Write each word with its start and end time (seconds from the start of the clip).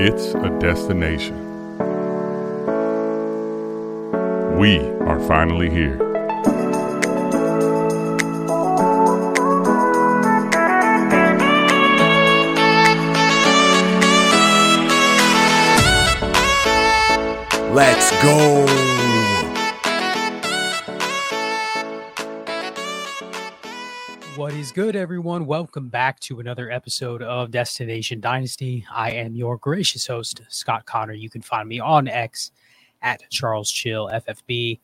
It's 0.00 0.32
a 0.32 0.48
destination. 0.60 1.36
We 4.56 4.78
are 4.78 5.18
finally 5.26 5.70
here. 5.70 5.98
Let's 17.74 18.12
go. 18.22 19.07
What 24.38 24.54
is 24.54 24.70
good, 24.70 24.94
everyone? 24.94 25.46
Welcome 25.46 25.88
back 25.88 26.20
to 26.20 26.38
another 26.38 26.70
episode 26.70 27.22
of 27.22 27.50
Destination 27.50 28.20
Dynasty. 28.20 28.86
I 28.88 29.10
am 29.10 29.34
your 29.34 29.56
gracious 29.56 30.06
host, 30.06 30.42
Scott 30.48 30.86
Connor. 30.86 31.14
You 31.14 31.28
can 31.28 31.42
find 31.42 31.68
me 31.68 31.80
on 31.80 32.06
X 32.06 32.52
at 33.02 33.28
Charles 33.30 33.68
Chill 33.68 34.06
FFB. 34.06 34.78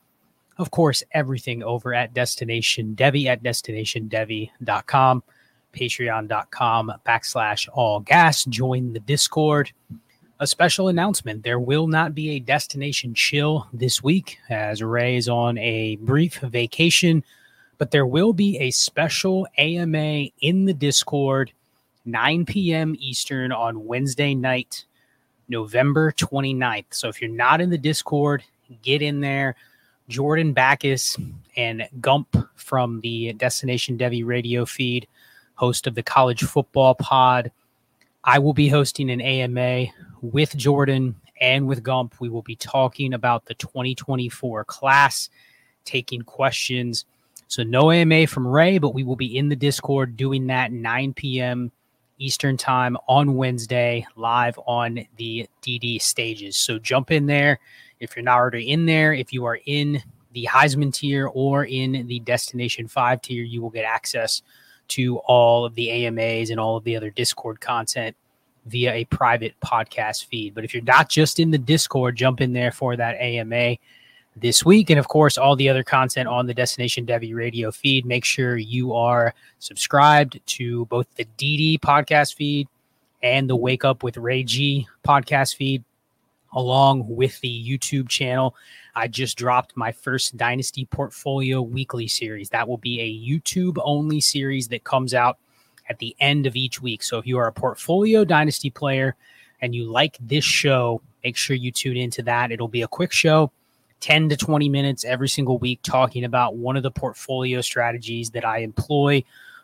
Of 0.57 0.71
course, 0.71 1.03
everything 1.13 1.63
over 1.63 1.93
at 1.93 2.13
Destination 2.13 2.97
Devy 2.97 3.27
at 3.27 3.43
destinationdevy.com, 3.43 5.23
patreon.com 5.73 6.93
backslash 7.07 7.69
all 7.71 8.01
gas. 8.01 8.43
Join 8.43 8.91
the 8.91 8.99
Discord. 8.99 9.71
A 10.41 10.47
special 10.47 10.89
announcement 10.89 11.43
there 11.43 11.61
will 11.61 11.87
not 11.87 12.13
be 12.13 12.31
a 12.31 12.41
Destination 12.41 13.13
Chill 13.13 13.69
this 13.71 14.03
week 14.03 14.37
as 14.49 14.83
Ray 14.83 15.15
is 15.15 15.29
on 15.29 15.57
a 15.59 15.95
brief 15.95 16.39
vacation 16.41 17.23
but 17.77 17.91
there 17.91 18.05
will 18.05 18.33
be 18.33 18.57
a 18.59 18.71
special 18.71 19.47
AMA 19.57 20.27
in 20.41 20.65
the 20.65 20.73
Discord, 20.73 21.51
9 22.05 22.45
p.m. 22.45 22.95
Eastern 22.99 23.51
on 23.51 23.85
Wednesday 23.85 24.35
night, 24.35 24.85
November 25.49 26.11
29th. 26.11 26.85
So 26.91 27.09
if 27.09 27.21
you're 27.21 27.29
not 27.29 27.61
in 27.61 27.69
the 27.69 27.77
Discord, 27.77 28.43
get 28.81 29.01
in 29.01 29.21
there. 29.21 29.55
Jordan 30.07 30.53
Backus 30.53 31.17
and 31.57 31.87
Gump 31.99 32.35
from 32.55 33.01
the 33.01 33.33
Destination 33.33 33.97
Devy 33.97 34.23
radio 34.23 34.65
feed, 34.65 35.07
host 35.55 35.87
of 35.87 35.95
the 35.95 36.03
college 36.03 36.43
football 36.43 36.93
pod. 36.95 37.51
I 38.23 38.39
will 38.39 38.53
be 38.53 38.69
hosting 38.69 39.09
an 39.09 39.21
AMA 39.21 39.87
with 40.21 40.55
Jordan 40.55 41.15
and 41.41 41.67
with 41.67 41.83
Gump. 41.83 42.15
We 42.19 42.29
will 42.29 42.43
be 42.43 42.55
talking 42.55 43.13
about 43.13 43.45
the 43.45 43.55
2024 43.55 44.63
class, 44.65 45.29
taking 45.85 46.21
questions 46.21 47.05
so 47.47 47.63
no 47.63 47.91
AMA 47.91 48.27
from 48.27 48.47
Ray, 48.47 48.77
but 48.77 48.93
we 48.93 49.03
will 49.03 49.15
be 49.15 49.37
in 49.37 49.49
the 49.49 49.55
Discord 49.55 50.17
doing 50.17 50.47
that 50.47 50.71
9 50.71 51.13
p.m. 51.13 51.71
Eastern 52.17 52.57
time 52.57 52.97
on 53.07 53.35
Wednesday, 53.35 54.05
live 54.15 54.57
on 54.65 55.05
the 55.17 55.47
DD 55.61 56.01
stages. 56.01 56.57
So 56.57 56.79
jump 56.79 57.11
in 57.11 57.25
there 57.25 57.59
if 57.99 58.15
you're 58.15 58.23
not 58.23 58.37
already 58.37 58.71
in 58.71 58.85
there. 58.85 59.13
If 59.13 59.33
you 59.33 59.45
are 59.45 59.59
in 59.65 60.01
the 60.33 60.47
Heisman 60.51 60.93
tier 60.93 61.27
or 61.27 61.65
in 61.65 62.07
the 62.07 62.19
Destination 62.21 62.87
5 62.87 63.21
tier, 63.21 63.43
you 63.43 63.61
will 63.61 63.69
get 63.69 63.85
access 63.85 64.41
to 64.89 65.17
all 65.19 65.65
of 65.65 65.75
the 65.75 65.89
AMAs 65.89 66.49
and 66.49 66.59
all 66.59 66.77
of 66.77 66.83
the 66.83 66.95
other 66.95 67.09
Discord 67.09 67.59
content 67.59 68.15
via 68.65 68.93
a 68.93 69.05
private 69.05 69.55
podcast 69.63 70.25
feed. 70.25 70.53
But 70.53 70.63
if 70.63 70.73
you're 70.73 70.83
not 70.83 71.09
just 71.09 71.39
in 71.39 71.51
the 71.51 71.57
Discord, 71.57 72.15
jump 72.15 72.41
in 72.41 72.53
there 72.53 72.71
for 72.71 72.95
that 72.95 73.15
AMA 73.15 73.77
this 74.35 74.65
week. 74.65 74.89
And 74.89 74.99
of 74.99 75.07
course, 75.07 75.37
all 75.37 75.55
the 75.55 75.69
other 75.69 75.83
content 75.83 76.27
on 76.27 76.45
the 76.45 76.53
Destination 76.53 77.05
Devy 77.05 77.33
radio 77.33 77.71
feed. 77.71 78.05
Make 78.05 78.25
sure 78.25 78.57
you 78.57 78.93
are 78.93 79.33
subscribed 79.59 80.39
to 80.47 80.85
both 80.85 81.07
the 81.15 81.25
DD 81.37 81.79
podcast 81.79 82.35
feed 82.35 82.67
and 83.23 83.49
the 83.49 83.55
Wake 83.55 83.85
Up 83.85 84.03
with 84.03 84.17
Ray 84.17 84.43
G 84.43 84.87
podcast 85.03 85.55
feed, 85.55 85.83
along 86.53 87.05
with 87.07 87.39
the 87.39 87.79
YouTube 87.79 88.09
channel. 88.09 88.55
I 88.95 89.07
just 89.07 89.37
dropped 89.37 89.75
my 89.75 89.91
first 89.91 90.37
Dynasty 90.37 90.85
Portfolio 90.85 91.61
weekly 91.61 92.07
series. 92.07 92.49
That 92.49 92.67
will 92.67 92.77
be 92.77 93.01
a 93.01 93.29
YouTube 93.29 93.77
only 93.83 94.21
series 94.21 94.67
that 94.69 94.83
comes 94.83 95.13
out 95.13 95.37
at 95.89 95.99
the 95.99 96.15
end 96.19 96.45
of 96.45 96.55
each 96.55 96.81
week. 96.81 97.03
So 97.03 97.17
if 97.17 97.27
you 97.27 97.37
are 97.37 97.47
a 97.47 97.53
Portfolio 97.53 98.25
Dynasty 98.25 98.69
player 98.69 99.15
and 99.61 99.73
you 99.73 99.89
like 99.89 100.17
this 100.19 100.43
show, 100.43 101.01
make 101.23 101.37
sure 101.37 101.55
you 101.55 101.71
tune 101.71 101.97
into 101.97 102.21
that. 102.23 102.51
It'll 102.51 102.67
be 102.67 102.81
a 102.81 102.87
quick 102.87 103.11
show 103.11 103.51
10 104.01 104.29
to 104.29 104.37
20 104.37 104.69
minutes 104.69 105.03
every 105.05 105.29
single 105.29 105.57
week 105.57 105.79
talking 105.83 106.23
about 106.23 106.55
one 106.55 106.77
of 106.77 106.83
the 106.83 106.91
portfolio 106.91 107.61
strategies 107.61 108.31
that 108.31 108.45
I 108.45 108.59
employ 108.59 109.23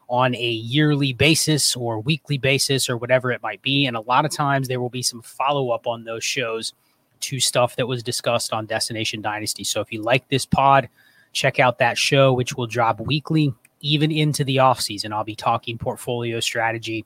on 0.10 0.36
a 0.36 0.50
yearly 0.50 1.14
basis 1.14 1.76
or 1.76 2.00
weekly 2.02 2.38
basis 2.38 2.90
or 2.90 2.98
whatever 2.98 3.32
it 3.32 3.42
might 3.42 3.62
be. 3.62 3.86
And 3.86 3.96
a 3.96 4.02
lot 4.02 4.26
of 4.26 4.32
times 4.32 4.68
there 4.68 4.82
will 4.82 4.90
be 4.90 5.04
some 5.04 5.22
follow 5.22 5.70
up 5.70 5.88
on 5.88 6.04
those 6.04 6.24
shows 6.24 6.74
to 7.22 7.40
stuff 7.40 7.76
that 7.78 7.88
was 7.88 8.04
discussed 8.04 8.52
on 8.52 8.66
Destination 8.66 9.22
Dynasty. 9.22 9.64
So 9.64 9.80
if 9.80 9.92
you 9.92 10.02
like 10.02 10.28
this 10.28 10.46
pod, 10.46 10.90
check 11.34 11.60
out 11.60 11.78
that 11.78 11.98
show, 11.98 12.34
which 12.34 12.56
will 12.56 12.68
drop 12.68 13.00
weekly, 13.00 13.54
even 13.80 14.12
into 14.12 14.44
the 14.44 14.60
off 14.60 14.82
season. 14.82 15.14
I'll 15.14 15.24
be 15.24 15.36
talking 15.36 15.78
portfolio 15.78 16.40
strategy 16.40 17.06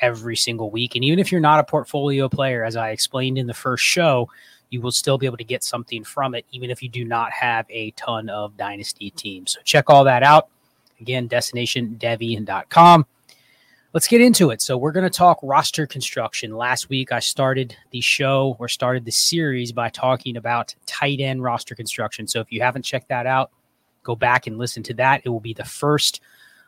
every 0.00 0.36
single 0.36 0.70
week. 0.70 0.94
And 0.94 1.04
even 1.04 1.18
if 1.18 1.30
you're 1.30 1.40
not 1.40 1.60
a 1.60 1.64
portfolio 1.64 2.28
player, 2.28 2.64
as 2.64 2.76
I 2.76 2.90
explained 2.90 3.38
in 3.38 3.46
the 3.46 3.54
first 3.54 3.84
show, 3.84 4.30
you 4.76 4.82
will 4.82 4.92
still 4.92 5.16
be 5.16 5.24
able 5.24 5.38
to 5.38 5.44
get 5.44 5.64
something 5.64 6.04
from 6.04 6.34
it, 6.34 6.44
even 6.52 6.70
if 6.70 6.82
you 6.82 6.88
do 6.90 7.02
not 7.02 7.32
have 7.32 7.64
a 7.70 7.92
ton 7.92 8.28
of 8.28 8.54
dynasty 8.58 9.10
teams. 9.10 9.52
So 9.52 9.60
check 9.64 9.88
all 9.88 10.04
that 10.04 10.22
out. 10.22 10.48
Again, 11.00 11.30
destinationdevy.com. 11.30 13.06
Let's 13.94 14.06
get 14.06 14.20
into 14.20 14.50
it. 14.50 14.60
So 14.60 14.76
we're 14.76 14.92
going 14.92 15.10
to 15.10 15.18
talk 15.18 15.38
roster 15.42 15.86
construction. 15.86 16.54
Last 16.54 16.90
week, 16.90 17.10
I 17.10 17.20
started 17.20 17.74
the 17.90 18.02
show 18.02 18.54
or 18.58 18.68
started 18.68 19.06
the 19.06 19.12
series 19.12 19.72
by 19.72 19.88
talking 19.88 20.36
about 20.36 20.74
tight 20.84 21.20
end 21.20 21.42
roster 21.42 21.74
construction. 21.74 22.26
So 22.26 22.40
if 22.40 22.52
you 22.52 22.60
haven't 22.60 22.82
checked 22.82 23.08
that 23.08 23.26
out, 23.26 23.50
go 24.02 24.14
back 24.14 24.46
and 24.46 24.58
listen 24.58 24.82
to 24.82 24.94
that. 24.94 25.22
It 25.24 25.30
will 25.30 25.40
be 25.40 25.54
the 25.54 25.64
first 25.64 26.20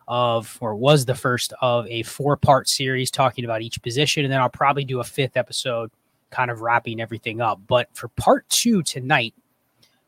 of, 0.07 0.57
or 0.63 0.75
was 0.75 1.05
the 1.05 1.15
first 1.15 1.53
of 1.61 1.87
a 1.89 2.05
four 2.05 2.39
part 2.39 2.71
series 2.71 3.11
talking 3.11 3.45
about 3.45 3.61
each 3.61 3.83
position. 3.83 4.25
And 4.25 4.33
then 4.33 4.41
I'll 4.41 4.49
probably 4.49 4.85
do 4.85 5.01
a 5.01 5.05
fifth 5.05 5.37
episode 5.37 5.91
kind 6.31 6.51
of 6.51 6.61
wrapping 6.61 7.01
everything 7.01 7.41
up. 7.41 7.61
But 7.67 7.89
for 7.95 8.09
part 8.09 8.49
two 8.49 8.83
tonight, 8.83 9.35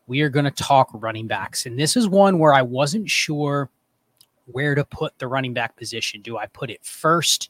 we 0.07 0.21
are 0.21 0.29
going 0.29 0.45
to 0.45 0.51
talk 0.51 0.89
running 0.93 1.27
backs. 1.27 1.65
And 1.65 1.79
this 1.79 1.95
is 1.95 2.07
one 2.07 2.39
where 2.39 2.53
I 2.53 2.61
wasn't 2.61 3.09
sure 3.09 3.69
where 4.45 4.75
to 4.75 4.83
put 4.83 5.17
the 5.19 5.27
running 5.27 5.53
back 5.53 5.75
position. 5.77 6.21
Do 6.21 6.37
I 6.37 6.47
put 6.47 6.69
it 6.69 6.83
first? 6.83 7.49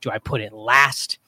Do 0.00 0.10
I 0.10 0.18
put 0.18 0.40
it 0.40 0.52
last? 0.52 1.18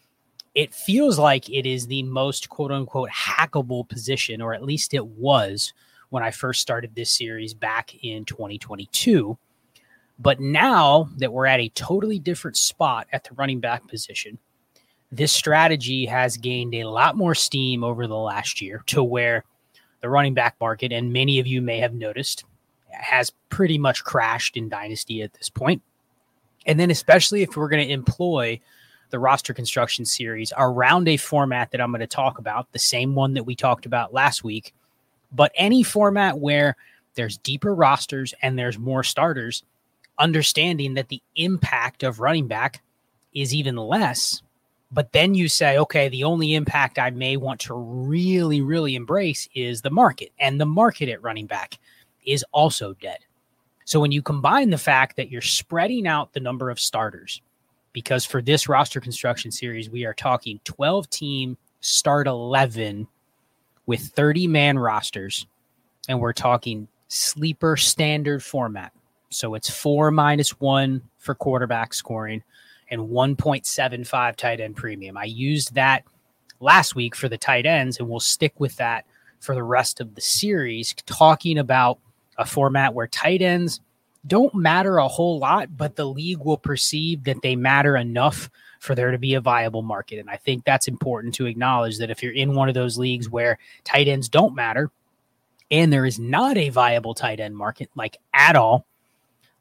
It 0.54 0.74
feels 0.74 1.18
like 1.18 1.48
it 1.48 1.66
is 1.66 1.86
the 1.86 2.02
most 2.04 2.48
quote 2.48 2.72
unquote 2.72 3.10
hackable 3.10 3.88
position, 3.88 4.40
or 4.40 4.54
at 4.54 4.64
least 4.64 4.94
it 4.94 5.06
was 5.06 5.72
when 6.10 6.22
I 6.22 6.30
first 6.30 6.60
started 6.60 6.94
this 6.94 7.10
series 7.10 7.54
back 7.54 7.94
in 8.04 8.24
2022. 8.24 9.36
But 10.18 10.40
now 10.40 11.08
that 11.16 11.32
we're 11.32 11.46
at 11.46 11.60
a 11.60 11.70
totally 11.70 12.20
different 12.20 12.56
spot 12.56 13.08
at 13.12 13.24
the 13.24 13.34
running 13.34 13.60
back 13.60 13.88
position, 13.88 14.38
this 15.16 15.32
strategy 15.32 16.06
has 16.06 16.36
gained 16.36 16.74
a 16.74 16.84
lot 16.84 17.16
more 17.16 17.34
steam 17.34 17.84
over 17.84 18.06
the 18.06 18.16
last 18.16 18.60
year 18.60 18.82
to 18.86 19.02
where 19.02 19.44
the 20.00 20.08
running 20.08 20.34
back 20.34 20.56
market, 20.60 20.92
and 20.92 21.12
many 21.12 21.38
of 21.38 21.46
you 21.46 21.62
may 21.62 21.78
have 21.78 21.94
noticed, 21.94 22.44
has 22.90 23.32
pretty 23.48 23.78
much 23.78 24.04
crashed 24.04 24.56
in 24.56 24.68
Dynasty 24.68 25.22
at 25.22 25.32
this 25.34 25.48
point. 25.48 25.82
And 26.66 26.78
then, 26.78 26.90
especially 26.90 27.42
if 27.42 27.56
we're 27.56 27.68
going 27.68 27.86
to 27.86 27.92
employ 27.92 28.60
the 29.10 29.18
roster 29.18 29.54
construction 29.54 30.04
series 30.04 30.52
around 30.56 31.08
a 31.08 31.16
format 31.16 31.70
that 31.70 31.80
I'm 31.80 31.90
going 31.90 32.00
to 32.00 32.06
talk 32.06 32.38
about, 32.38 32.72
the 32.72 32.78
same 32.78 33.14
one 33.14 33.34
that 33.34 33.44
we 33.44 33.54
talked 33.54 33.86
about 33.86 34.12
last 34.12 34.42
week, 34.42 34.74
but 35.30 35.52
any 35.54 35.82
format 35.82 36.38
where 36.38 36.76
there's 37.14 37.38
deeper 37.38 37.74
rosters 37.74 38.34
and 38.42 38.58
there's 38.58 38.78
more 38.78 39.04
starters, 39.04 39.62
understanding 40.18 40.94
that 40.94 41.08
the 41.08 41.22
impact 41.36 42.02
of 42.02 42.20
running 42.20 42.48
back 42.48 42.82
is 43.32 43.54
even 43.54 43.76
less. 43.76 44.42
But 44.94 45.10
then 45.10 45.34
you 45.34 45.48
say, 45.48 45.76
okay, 45.76 46.08
the 46.08 46.22
only 46.22 46.54
impact 46.54 47.00
I 47.00 47.10
may 47.10 47.36
want 47.36 47.60
to 47.62 47.74
really, 47.74 48.60
really 48.60 48.94
embrace 48.94 49.48
is 49.52 49.82
the 49.82 49.90
market. 49.90 50.30
And 50.38 50.60
the 50.60 50.66
market 50.66 51.08
at 51.08 51.20
running 51.20 51.46
back 51.46 51.78
is 52.24 52.44
also 52.52 52.94
dead. 52.94 53.18
So 53.84 53.98
when 53.98 54.12
you 54.12 54.22
combine 54.22 54.70
the 54.70 54.78
fact 54.78 55.16
that 55.16 55.30
you're 55.30 55.42
spreading 55.42 56.06
out 56.06 56.32
the 56.32 56.38
number 56.38 56.70
of 56.70 56.78
starters, 56.78 57.42
because 57.92 58.24
for 58.24 58.40
this 58.40 58.68
roster 58.68 59.00
construction 59.00 59.50
series, 59.50 59.90
we 59.90 60.04
are 60.04 60.14
talking 60.14 60.60
12 60.62 61.10
team 61.10 61.56
start 61.80 62.28
11 62.28 63.08
with 63.86 64.00
30 64.00 64.46
man 64.46 64.78
rosters, 64.78 65.46
and 66.08 66.20
we're 66.20 66.32
talking 66.32 66.86
sleeper 67.08 67.76
standard 67.76 68.44
format. 68.44 68.92
So 69.30 69.54
it's 69.54 69.68
four 69.68 70.12
minus 70.12 70.60
one 70.60 71.02
for 71.18 71.34
quarterback 71.34 71.94
scoring 71.94 72.44
and 72.94 73.10
1.75 73.10 74.36
tight 74.36 74.60
end 74.60 74.76
premium. 74.76 75.18
I 75.18 75.24
used 75.24 75.74
that 75.74 76.04
last 76.60 76.94
week 76.94 77.14
for 77.14 77.28
the 77.28 77.36
tight 77.36 77.66
ends, 77.66 77.98
and 77.98 78.08
we'll 78.08 78.20
stick 78.20 78.54
with 78.58 78.76
that 78.76 79.04
for 79.40 79.54
the 79.54 79.62
rest 79.62 80.00
of 80.00 80.14
the 80.14 80.20
series, 80.20 80.94
talking 81.04 81.58
about 81.58 81.98
a 82.38 82.46
format 82.46 82.94
where 82.94 83.06
tight 83.06 83.42
ends 83.42 83.80
don't 84.26 84.54
matter 84.54 84.96
a 84.96 85.08
whole 85.08 85.38
lot, 85.38 85.76
but 85.76 85.96
the 85.96 86.06
league 86.06 86.38
will 86.38 86.56
perceive 86.56 87.24
that 87.24 87.42
they 87.42 87.56
matter 87.56 87.96
enough 87.96 88.48
for 88.80 88.94
there 88.94 89.10
to 89.10 89.18
be 89.18 89.34
a 89.34 89.40
viable 89.40 89.82
market. 89.82 90.18
And 90.18 90.30
I 90.30 90.36
think 90.36 90.64
that's 90.64 90.88
important 90.88 91.34
to 91.34 91.46
acknowledge 91.46 91.98
that 91.98 92.10
if 92.10 92.22
you're 92.22 92.32
in 92.32 92.54
one 92.54 92.68
of 92.68 92.74
those 92.74 92.96
leagues 92.96 93.28
where 93.28 93.58
tight 93.84 94.08
ends 94.08 94.28
don't 94.28 94.54
matter 94.54 94.90
and 95.70 95.92
there 95.92 96.06
is 96.06 96.18
not 96.18 96.56
a 96.56 96.70
viable 96.70 97.14
tight 97.14 97.40
end 97.40 97.56
market, 97.56 97.90
like 97.94 98.18
at 98.32 98.56
all, 98.56 98.86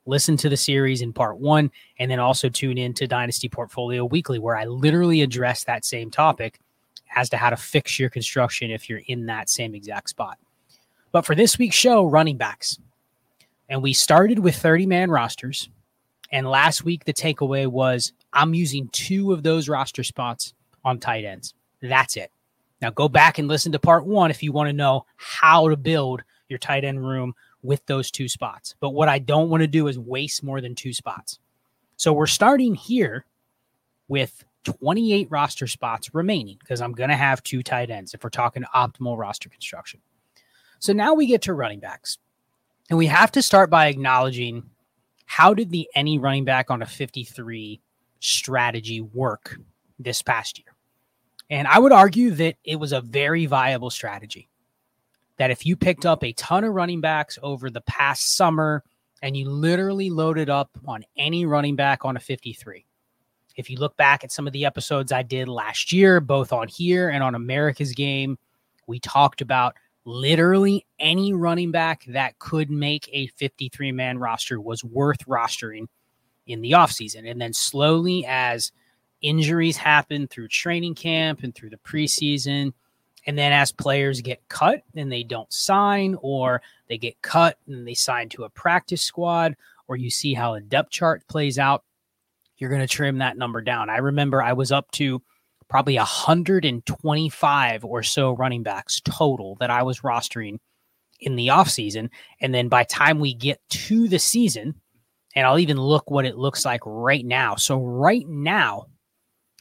listen 0.05 0.37
to 0.37 0.49
the 0.49 0.57
series 0.57 1.01
in 1.01 1.13
part 1.13 1.37
one 1.37 1.71
and 1.99 2.09
then 2.09 2.19
also 2.19 2.49
tune 2.49 2.77
in 2.77 2.93
to 2.95 3.07
Dynasty 3.07 3.49
Portfolio 3.49 4.05
Weekly, 4.05 4.39
where 4.39 4.55
I 4.55 4.65
literally 4.65 5.21
address 5.21 5.63
that 5.63 5.85
same 5.85 6.11
topic 6.11 6.59
as 7.15 7.29
to 7.29 7.37
how 7.37 7.49
to 7.49 7.57
fix 7.57 7.99
your 7.99 8.09
construction 8.09 8.71
if 8.71 8.89
you're 8.89 9.01
in 9.07 9.25
that 9.27 9.49
same 9.49 9.75
exact 9.75 10.09
spot. 10.09 10.37
But 11.11 11.25
for 11.25 11.35
this 11.35 11.57
week's 11.57 11.75
show, 11.75 12.05
running 12.05 12.37
backs. 12.37 12.79
And 13.69 13.81
we 13.81 13.93
started 13.93 14.39
with 14.39 14.55
30 14.55 14.87
man 14.87 15.09
rosters. 15.09 15.69
And 16.31 16.49
last 16.49 16.83
week, 16.83 17.05
the 17.05 17.13
takeaway 17.13 17.67
was 17.67 18.13
I'm 18.33 18.53
using 18.53 18.89
two 18.91 19.31
of 19.31 19.43
those 19.43 19.69
roster 19.69 20.03
spots 20.03 20.53
on 20.83 20.99
tight 20.99 21.23
ends. 21.23 21.53
That's 21.81 22.17
it. 22.17 22.31
Now 22.81 22.89
go 22.89 23.07
back 23.07 23.37
and 23.37 23.47
listen 23.47 23.71
to 23.71 23.79
part 23.79 24.05
one 24.05 24.31
if 24.31 24.43
you 24.43 24.51
want 24.51 24.67
to 24.67 24.73
know 24.73 25.05
how 25.15 25.69
to 25.69 25.77
build 25.77 26.23
your 26.49 26.59
tight 26.59 26.83
end 26.83 27.05
room 27.05 27.33
with 27.63 27.85
those 27.85 28.11
two 28.11 28.27
spots. 28.27 28.75
But 28.79 28.91
what 28.91 29.09
I 29.09 29.19
don't 29.19 29.49
want 29.49 29.61
to 29.61 29.67
do 29.67 29.87
is 29.87 29.97
waste 29.97 30.43
more 30.43 30.61
than 30.61 30.75
two 30.75 30.93
spots. 30.93 31.39
So 31.95 32.13
we're 32.13 32.27
starting 32.27 32.75
here 32.75 33.25
with 34.07 34.43
28 34.63 35.27
roster 35.31 35.67
spots 35.67 36.13
remaining 36.13 36.57
because 36.59 36.81
I'm 36.81 36.91
going 36.91 37.09
to 37.09 37.15
have 37.15 37.41
two 37.41 37.63
tight 37.63 37.89
ends 37.89 38.13
if 38.13 38.23
we're 38.23 38.29
talking 38.29 38.63
optimal 38.75 39.17
roster 39.17 39.49
construction. 39.49 40.01
So 40.79 40.93
now 40.93 41.13
we 41.13 41.25
get 41.25 41.41
to 41.43 41.53
running 41.53 41.79
backs. 41.79 42.17
And 42.89 42.97
we 42.97 43.07
have 43.07 43.31
to 43.31 43.41
start 43.41 43.69
by 43.69 43.87
acknowledging 43.87 44.69
how 45.25 45.53
did 45.53 45.71
the 45.71 45.89
any 45.95 46.19
running 46.19 46.43
back 46.43 46.69
on 46.69 46.81
a 46.81 46.85
53 46.85 47.81
strategy 48.19 49.01
work 49.01 49.57
this 49.97 50.21
past 50.21 50.59
year? 50.59 50.75
And 51.49 51.67
I 51.67 51.79
would 51.79 51.91
argue 51.91 52.31
that 52.31 52.55
it 52.63 52.75
was 52.75 52.91
a 52.91 53.01
very 53.01 53.45
viable 53.45 53.89
strategy. 53.89 54.49
That 55.37 55.51
if 55.51 55.65
you 55.65 55.75
picked 55.75 56.05
up 56.05 56.23
a 56.23 56.33
ton 56.33 56.63
of 56.63 56.73
running 56.73 57.01
backs 57.01 57.39
over 57.41 57.69
the 57.69 57.81
past 57.81 58.35
summer 58.35 58.83
and 59.21 59.35
you 59.35 59.49
literally 59.49 60.09
loaded 60.09 60.49
up 60.49 60.69
on 60.85 61.03
any 61.17 61.45
running 61.45 61.75
back 61.75 62.05
on 62.05 62.15
a 62.15 62.19
53, 62.19 62.85
if 63.55 63.69
you 63.69 63.77
look 63.77 63.95
back 63.97 64.23
at 64.23 64.31
some 64.31 64.47
of 64.47 64.53
the 64.53 64.65
episodes 64.65 65.11
I 65.11 65.23
did 65.23 65.47
last 65.47 65.91
year, 65.91 66.19
both 66.19 66.53
on 66.53 66.67
here 66.67 67.09
and 67.09 67.23
on 67.23 67.35
America's 67.35 67.93
game, 67.93 68.37
we 68.87 68.99
talked 68.99 69.41
about 69.41 69.75
literally 70.05 70.85
any 70.99 71.33
running 71.33 71.71
back 71.71 72.03
that 72.07 72.37
could 72.39 72.69
make 72.69 73.09
a 73.11 73.27
53 73.27 73.91
man 73.91 74.17
roster 74.17 74.59
was 74.59 74.83
worth 74.83 75.25
rostering 75.25 75.87
in 76.45 76.61
the 76.61 76.71
offseason. 76.71 77.29
And 77.29 77.39
then 77.39 77.53
slowly, 77.53 78.25
as 78.27 78.71
injuries 79.21 79.77
happen 79.77 80.27
through 80.27 80.49
training 80.49 80.95
camp 80.95 81.43
and 81.43 81.55
through 81.55 81.69
the 81.69 81.77
preseason, 81.77 82.73
and 83.25 83.37
then 83.37 83.53
as 83.53 83.71
players 83.71 84.21
get 84.21 84.47
cut 84.49 84.81
and 84.95 85.11
they 85.11 85.23
don't 85.23 85.51
sign, 85.51 86.15
or 86.21 86.61
they 86.89 86.97
get 86.97 87.21
cut 87.21 87.57
and 87.67 87.87
they 87.87 87.93
sign 87.93 88.29
to 88.29 88.43
a 88.43 88.49
practice 88.49 89.01
squad, 89.01 89.55
or 89.87 89.95
you 89.95 90.09
see 90.09 90.33
how 90.33 90.53
a 90.53 90.61
depth 90.61 90.91
chart 90.91 91.27
plays 91.27 91.57
out, 91.57 91.83
you're 92.57 92.69
going 92.69 92.81
to 92.81 92.87
trim 92.87 93.17
that 93.19 93.37
number 93.37 93.61
down. 93.61 93.89
I 93.89 93.97
remember 93.97 94.41
I 94.41 94.53
was 94.53 94.71
up 94.71 94.89
to 94.91 95.21
probably 95.67 95.95
125 95.95 97.85
or 97.85 98.03
so 98.03 98.31
running 98.33 98.63
backs 98.63 99.01
total 99.03 99.55
that 99.59 99.69
I 99.69 99.83
was 99.83 100.01
rostering 100.01 100.59
in 101.19 101.35
the 101.35 101.47
offseason. 101.47 102.09
And 102.41 102.53
then 102.53 102.69
by 102.69 102.83
time 102.83 103.19
we 103.19 103.33
get 103.33 103.59
to 103.69 104.07
the 104.07 104.19
season, 104.19 104.75
and 105.35 105.47
I'll 105.47 105.59
even 105.59 105.77
look 105.77 106.11
what 106.11 106.25
it 106.25 106.37
looks 106.37 106.63
like 106.63 106.81
right 106.85 107.25
now. 107.25 107.55
So 107.55 107.77
right 107.79 108.27
now, 108.27 108.85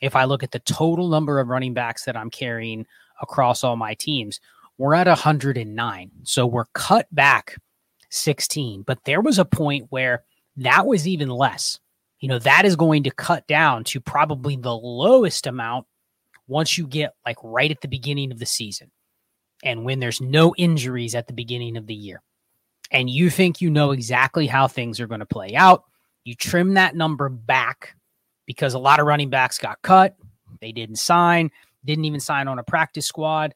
if 0.02 0.16
I 0.16 0.24
look 0.24 0.42
at 0.42 0.50
the 0.50 0.58
total 0.58 1.08
number 1.08 1.38
of 1.38 1.48
running 1.48 1.74
backs 1.74 2.04
that 2.04 2.16
I'm 2.16 2.30
carrying 2.30 2.86
across 3.22 3.64
all 3.64 3.76
my 3.76 3.94
teams, 3.94 4.40
we're 4.78 4.94
at 4.94 5.06
109. 5.06 6.10
So 6.24 6.46
we're 6.46 6.66
cut 6.74 7.06
back 7.12 7.56
16. 8.10 8.82
But 8.82 9.04
there 9.04 9.20
was 9.20 9.38
a 9.38 9.44
point 9.44 9.86
where 9.90 10.24
that 10.56 10.86
was 10.86 11.08
even 11.08 11.28
less. 11.28 11.78
You 12.20 12.28
know, 12.28 12.38
that 12.40 12.64
is 12.64 12.76
going 12.76 13.04
to 13.04 13.10
cut 13.10 13.46
down 13.46 13.84
to 13.84 14.00
probably 14.00 14.56
the 14.56 14.74
lowest 14.74 15.46
amount 15.46 15.86
once 16.46 16.76
you 16.76 16.86
get 16.86 17.14
like 17.24 17.38
right 17.42 17.70
at 17.70 17.80
the 17.80 17.88
beginning 17.88 18.30
of 18.32 18.38
the 18.38 18.46
season 18.46 18.90
and 19.64 19.84
when 19.84 20.00
there's 20.00 20.20
no 20.20 20.54
injuries 20.56 21.14
at 21.14 21.26
the 21.26 21.32
beginning 21.32 21.76
of 21.76 21.86
the 21.86 21.94
year 21.94 22.22
and 22.92 23.08
you 23.08 23.30
think 23.30 23.60
you 23.60 23.70
know 23.70 23.90
exactly 23.90 24.46
how 24.46 24.68
things 24.68 25.00
are 25.00 25.06
going 25.06 25.20
to 25.20 25.26
play 25.26 25.54
out, 25.54 25.84
you 26.24 26.34
trim 26.34 26.74
that 26.74 26.94
number 26.94 27.28
back 27.28 27.96
because 28.46 28.74
a 28.74 28.78
lot 28.78 29.00
of 29.00 29.06
running 29.06 29.30
backs 29.30 29.58
got 29.58 29.80
cut. 29.82 30.16
They 30.60 30.72
didn't 30.72 30.96
sign, 30.96 31.50
didn't 31.84 32.04
even 32.04 32.20
sign 32.20 32.48
on 32.48 32.58
a 32.58 32.64
practice 32.64 33.06
squad. 33.06 33.54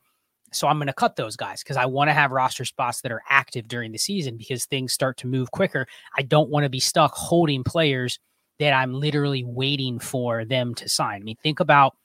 So 0.52 0.68
I'm 0.68 0.78
going 0.78 0.86
to 0.86 0.92
cut 0.92 1.16
those 1.16 1.36
guys 1.36 1.62
because 1.62 1.76
I 1.76 1.86
want 1.86 2.08
to 2.08 2.14
have 2.14 2.30
roster 2.30 2.64
spots 2.64 3.00
that 3.00 3.12
are 3.12 3.22
active 3.28 3.68
during 3.68 3.92
the 3.92 3.98
season 3.98 4.36
because 4.36 4.64
things 4.64 4.92
start 4.92 5.16
to 5.18 5.26
move 5.26 5.50
quicker. 5.50 5.86
I 6.16 6.22
don't 6.22 6.50
want 6.50 6.64
to 6.64 6.70
be 6.70 6.80
stuck 6.80 7.12
holding 7.14 7.64
players 7.64 8.18
that 8.58 8.72
I'm 8.72 8.94
literally 8.94 9.44
waiting 9.44 9.98
for 9.98 10.44
them 10.44 10.74
to 10.76 10.88
sign. 10.88 11.22
I 11.22 11.24
mean, 11.24 11.36
think 11.42 11.60
about 11.60 11.96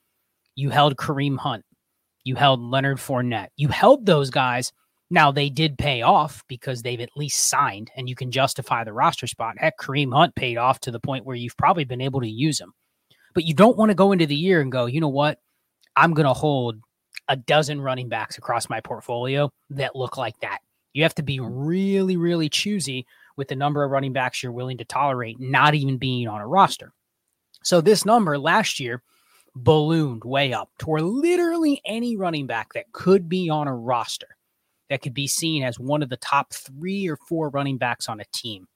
you 0.56 0.70
held 0.70 0.98
Kareem 0.98 1.38
Hunt. 1.38 1.64
You 2.24 2.36
held 2.36 2.62
Leonard 2.62 2.98
Fournette. 2.98 3.50
You 3.56 3.70
held 3.70 4.06
those 4.06 4.30
guys. 4.30 4.74
Now 5.10 5.32
they 5.32 5.50
did 5.50 5.78
pay 5.78 6.02
off 6.02 6.44
because 6.48 6.82
they've 6.82 7.00
at 7.00 7.16
least 7.16 7.48
signed 7.48 7.92
and 7.96 8.08
you 8.08 8.16
can 8.16 8.32
justify 8.32 8.84
the 8.84 8.94
roster 8.94 9.28
spot. 9.28 9.56
Heck, 9.58 9.78
Kareem 9.78 10.14
Hunt 10.14 10.36
paid 10.36 10.58
off 10.58 10.80
to 10.82 10.92
the 10.92 11.00
point 11.00 11.26
where 11.26 11.36
you've 11.36 11.58
probably 11.58 11.84
been 11.84 12.02
able 12.02 12.22
to 12.22 12.30
use 12.30 12.60
him. 12.60 12.74
But 13.34 13.46
you 13.46 13.54
don't 13.54 13.78
want 13.78 13.90
to 13.90 13.96
go 13.96 14.12
into 14.12 14.26
the 14.26 14.36
year 14.36 14.62
and 14.62 14.72
go, 14.72 14.86
you 14.86 15.00
know 15.00 15.10
what? 15.10 15.40
I'm 15.96 16.14
going 16.14 16.28
to 16.28 16.34
hold 16.34 16.78
a 17.28 17.36
dozen 17.36 17.82
running 17.82 18.10
backs 18.10 18.38
across 18.38 18.70
my 18.70 18.82
portfolio 18.82 19.50
that 19.70 19.96
look 19.96 20.18
like 20.18 20.40
that. 20.42 20.60
You 20.94 21.04
have 21.04 21.16
to 21.16 21.24
be 21.24 21.40
really, 21.40 22.18
really 22.18 22.50
choosy 22.50 23.06
with 23.38 23.48
the 23.48 23.56
number 23.56 23.84
of 23.84 23.92
running 23.92 24.14
backs 24.14 24.44
you're 24.44 24.52
willing 24.52 24.78
to 24.80 24.86
tolerate, 24.86 25.40
not 25.40 25.74
even 25.74 25.98
being 25.98 26.28
on 26.28 26.42
a 26.42 26.48
roster. 26.48 26.94
So 27.64 27.80
this 27.80 28.06
number 28.06 28.38
last 28.38 28.80
year 28.80 29.02
ballooned 29.56 30.24
way 30.24 30.54
up 30.54 30.70
to 30.80 30.86
where 30.90 31.02
literally 31.02 31.82
any 31.86 32.18
running 32.18 32.48
back 32.48 32.74
that 32.74 32.92
could 32.92 33.30
be 33.30 33.50
on 33.50 33.68
a 33.68 33.76
roster 33.76 34.28
that 34.90 35.02
could 35.02 35.14
be 35.14 35.28
seen 35.28 35.64
as 35.64 35.80
one 35.80 36.04
of 36.04 36.10
the 36.10 36.18
top 36.18 36.54
three 36.54 37.08
or 37.08 37.16
four 37.16 37.50
running 37.50 37.78
backs 37.78 38.10
on 38.10 38.20
a 38.20 38.26
team. 38.34 38.68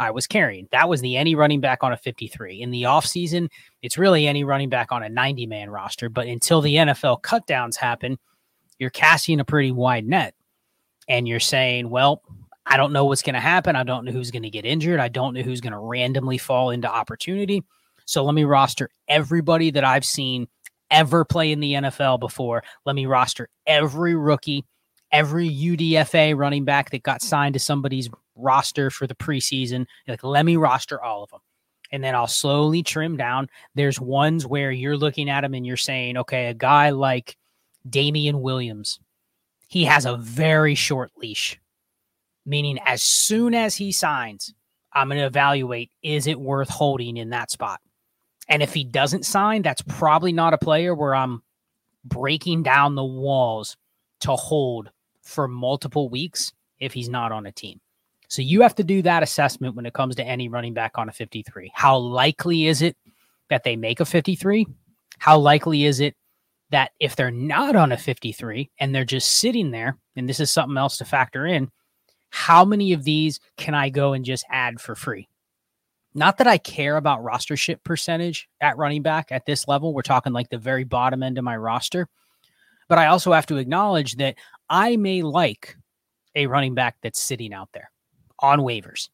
I 0.00 0.10
was 0.10 0.26
carrying. 0.26 0.66
That 0.72 0.88
was 0.88 1.02
the 1.02 1.18
any 1.18 1.34
running 1.34 1.60
back 1.60 1.84
on 1.84 1.92
a 1.92 1.96
53. 1.96 2.62
In 2.62 2.70
the 2.70 2.84
offseason, 2.84 3.50
it's 3.82 3.98
really 3.98 4.26
any 4.26 4.44
running 4.44 4.70
back 4.70 4.92
on 4.92 5.02
a 5.02 5.10
90 5.10 5.46
man 5.46 5.68
roster. 5.68 6.08
But 6.08 6.26
until 6.26 6.62
the 6.62 6.76
NFL 6.76 7.20
cutdowns 7.20 7.76
happen, 7.76 8.18
you're 8.78 8.88
casting 8.88 9.40
a 9.40 9.44
pretty 9.44 9.70
wide 9.70 10.06
net. 10.06 10.34
And 11.06 11.28
you're 11.28 11.38
saying, 11.38 11.90
well, 11.90 12.22
I 12.64 12.78
don't 12.78 12.94
know 12.94 13.04
what's 13.04 13.22
going 13.22 13.34
to 13.34 13.40
happen. 13.40 13.76
I 13.76 13.82
don't 13.82 14.06
know 14.06 14.12
who's 14.12 14.30
going 14.30 14.44
to 14.44 14.50
get 14.50 14.64
injured. 14.64 15.00
I 15.00 15.08
don't 15.08 15.34
know 15.34 15.42
who's 15.42 15.60
going 15.60 15.72
to 15.74 15.78
randomly 15.78 16.38
fall 16.38 16.70
into 16.70 16.90
opportunity. 16.90 17.62
So 18.06 18.24
let 18.24 18.34
me 18.34 18.44
roster 18.44 18.88
everybody 19.06 19.70
that 19.72 19.84
I've 19.84 20.04
seen 20.04 20.48
ever 20.90 21.26
play 21.26 21.52
in 21.52 21.60
the 21.60 21.74
NFL 21.74 22.20
before. 22.20 22.62
Let 22.86 22.96
me 22.96 23.04
roster 23.04 23.50
every 23.66 24.14
rookie, 24.14 24.64
every 25.12 25.50
UDFA 25.50 26.36
running 26.36 26.64
back 26.64 26.90
that 26.90 27.02
got 27.02 27.20
signed 27.20 27.52
to 27.52 27.60
somebody's 27.60 28.08
roster 28.36 28.90
for 28.90 29.06
the 29.06 29.14
preseason. 29.14 29.86
Like, 30.08 30.22
let 30.24 30.44
me 30.44 30.56
roster 30.56 31.02
all 31.02 31.22
of 31.22 31.30
them. 31.30 31.40
and 31.92 32.02
then 32.04 32.14
I'll 32.14 32.26
slowly 32.26 32.82
trim 32.82 33.16
down. 33.16 33.48
There's 33.74 34.00
ones 34.00 34.46
where 34.46 34.70
you're 34.70 34.96
looking 34.96 35.28
at 35.28 35.40
them 35.42 35.54
and 35.54 35.66
you're 35.66 35.76
saying, 35.76 36.16
okay, 36.18 36.46
a 36.46 36.54
guy 36.54 36.90
like 36.90 37.36
Damien 37.88 38.40
Williams, 38.40 39.00
he 39.68 39.84
has 39.84 40.06
a 40.06 40.16
very 40.16 40.74
short 40.74 41.10
leash, 41.16 41.58
meaning 42.46 42.78
as 42.86 43.02
soon 43.02 43.54
as 43.54 43.76
he 43.76 43.92
signs, 43.92 44.54
I'm 44.92 45.08
going 45.08 45.20
to 45.20 45.26
evaluate 45.26 45.90
is 46.02 46.26
it 46.26 46.40
worth 46.40 46.68
holding 46.68 47.16
in 47.16 47.30
that 47.30 47.50
spot? 47.50 47.80
And 48.48 48.62
if 48.62 48.74
he 48.74 48.84
doesn't 48.84 49.24
sign, 49.24 49.62
that's 49.62 49.82
probably 49.82 50.32
not 50.32 50.54
a 50.54 50.58
player 50.58 50.94
where 50.94 51.14
I'm 51.14 51.42
breaking 52.04 52.62
down 52.64 52.94
the 52.94 53.04
walls 53.04 53.76
to 54.20 54.32
hold 54.32 54.90
for 55.22 55.46
multiple 55.46 56.08
weeks 56.08 56.52
if 56.80 56.92
he's 56.92 57.08
not 57.08 57.30
on 57.30 57.46
a 57.46 57.52
team. 57.52 57.80
So 58.30 58.42
you 58.42 58.62
have 58.62 58.76
to 58.76 58.84
do 58.84 59.02
that 59.02 59.24
assessment 59.24 59.74
when 59.74 59.86
it 59.86 59.92
comes 59.92 60.14
to 60.16 60.24
any 60.24 60.48
running 60.48 60.72
back 60.72 60.92
on 60.94 61.08
a 61.08 61.12
53. 61.12 61.72
How 61.74 61.98
likely 61.98 62.68
is 62.68 62.80
it 62.80 62.96
that 63.48 63.64
they 63.64 63.74
make 63.74 63.98
a 63.98 64.04
53? 64.04 64.68
How 65.18 65.36
likely 65.36 65.84
is 65.84 65.98
it 65.98 66.14
that 66.70 66.92
if 67.00 67.16
they're 67.16 67.32
not 67.32 67.74
on 67.74 67.90
a 67.90 67.96
53 67.96 68.70
and 68.78 68.94
they're 68.94 69.04
just 69.04 69.40
sitting 69.40 69.72
there, 69.72 69.98
and 70.14 70.28
this 70.28 70.38
is 70.38 70.52
something 70.52 70.78
else 70.78 70.96
to 70.98 71.04
factor 71.04 71.44
in, 71.44 71.72
how 72.30 72.64
many 72.64 72.92
of 72.92 73.02
these 73.02 73.40
can 73.56 73.74
I 73.74 73.88
go 73.88 74.12
and 74.12 74.24
just 74.24 74.44
add 74.48 74.80
for 74.80 74.94
free? 74.94 75.28
Not 76.14 76.38
that 76.38 76.46
I 76.46 76.58
care 76.58 76.96
about 76.96 77.24
rostership 77.24 77.82
percentage 77.82 78.48
at 78.60 78.76
running 78.76 79.02
back 79.02 79.32
at 79.32 79.44
this 79.44 79.66
level. 79.66 79.92
We're 79.92 80.02
talking 80.02 80.32
like 80.32 80.50
the 80.50 80.58
very 80.58 80.84
bottom 80.84 81.24
end 81.24 81.36
of 81.36 81.42
my 81.42 81.56
roster. 81.56 82.08
But 82.88 82.98
I 82.98 83.06
also 83.06 83.32
have 83.32 83.46
to 83.46 83.56
acknowledge 83.56 84.16
that 84.16 84.36
I 84.68 84.96
may 84.96 85.22
like 85.22 85.76
a 86.36 86.46
running 86.46 86.76
back 86.76 86.96
that's 87.02 87.20
sitting 87.20 87.52
out 87.52 87.70
there 87.72 87.90
on 88.40 88.60
waivers. 88.60 89.08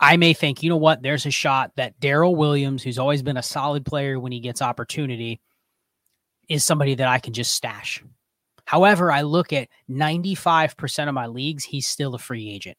I 0.00 0.16
may 0.16 0.32
think, 0.32 0.62
you 0.62 0.70
know 0.70 0.76
what, 0.76 1.02
there's 1.02 1.26
a 1.26 1.30
shot 1.30 1.72
that 1.76 1.98
Darrel 1.98 2.36
Williams, 2.36 2.82
who's 2.82 2.98
always 2.98 3.22
been 3.22 3.36
a 3.36 3.42
solid 3.42 3.84
player 3.84 4.20
when 4.20 4.32
he 4.32 4.40
gets 4.40 4.62
opportunity, 4.62 5.40
is 6.48 6.64
somebody 6.64 6.94
that 6.94 7.08
I 7.08 7.18
can 7.18 7.32
just 7.32 7.54
stash. 7.54 8.02
However, 8.64 9.10
I 9.10 9.22
look 9.22 9.52
at 9.52 9.68
95% 9.90 11.08
of 11.08 11.14
my 11.14 11.26
leagues, 11.26 11.64
he's 11.64 11.86
still 11.86 12.14
a 12.14 12.18
free 12.18 12.50
agent. 12.50 12.76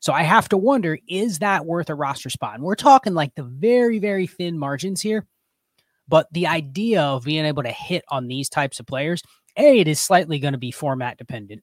So 0.00 0.12
I 0.12 0.22
have 0.22 0.48
to 0.48 0.56
wonder, 0.56 0.98
is 1.06 1.38
that 1.40 1.64
worth 1.64 1.90
a 1.90 1.94
roster 1.94 2.28
spot? 2.28 2.54
And 2.56 2.64
we're 2.64 2.74
talking 2.74 3.14
like 3.14 3.34
the 3.36 3.44
very, 3.44 4.00
very 4.00 4.26
thin 4.26 4.58
margins 4.58 5.00
here. 5.00 5.26
But 6.08 6.26
the 6.32 6.48
idea 6.48 7.02
of 7.02 7.24
being 7.24 7.44
able 7.44 7.62
to 7.62 7.70
hit 7.70 8.04
on 8.08 8.26
these 8.26 8.48
types 8.48 8.80
of 8.80 8.86
players, 8.86 9.22
A, 9.56 9.78
it 9.78 9.86
is 9.86 10.00
slightly 10.00 10.40
going 10.40 10.52
to 10.52 10.58
be 10.58 10.72
format 10.72 11.18
dependent. 11.18 11.62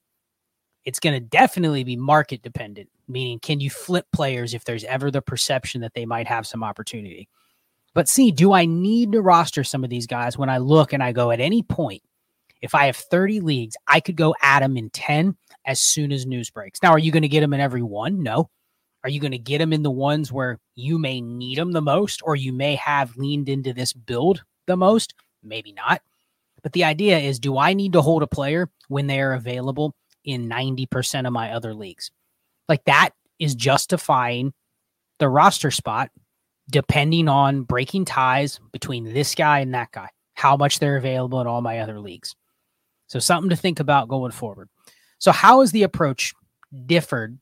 It's 0.86 1.00
going 1.00 1.14
to 1.14 1.20
definitely 1.20 1.84
be 1.84 1.96
market 1.96 2.40
dependent, 2.40 2.88
meaning 3.10 3.38
can 3.38 3.60
you 3.60 3.70
flip 3.70 4.06
players 4.12 4.54
if 4.54 4.64
there's 4.64 4.84
ever 4.84 5.10
the 5.10 5.22
perception 5.22 5.80
that 5.82 5.94
they 5.94 6.06
might 6.06 6.26
have 6.26 6.46
some 6.46 6.62
opportunity? 6.62 7.28
But 7.94 8.08
see, 8.08 8.30
do 8.30 8.52
I 8.52 8.66
need 8.66 9.12
to 9.12 9.20
roster 9.20 9.64
some 9.64 9.82
of 9.82 9.90
these 9.90 10.06
guys 10.06 10.38
when 10.38 10.48
I 10.48 10.58
look 10.58 10.92
and 10.92 11.02
I 11.02 11.12
go 11.12 11.30
at 11.30 11.40
any 11.40 11.62
point? 11.62 12.02
If 12.62 12.74
I 12.74 12.86
have 12.86 12.96
30 12.96 13.40
leagues, 13.40 13.76
I 13.86 14.00
could 14.00 14.16
go 14.16 14.34
add 14.42 14.62
them 14.62 14.76
in 14.76 14.90
10 14.90 15.36
as 15.64 15.80
soon 15.80 16.12
as 16.12 16.26
news 16.26 16.50
breaks. 16.50 16.82
Now, 16.82 16.90
are 16.90 16.98
you 16.98 17.10
going 17.10 17.22
to 17.22 17.28
get 17.28 17.40
them 17.40 17.54
in 17.54 17.60
every 17.60 17.82
one? 17.82 18.22
No. 18.22 18.50
Are 19.02 19.10
you 19.10 19.18
going 19.18 19.32
to 19.32 19.38
get 19.38 19.58
them 19.58 19.72
in 19.72 19.82
the 19.82 19.90
ones 19.90 20.30
where 20.30 20.58
you 20.74 20.98
may 20.98 21.20
need 21.20 21.58
them 21.58 21.72
the 21.72 21.80
most 21.80 22.20
or 22.22 22.36
you 22.36 22.52
may 22.52 22.74
have 22.76 23.16
leaned 23.16 23.48
into 23.48 23.72
this 23.72 23.92
build 23.92 24.44
the 24.66 24.76
most? 24.76 25.14
Maybe 25.42 25.72
not. 25.72 26.02
But 26.62 26.72
the 26.72 26.84
idea 26.84 27.18
is 27.18 27.38
do 27.38 27.56
I 27.56 27.72
need 27.72 27.94
to 27.94 28.02
hold 28.02 28.22
a 28.22 28.26
player 28.26 28.68
when 28.88 29.06
they 29.06 29.20
are 29.20 29.32
available 29.32 29.94
in 30.24 30.48
90% 30.48 31.26
of 31.26 31.32
my 31.32 31.52
other 31.52 31.74
leagues? 31.74 32.10
Like 32.70 32.84
that 32.84 33.10
is 33.38 33.54
justifying 33.54 34.54
the 35.18 35.28
roster 35.28 35.70
spot 35.70 36.10
depending 36.70 37.28
on 37.28 37.62
breaking 37.62 38.04
ties 38.04 38.60
between 38.72 39.12
this 39.12 39.34
guy 39.34 39.58
and 39.58 39.74
that 39.74 39.90
guy, 39.90 40.08
how 40.34 40.56
much 40.56 40.78
they're 40.78 40.96
available 40.96 41.40
in 41.40 41.46
all 41.46 41.60
my 41.60 41.80
other 41.80 42.00
leagues. 42.00 42.36
So, 43.08 43.18
something 43.18 43.50
to 43.50 43.56
think 43.56 43.80
about 43.80 44.08
going 44.08 44.30
forward. 44.30 44.68
So, 45.18 45.32
how 45.32 45.62
is 45.62 45.72
the 45.72 45.82
approach 45.82 46.32
differed 46.86 47.38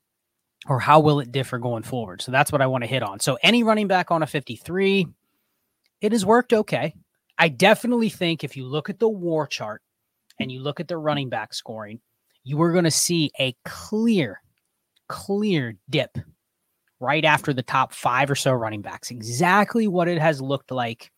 or 0.66 0.80
how 0.80 1.00
will 1.00 1.20
it 1.20 1.30
differ 1.30 1.58
going 1.58 1.82
forward? 1.82 2.23
So, 2.23 2.32
that's 2.32 2.50
what 2.50 2.62
I 2.62 2.66
want 2.66 2.85
to 2.85 2.88
hit 2.88 3.02
on. 3.02 3.20
So, 3.20 3.38
any 3.42 3.62
running 3.62 3.87
back 3.87 4.11
on 4.11 4.23
a 4.23 4.26
53, 4.26 5.06
it 6.00 6.12
has 6.12 6.25
worked 6.25 6.54
okay. 6.54 6.94
I 7.37 7.50
definitely 7.50 8.08
think 8.08 8.42
if 8.42 8.56
you 8.56 8.64
look 8.64 8.88
at 8.88 8.99
the 8.99 9.08
war 9.08 9.47
chart 9.47 9.82
and 10.40 10.50
you 10.50 10.61
look 10.61 10.80
at 10.80 10.88
the 10.88 10.97
running 10.97 11.28
back 11.28 11.52
scoring, 11.52 12.00
you 12.44 12.61
are 12.62 12.73
going 12.73 12.85
to 12.85 12.90
see 12.90 13.30
a 13.38 13.54
clear, 13.66 14.40
clear 15.09 15.77
dip 15.91 16.19
right 17.00 17.25
after 17.25 17.53
the 17.53 17.62
top 17.62 17.93
five 17.93 18.31
or 18.31 18.35
so 18.35 18.53
running 18.53 18.83
backs. 18.83 19.11
Exactly 19.11 19.88
what 19.88 20.09
it 20.09 20.19
has 20.19 20.41
looked 20.41 20.71
like 20.71 21.11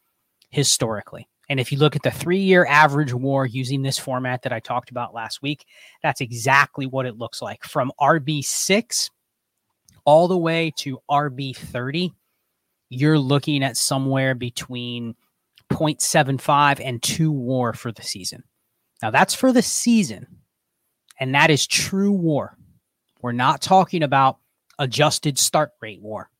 historically. 0.50 1.28
And 1.48 1.58
if 1.58 1.72
you 1.72 1.78
look 1.78 1.96
at 1.96 2.02
the 2.02 2.10
three 2.10 2.38
year 2.38 2.64
average 2.66 3.12
war 3.12 3.44
using 3.44 3.82
this 3.82 3.98
format 3.98 4.42
that 4.42 4.52
I 4.52 4.60
talked 4.60 4.90
about 4.90 5.14
last 5.14 5.42
week, 5.42 5.66
that's 6.02 6.20
exactly 6.20 6.86
what 6.86 7.06
it 7.06 7.18
looks 7.18 7.42
like 7.42 7.64
from 7.64 7.92
RB6 8.00 9.10
all 10.04 10.28
the 10.28 10.38
way 10.38 10.72
to 10.76 11.00
RB30. 11.10 12.12
You're 12.88 13.18
looking 13.18 13.64
at 13.64 13.76
somewhere 13.76 14.34
between 14.34 15.14
0.75 15.72 16.80
and 16.84 17.02
2 17.02 17.32
war 17.32 17.72
for 17.72 17.92
the 17.92 18.02
season. 18.02 18.42
Now, 19.02 19.10
that's 19.10 19.34
for 19.34 19.52
the 19.52 19.62
season, 19.62 20.26
and 21.18 21.34
that 21.34 21.50
is 21.50 21.66
true 21.66 22.12
war. 22.12 22.56
We're 23.22 23.32
not 23.32 23.60
talking 23.60 24.02
about 24.02 24.38
adjusted 24.78 25.38
start 25.38 25.72
rate 25.80 26.00
war. 26.00 26.30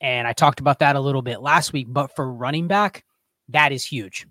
And 0.00 0.26
I 0.26 0.32
talked 0.32 0.60
about 0.60 0.78
that 0.78 0.96
a 0.96 1.00
little 1.00 1.22
bit 1.22 1.40
last 1.40 1.72
week, 1.72 1.86
but 1.88 2.14
for 2.14 2.32
running 2.32 2.68
back, 2.68 3.04
that 3.48 3.72
is 3.72 3.84
huge. 3.84 4.26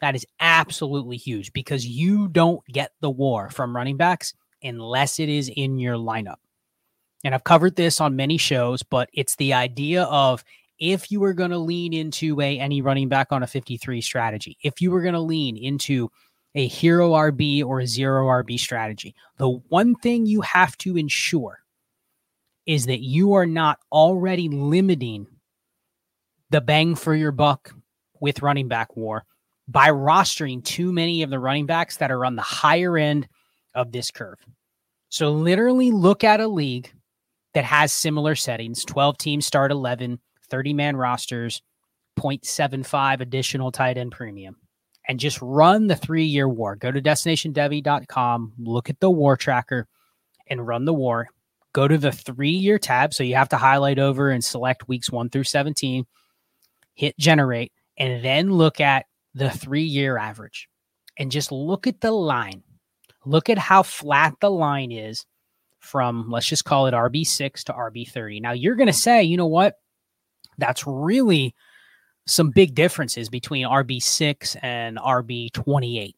That 0.00 0.14
is 0.14 0.26
absolutely 0.40 1.16
huge 1.16 1.52
because 1.52 1.86
you 1.86 2.28
don't 2.28 2.64
get 2.66 2.92
the 3.00 3.10
war 3.10 3.50
from 3.50 3.76
running 3.76 3.96
backs 3.96 4.34
unless 4.62 5.20
it 5.20 5.28
is 5.28 5.50
in 5.54 5.78
your 5.78 5.96
lineup. 5.96 6.36
And 7.22 7.34
I've 7.34 7.44
covered 7.44 7.76
this 7.76 8.00
on 8.00 8.16
many 8.16 8.36
shows, 8.36 8.82
but 8.82 9.08
it's 9.12 9.36
the 9.36 9.54
idea 9.54 10.04
of 10.04 10.44
if 10.78 11.10
you 11.10 11.20
were 11.20 11.32
going 11.32 11.52
to 11.52 11.58
lean 11.58 11.92
into 11.92 12.40
a 12.40 12.58
any 12.58 12.82
running 12.82 13.08
back 13.08 13.30
on 13.30 13.42
a 13.42 13.46
53 13.46 14.00
strategy, 14.00 14.58
if 14.62 14.80
you 14.80 14.90
were 14.90 15.02
going 15.02 15.14
to 15.14 15.20
lean 15.20 15.56
into 15.56 16.10
a 16.54 16.66
hero 16.66 17.12
RB 17.12 17.64
or 17.64 17.80
a 17.80 17.86
zero 17.86 18.26
RB 18.26 18.58
strategy, 18.58 19.14
the 19.38 19.48
one 19.48 19.94
thing 19.96 20.26
you 20.26 20.40
have 20.42 20.76
to 20.78 20.96
ensure 20.96 21.60
is 22.66 22.86
that 22.86 23.00
you 23.00 23.34
are 23.34 23.46
not 23.46 23.78
already 23.92 24.48
limiting 24.48 25.26
the 26.50 26.60
bang 26.60 26.94
for 26.94 27.14
your 27.14 27.32
buck 27.32 27.74
with 28.20 28.42
running 28.42 28.68
back 28.68 28.96
war 28.96 29.24
by 29.66 29.88
rostering 29.90 30.62
too 30.64 30.92
many 30.92 31.22
of 31.22 31.30
the 31.30 31.38
running 31.38 31.66
backs 31.66 31.96
that 31.96 32.10
are 32.10 32.24
on 32.24 32.36
the 32.36 32.42
higher 32.42 32.96
end 32.96 33.28
of 33.74 33.92
this 33.92 34.10
curve. 34.10 34.38
So, 35.08 35.32
literally 35.32 35.90
look 35.90 36.24
at 36.24 36.40
a 36.40 36.48
league 36.48 36.92
that 37.54 37.64
has 37.64 37.92
similar 37.92 38.34
settings 38.34 38.84
12 38.84 39.18
teams 39.18 39.46
start 39.46 39.70
11, 39.70 40.18
30 40.50 40.74
man 40.74 40.96
rosters, 40.96 41.62
0.75 42.18 43.20
additional 43.20 43.72
tight 43.72 43.96
end 43.96 44.12
premium, 44.12 44.56
and 45.08 45.20
just 45.20 45.40
run 45.42 45.86
the 45.86 45.96
three 45.96 46.24
year 46.24 46.48
war. 46.48 46.76
Go 46.76 46.90
to 46.90 47.00
destinationdevy.com, 47.00 48.52
look 48.58 48.90
at 48.90 49.00
the 49.00 49.10
war 49.10 49.36
tracker, 49.36 49.86
and 50.46 50.66
run 50.66 50.84
the 50.84 50.94
war 50.94 51.28
go 51.74 51.86
to 51.86 51.98
the 51.98 52.12
three 52.12 52.50
year 52.50 52.78
tab. 52.78 53.12
So 53.12 53.22
you 53.22 53.34
have 53.34 53.50
to 53.50 53.58
highlight 53.58 53.98
over 53.98 54.30
and 54.30 54.42
select 54.42 54.88
weeks 54.88 55.10
one 55.10 55.28
through 55.28 55.44
17, 55.44 56.06
hit 56.94 57.18
generate, 57.18 57.72
and 57.98 58.24
then 58.24 58.50
look 58.50 58.80
at 58.80 59.04
the 59.34 59.50
three 59.50 59.82
year 59.82 60.16
average 60.16 60.70
and 61.18 61.30
just 61.30 61.52
look 61.52 61.86
at 61.86 62.00
the 62.00 62.12
line. 62.12 62.62
Look 63.26 63.50
at 63.50 63.58
how 63.58 63.82
flat 63.82 64.34
the 64.40 64.50
line 64.50 64.92
is 64.92 65.26
from, 65.80 66.30
let's 66.30 66.46
just 66.46 66.64
call 66.64 66.86
it 66.86 66.94
RB6 66.94 67.64
to 67.64 67.72
RB30. 67.72 68.40
Now 68.40 68.52
you're 68.52 68.76
going 68.76 68.86
to 68.86 68.92
say, 68.92 69.22
you 69.22 69.36
know 69.36 69.46
what? 69.46 69.74
That's 70.56 70.86
really 70.86 71.54
some 72.26 72.50
big 72.50 72.74
differences 72.74 73.28
between 73.28 73.66
RB6 73.66 74.56
and 74.62 74.96
RB28 74.96 76.14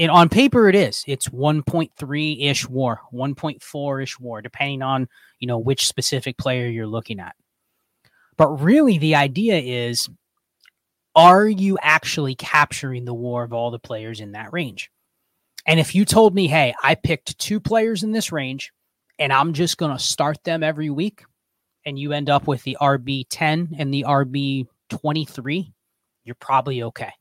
and 0.00 0.10
on 0.10 0.30
paper 0.30 0.68
it 0.68 0.74
is. 0.74 1.04
It's 1.06 1.28
1.3 1.28 2.50
ish 2.50 2.68
war 2.68 3.02
1.4 3.12 4.02
ish 4.02 4.18
war 4.18 4.42
depending 4.42 4.82
on 4.82 5.08
you 5.38 5.46
know 5.46 5.58
which 5.58 5.86
specific 5.86 6.38
player 6.38 6.66
you're 6.66 6.86
looking 6.86 7.20
at. 7.20 7.36
But 8.36 8.48
really 8.62 8.98
the 8.98 9.14
idea 9.14 9.58
is 9.58 10.08
are 11.14 11.46
you 11.46 11.76
actually 11.82 12.34
capturing 12.34 13.04
the 13.04 13.14
war 13.14 13.44
of 13.44 13.52
all 13.52 13.70
the 13.70 13.78
players 13.78 14.20
in 14.20 14.32
that 14.32 14.52
range? 14.52 14.90
And 15.66 15.78
if 15.78 15.94
you 15.94 16.06
told 16.06 16.34
me 16.34 16.48
hey 16.48 16.74
i 16.82 16.94
picked 16.94 17.38
two 17.38 17.60
players 17.60 18.02
in 18.02 18.12
this 18.12 18.32
range 18.32 18.72
and 19.18 19.32
i'm 19.32 19.52
just 19.52 19.76
going 19.76 19.94
to 19.94 20.02
start 20.02 20.42
them 20.44 20.62
every 20.62 20.88
week 20.88 21.24
and 21.84 21.98
you 21.98 22.12
end 22.12 22.30
up 22.30 22.46
with 22.46 22.62
the 22.62 22.78
rb10 22.80 23.68
and 23.78 23.92
the 23.92 24.04
rb23 24.90 25.72
you're 26.24 26.34
probably 26.36 26.82
okay 26.82 27.12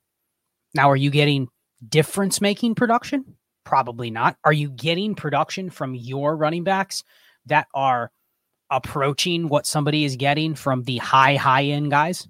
now 0.74 0.90
are 0.90 0.96
you 0.96 1.10
getting 1.10 1.48
difference 1.88 2.42
making 2.42 2.76
production? 2.76 3.36
Probably 3.64 4.10
not. 4.10 4.38
Are 4.44 4.54
you 4.54 4.70
getting 4.70 5.16
production 5.16 5.70
from 5.70 5.96
your 5.96 6.36
running 6.36 6.64
backs 6.64 7.04
that 7.46 7.68
are 7.74 8.12
approaching 8.70 9.50
what 9.50 9.66
somebody 9.66 10.06
is 10.06 10.16
getting 10.16 10.56
from 10.56 10.84
the 10.84 10.98
high, 10.98 11.36
high 11.36 11.66
end 11.66 11.92
guys? 11.92 12.28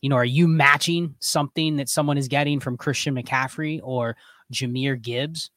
You 0.00 0.08
know, 0.08 0.16
are 0.16 0.24
you 0.24 0.48
matching 0.48 1.14
something 1.20 1.76
that 1.76 1.88
someone 1.88 2.18
is 2.18 2.28
getting 2.28 2.60
from 2.60 2.76
Christian 2.76 3.14
McCaffrey 3.14 3.80
or 3.82 4.16
Jahmyr 4.52 5.00
Gibbs? 5.00 5.50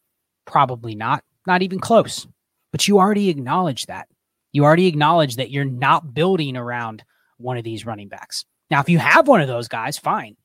Probably 0.45 0.95
not, 0.95 1.23
not 1.47 1.61
even 1.61 1.79
close. 1.79 2.27
But 2.71 2.87
you 2.87 2.99
already 2.99 3.29
acknowledge 3.29 3.85
that. 3.85 4.07
You 4.51 4.65
already 4.65 4.87
acknowledge 4.87 5.37
that 5.37 5.51
you're 5.51 5.65
not 5.65 6.13
building 6.13 6.57
around 6.57 7.03
one 7.37 7.57
of 7.57 7.63
these 7.63 7.85
running 7.85 8.09
backs. 8.09 8.45
Now, 8.69 8.79
if 8.79 8.89
you 8.89 8.99
have 8.99 9.27
one 9.27 9.41
of 9.41 9.47
those 9.47 9.67
guys, 9.67 9.97
fine. 9.97 10.35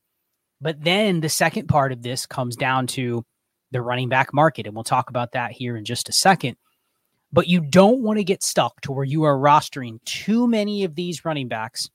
But 0.61 0.83
then 0.83 1.21
the 1.21 1.29
second 1.29 1.69
part 1.69 1.93
of 1.93 2.03
this 2.03 2.27
comes 2.27 2.57
down 2.57 2.87
to 2.89 3.25
the 3.71 3.83
running 3.83 4.09
back 4.09 4.33
market. 4.35 4.67
And 4.67 4.75
we'll 4.75 4.85
talk 4.85 5.11
about 5.11 5.33
that 5.33 5.53
here 5.53 5.77
in 5.77 5.85
just 5.85 6.09
a 6.09 6.13
second. 6.13 6.57
But 7.33 7.47
you 7.47 7.61
don't 7.61 8.03
want 8.03 8.19
to 8.19 8.25
get 8.25 8.43
stuck 8.43 8.81
to 8.83 8.93
where 8.93 9.05
you 9.05 9.25
are 9.25 9.37
rostering 9.37 10.03
too 10.05 10.49
many 10.49 10.85
of 10.85 10.95
these 10.95 11.25
running 11.25 11.49
backs, 11.49 11.91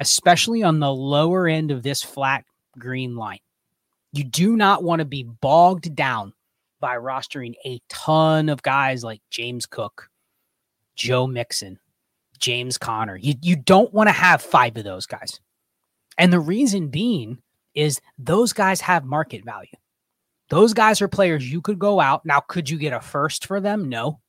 especially 0.00 0.62
on 0.62 0.80
the 0.80 0.92
lower 0.92 1.46
end 1.46 1.70
of 1.70 1.82
this 1.82 2.02
flat 2.02 2.44
green 2.78 3.14
line. 3.16 3.40
You 4.12 4.24
do 4.24 4.56
not 4.56 4.82
want 4.82 5.00
to 5.00 5.04
be 5.04 5.22
bogged 5.22 5.94
down 5.94 6.32
by 6.80 6.96
rostering 6.96 7.54
a 7.64 7.80
ton 7.88 8.48
of 8.48 8.62
guys 8.62 9.04
like 9.04 9.20
James 9.30 9.66
Cook, 9.66 10.08
Joe 10.96 11.26
Mixon, 11.26 11.78
James 12.38 12.78
Conner. 12.78 13.16
You, 13.16 13.34
you 13.42 13.54
don't 13.54 13.92
want 13.92 14.08
to 14.08 14.12
have 14.12 14.40
five 14.40 14.76
of 14.78 14.84
those 14.84 15.06
guys. 15.06 15.40
And 16.18 16.32
the 16.32 16.40
reason 16.40 16.88
being 16.88 17.38
is 17.74 18.00
those 18.18 18.52
guys 18.52 18.80
have 18.80 19.04
market 19.04 19.44
value. 19.44 19.70
Those 20.48 20.74
guys 20.74 21.00
are 21.00 21.08
players 21.08 21.50
you 21.50 21.60
could 21.60 21.78
go 21.78 22.00
out. 22.00 22.26
Now, 22.26 22.40
could 22.40 22.68
you 22.68 22.76
get 22.76 22.92
a 22.92 23.00
first 23.00 23.46
for 23.46 23.60
them? 23.60 23.88
No. 23.88 24.20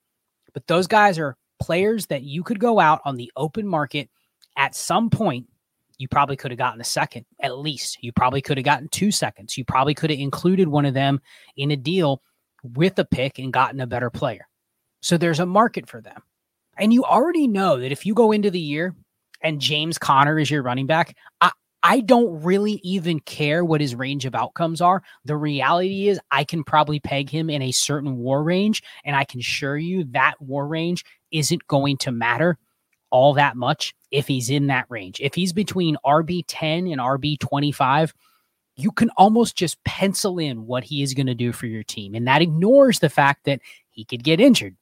But 0.54 0.68
those 0.68 0.88
guys 0.88 1.18
are 1.18 1.36
players 1.60 2.08
that 2.08 2.24
you 2.24 2.44
could 2.44 2.60
go 2.60 2.80
out 2.80 3.02
on 3.06 3.18
the 3.18 3.32
open 3.36 3.68
market 3.68 4.10
at 4.58 4.76
some 4.76 5.10
point. 5.10 5.48
You 5.98 6.08
probably 6.08 6.36
could 6.36 6.52
have 6.52 6.58
gotten 6.58 6.82
a 6.82 6.86
second, 6.86 7.26
at 7.40 7.58
least. 7.58 8.04
You 8.04 8.12
probably 8.12 8.42
could 8.42 8.58
have 8.58 8.66
gotten 8.66 8.88
two 8.90 9.12
seconds. 9.12 9.58
You 9.58 9.66
probably 9.66 9.94
could 9.94 10.10
have 10.10 10.20
included 10.20 10.68
one 10.68 10.86
of 10.86 10.94
them 10.94 11.22
in 11.58 11.72
a 11.72 11.76
deal 11.76 12.22
with 12.64 12.98
a 13.00 13.06
pick 13.06 13.40
and 13.40 13.54
gotten 13.54 13.80
a 13.80 13.88
better 13.88 14.10
player. 14.10 14.48
So 15.02 15.18
there's 15.18 15.40
a 15.40 15.46
market 15.46 15.88
for 15.88 16.02
them. 16.02 16.22
And 16.78 16.94
you 16.94 17.04
already 17.04 17.48
know 17.48 17.80
that 17.80 17.92
if 17.92 18.06
you 18.06 18.14
go 18.14 18.32
into 18.32 18.50
the 18.52 18.60
year 18.60 18.96
and 19.42 19.62
James 19.62 19.98
Conner 19.98 20.40
is 20.40 20.50
your 20.50 20.64
running 20.64 20.88
back, 20.88 21.16
I, 21.40 21.52
I 21.84 22.02
don't 22.02 22.44
really 22.44 22.80
even 22.84 23.20
care 23.20 23.66
what 23.66 23.82
his 23.82 23.96
range 23.96 24.26
of 24.26 24.36
outcomes 24.36 24.82
are. 24.82 25.02
The 25.26 25.36
reality 25.36 26.08
is, 26.10 26.20
I 26.30 26.44
can 26.44 26.64
probably 26.64 27.00
peg 27.00 27.30
him 27.30 27.50
in 27.50 27.62
a 27.62 27.72
certain 27.72 28.18
war 28.18 28.44
range, 28.44 28.84
and 29.04 29.16
I 29.16 29.24
can 29.24 29.40
assure 29.40 29.78
you 29.78 30.04
that 30.12 30.36
war 30.40 30.68
range 30.68 31.04
isn't 31.32 31.68
going 31.68 31.98
to 31.98 32.12
matter 32.12 32.58
all 33.10 33.34
that 33.34 33.58
much 33.58 33.94
if 34.12 34.28
he's 34.28 34.50
in 34.50 34.68
that 34.68 34.86
range. 34.90 35.20
If 35.20 35.34
he's 35.34 35.54
between 35.54 35.98
RB 36.06 36.44
10 36.48 36.88
and 36.88 37.02
RB 37.02 37.40
25, 37.40 38.14
you 38.78 38.92
can 38.92 39.10
almost 39.18 39.56
just 39.56 39.84
pencil 39.84 40.40
in 40.40 40.66
what 40.66 40.84
he 40.84 41.04
is 41.04 41.14
going 41.14 41.28
to 41.28 41.36
do 41.36 41.52
for 41.52 41.66
your 41.66 41.84
team. 41.84 42.16
And 42.16 42.28
that 42.28 42.42
ignores 42.42 43.00
the 43.00 43.10
fact 43.10 43.46
that 43.46 43.60
he 43.90 44.06
could 44.06 44.24
get 44.24 44.40
injured. 44.40 44.76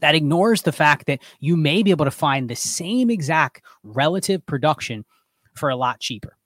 That 0.00 0.14
ignores 0.16 0.62
the 0.62 0.72
fact 0.72 1.06
that 1.06 1.20
you 1.38 1.56
may 1.56 1.82
be 1.82 1.92
able 1.92 2.04
to 2.04 2.10
find 2.10 2.48
the 2.48 2.56
same 2.56 3.10
exact 3.10 3.62
relative 3.84 4.44
production 4.46 5.04
for 5.54 5.68
a 5.68 5.76
lot 5.76 6.00
cheaper. 6.00 6.36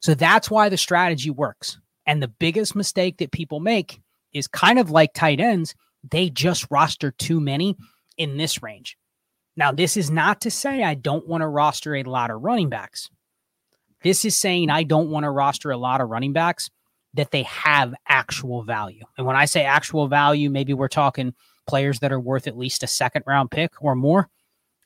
So 0.00 0.14
that's 0.14 0.50
why 0.50 0.68
the 0.68 0.76
strategy 0.76 1.30
works. 1.30 1.78
And 2.06 2.22
the 2.22 2.28
biggest 2.28 2.76
mistake 2.76 3.18
that 3.18 3.32
people 3.32 3.60
make 3.60 4.00
is 4.32 4.46
kind 4.46 4.78
of 4.78 4.90
like 4.90 5.12
tight 5.14 5.40
ends, 5.40 5.74
they 6.08 6.30
just 6.30 6.66
roster 6.70 7.10
too 7.10 7.40
many 7.40 7.76
in 8.16 8.36
this 8.36 8.62
range. 8.62 8.96
Now, 9.56 9.72
this 9.72 9.96
is 9.96 10.10
not 10.10 10.42
to 10.42 10.50
say 10.50 10.82
I 10.82 10.94
don't 10.94 11.26
want 11.26 11.40
to 11.40 11.48
roster 11.48 11.94
a 11.94 12.02
lot 12.02 12.30
of 12.30 12.42
running 12.42 12.68
backs. 12.68 13.08
This 14.02 14.24
is 14.24 14.36
saying 14.36 14.70
I 14.70 14.82
don't 14.82 15.10
want 15.10 15.24
to 15.24 15.30
roster 15.30 15.70
a 15.70 15.78
lot 15.78 16.00
of 16.00 16.10
running 16.10 16.32
backs 16.32 16.70
that 17.14 17.30
they 17.30 17.42
have 17.44 17.94
actual 18.06 18.62
value. 18.62 19.04
And 19.16 19.26
when 19.26 19.36
I 19.36 19.46
say 19.46 19.64
actual 19.64 20.06
value, 20.06 20.50
maybe 20.50 20.74
we're 20.74 20.88
talking 20.88 21.34
players 21.66 22.00
that 22.00 22.12
are 22.12 22.20
worth 22.20 22.46
at 22.46 22.58
least 22.58 22.82
a 22.82 22.86
second 22.86 23.24
round 23.26 23.50
pick 23.50 23.72
or 23.80 23.94
more. 23.94 24.28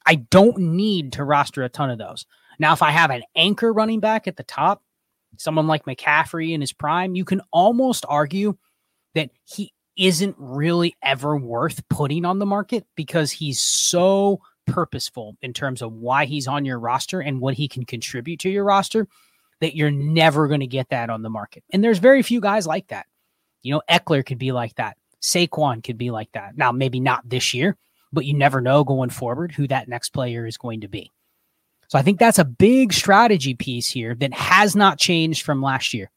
I 0.06 0.14
don't 0.14 0.56
need 0.58 1.12
to 1.14 1.24
roster 1.24 1.62
a 1.64 1.68
ton 1.68 1.90
of 1.90 1.98
those. 1.98 2.24
Now, 2.60 2.74
if 2.74 2.82
I 2.82 2.90
have 2.90 3.10
an 3.10 3.22
anchor 3.34 3.72
running 3.72 4.00
back 4.00 4.28
at 4.28 4.36
the 4.36 4.42
top, 4.44 4.82
someone 5.38 5.66
like 5.66 5.86
McCaffrey 5.86 6.52
in 6.52 6.60
his 6.60 6.74
prime, 6.74 7.14
you 7.14 7.24
can 7.24 7.40
almost 7.50 8.04
argue 8.06 8.58
that 9.14 9.30
he 9.46 9.72
isn't 9.96 10.36
really 10.38 10.94
ever 11.02 11.38
worth 11.38 11.88
putting 11.88 12.26
on 12.26 12.38
the 12.38 12.44
market 12.44 12.86
because 12.96 13.32
he's 13.32 13.60
so 13.60 14.42
purposeful 14.66 15.38
in 15.40 15.54
terms 15.54 15.80
of 15.80 15.94
why 15.94 16.26
he's 16.26 16.46
on 16.46 16.66
your 16.66 16.78
roster 16.78 17.20
and 17.20 17.40
what 17.40 17.54
he 17.54 17.66
can 17.66 17.86
contribute 17.86 18.40
to 18.40 18.50
your 18.50 18.64
roster 18.64 19.08
that 19.60 19.74
you're 19.74 19.90
never 19.90 20.46
going 20.46 20.60
to 20.60 20.66
get 20.66 20.90
that 20.90 21.08
on 21.08 21.22
the 21.22 21.30
market. 21.30 21.64
And 21.72 21.82
there's 21.82 21.98
very 21.98 22.22
few 22.22 22.42
guys 22.42 22.66
like 22.66 22.88
that. 22.88 23.06
You 23.62 23.72
know, 23.72 23.82
Ekeler 23.90 24.24
could 24.24 24.38
be 24.38 24.52
like 24.52 24.74
that. 24.74 24.98
Saquon 25.22 25.82
could 25.82 25.96
be 25.96 26.10
like 26.10 26.32
that. 26.32 26.58
Now, 26.58 26.72
maybe 26.72 27.00
not 27.00 27.26
this 27.26 27.54
year, 27.54 27.78
but 28.12 28.26
you 28.26 28.34
never 28.34 28.60
know 28.60 28.84
going 28.84 29.10
forward 29.10 29.52
who 29.52 29.66
that 29.68 29.88
next 29.88 30.10
player 30.10 30.46
is 30.46 30.58
going 30.58 30.82
to 30.82 30.88
be. 30.88 31.10
So 31.90 31.98
I 31.98 32.02
think 32.02 32.20
that's 32.20 32.38
a 32.38 32.44
big 32.44 32.92
strategy 32.92 33.54
piece 33.54 33.88
here 33.88 34.14
that 34.20 34.32
has 34.32 34.76
not 34.76 34.96
changed 34.96 35.44
from 35.44 35.60
last 35.60 35.92
year. 35.92 36.08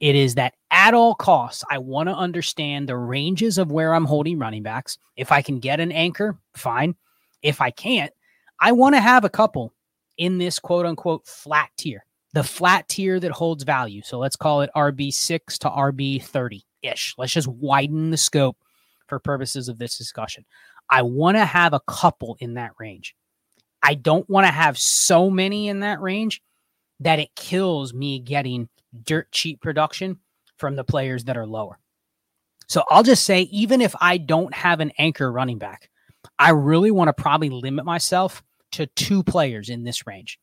It 0.00 0.16
is 0.16 0.36
that 0.36 0.54
at 0.70 0.94
all 0.94 1.14
costs, 1.14 1.62
I 1.70 1.76
want 1.76 2.08
to 2.08 2.14
understand 2.14 2.88
the 2.88 2.96
ranges 2.96 3.58
of 3.58 3.70
where 3.70 3.92
I'm 3.92 4.06
holding 4.06 4.38
running 4.38 4.62
backs. 4.62 4.96
If 5.14 5.30
I 5.30 5.42
can 5.42 5.60
get 5.60 5.80
an 5.80 5.92
anchor, 5.92 6.38
fine. 6.54 6.94
If 7.42 7.60
I 7.60 7.70
can't, 7.70 8.10
I 8.58 8.72
want 8.72 8.94
to 8.94 9.02
have 9.02 9.26
a 9.26 9.28
couple 9.28 9.74
in 10.16 10.38
this 10.38 10.58
quote 10.58 10.86
unquote 10.86 11.26
flat 11.26 11.68
tier, 11.76 12.06
the 12.32 12.42
flat 12.42 12.88
tier 12.88 13.20
that 13.20 13.32
holds 13.32 13.64
value. 13.64 14.00
So 14.02 14.18
let's 14.18 14.36
call 14.36 14.62
it 14.62 14.70
RB6 14.74 15.58
to 15.58 15.68
RB30 15.68 16.62
ish. 16.80 17.14
Let's 17.18 17.34
just 17.34 17.48
widen 17.48 18.12
the 18.12 18.16
scope 18.16 18.56
for 19.08 19.18
purposes 19.18 19.68
of 19.68 19.76
this 19.76 19.98
discussion. 19.98 20.46
I 20.88 21.02
want 21.02 21.36
to 21.36 21.44
have 21.44 21.74
a 21.74 21.82
couple 21.86 22.38
in 22.40 22.54
that 22.54 22.70
range. 22.78 23.14
I 23.82 23.94
don't 23.94 24.28
want 24.28 24.46
to 24.46 24.52
have 24.52 24.78
so 24.78 25.28
many 25.30 25.68
in 25.68 25.80
that 25.80 26.00
range 26.00 26.40
that 27.00 27.18
it 27.18 27.34
kills 27.34 27.92
me 27.92 28.20
getting 28.20 28.68
dirt 29.04 29.30
cheap 29.32 29.60
production 29.60 30.18
from 30.56 30.76
the 30.76 30.84
players 30.84 31.24
that 31.24 31.36
are 31.36 31.46
lower. 31.46 31.78
So 32.68 32.84
I'll 32.88 33.02
just 33.02 33.24
say, 33.24 33.42
even 33.42 33.80
if 33.80 33.94
I 34.00 34.18
don't 34.18 34.54
have 34.54 34.80
an 34.80 34.92
anchor 34.98 35.30
running 35.30 35.58
back, 35.58 35.90
I 36.38 36.50
really 36.50 36.90
want 36.90 37.08
to 37.08 37.12
probably 37.12 37.50
limit 37.50 37.84
myself 37.84 38.42
to 38.72 38.86
two 38.86 39.22
players 39.22 39.68
in 39.68 39.82
this 39.82 40.06
range, 40.06 40.38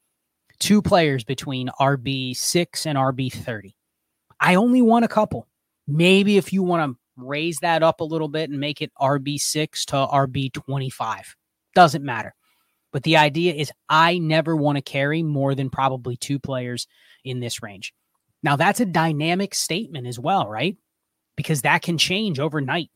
two 0.60 0.82
players 0.82 1.24
between 1.24 1.70
RB6 1.80 2.86
and 2.86 2.98
RB30. 2.98 3.74
I 4.40 4.56
only 4.56 4.82
want 4.82 5.06
a 5.06 5.10
couple. 5.10 5.48
Maybe 5.88 6.38
if 6.38 6.54
you 6.54 6.62
want 6.62 6.92
to 6.92 7.00
raise 7.18 7.58
that 7.60 7.84
up 7.84 8.02
a 8.02 8.06
little 8.06 8.28
bit 8.28 8.50
and 8.50 8.60
make 8.60 8.82
it 8.82 8.92
RB6 9.02 9.86
to 9.86 9.96
RB25, 9.96 11.22
doesn't 11.74 12.04
matter. 12.04 12.36
But 12.92 13.04
the 13.04 13.18
idea 13.18 13.54
is 13.54 13.72
I 13.88 14.18
never 14.18 14.56
want 14.56 14.78
to 14.78 14.82
carry 14.82 15.24
more 15.24 15.56
than 15.56 15.70
probably 15.70 16.18
two 16.18 16.40
players 16.40 16.88
in 17.24 17.40
this 17.40 17.62
range. 17.62 17.94
Now, 18.42 18.56
that's 18.56 18.80
a 18.80 18.86
dynamic 18.86 19.54
statement 19.54 20.08
as 20.08 20.18
well, 20.18 20.48
right? 20.48 20.78
Because 21.36 21.62
that 21.62 21.82
can 21.82 21.98
change 21.98 22.40
overnight. 22.40 22.90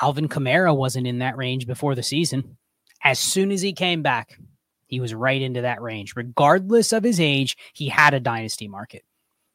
Alvin 0.00 0.28
Kamara 0.28 0.74
wasn't 0.76 1.06
in 1.06 1.18
that 1.18 1.36
range 1.36 1.66
before 1.66 1.94
the 1.94 2.02
season. 2.02 2.56
As 3.02 3.18
soon 3.18 3.50
as 3.50 3.60
he 3.60 3.72
came 3.72 4.02
back, 4.02 4.38
he 4.86 5.00
was 5.00 5.14
right 5.14 5.40
into 5.40 5.62
that 5.62 5.82
range. 5.82 6.14
Regardless 6.16 6.92
of 6.92 7.04
his 7.04 7.20
age, 7.20 7.56
he 7.74 7.88
had 7.88 8.14
a 8.14 8.20
dynasty 8.20 8.68
market. 8.68 9.02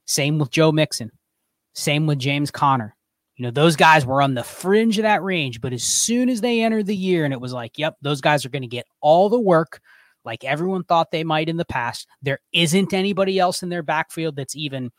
Same 0.05 0.37
with 0.37 0.51
Joe 0.51 0.71
Mixon. 0.71 1.11
Same 1.73 2.05
with 2.07 2.19
James 2.19 2.51
Conner. 2.51 2.95
You 3.37 3.43
know, 3.43 3.51
those 3.51 3.75
guys 3.75 4.05
were 4.05 4.21
on 4.21 4.33
the 4.33 4.43
fringe 4.43 4.97
of 4.97 5.03
that 5.03 5.23
range, 5.23 5.59
but 5.59 5.73
as 5.73 5.83
soon 5.83 6.29
as 6.29 6.41
they 6.41 6.61
entered 6.61 6.85
the 6.85 6.95
year 6.95 7.25
and 7.25 7.33
it 7.33 7.41
was 7.41 7.51
like, 7.51 7.77
yep, 7.77 7.97
those 8.01 8.21
guys 8.21 8.45
are 8.45 8.49
going 8.49 8.61
to 8.61 8.67
get 8.67 8.87
all 9.01 9.29
the 9.29 9.39
work 9.39 9.81
like 10.25 10.43
everyone 10.43 10.83
thought 10.83 11.11
they 11.11 11.23
might 11.23 11.49
in 11.49 11.57
the 11.57 11.65
past, 11.65 12.07
there 12.21 12.39
isn't 12.51 12.93
anybody 12.93 13.39
else 13.39 13.61
in 13.61 13.69
their 13.69 13.83
backfield 13.83 14.35
that's 14.35 14.55
even 14.55 14.91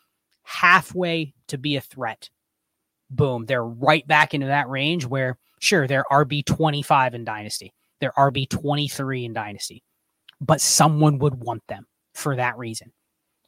halfway 0.44 1.35
to 1.49 1.59
be 1.59 1.77
a 1.77 1.81
threat. 1.81 2.31
Boom, 3.11 3.44
they're 3.44 3.64
right 3.64 4.07
back 4.07 4.35
into 4.35 4.46
that 4.46 4.68
range 4.68 5.05
where, 5.05 5.38
sure, 5.59 5.87
they're 5.87 6.05
RB 6.11 6.44
25 6.44 7.14
in 7.14 7.25
Dynasty, 7.25 7.75
they're 8.01 8.12
RB 8.12 8.49
23 8.49 9.25
in 9.25 9.33
Dynasty, 9.33 9.83
but 10.40 10.61
someone 10.61 11.18
would 11.18 11.35
want 11.35 11.66
them 11.66 11.87
for 12.14 12.37
that 12.37 12.57
reason. 12.57 12.92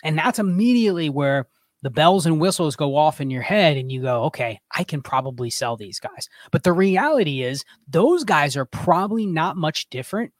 And 0.02 0.18
that's 0.18 0.38
immediately 0.38 1.08
where 1.08 1.48
the 1.82 1.90
bells 1.90 2.26
and 2.26 2.40
whistles 2.40 2.76
go 2.76 2.96
off 2.96 3.20
in 3.20 3.30
your 3.30 3.42
head 3.42 3.76
and 3.76 3.92
you 3.92 4.02
go, 4.02 4.24
okay, 4.24 4.60
I 4.72 4.84
can 4.84 5.00
probably 5.02 5.50
sell 5.50 5.76
these 5.76 6.00
guys. 6.00 6.28
But 6.50 6.64
the 6.64 6.72
reality 6.72 7.42
is, 7.42 7.64
those 7.86 8.24
guys 8.24 8.56
are 8.56 8.64
probably 8.64 9.26
not 9.26 9.56
much 9.56 9.88
different 9.90 10.32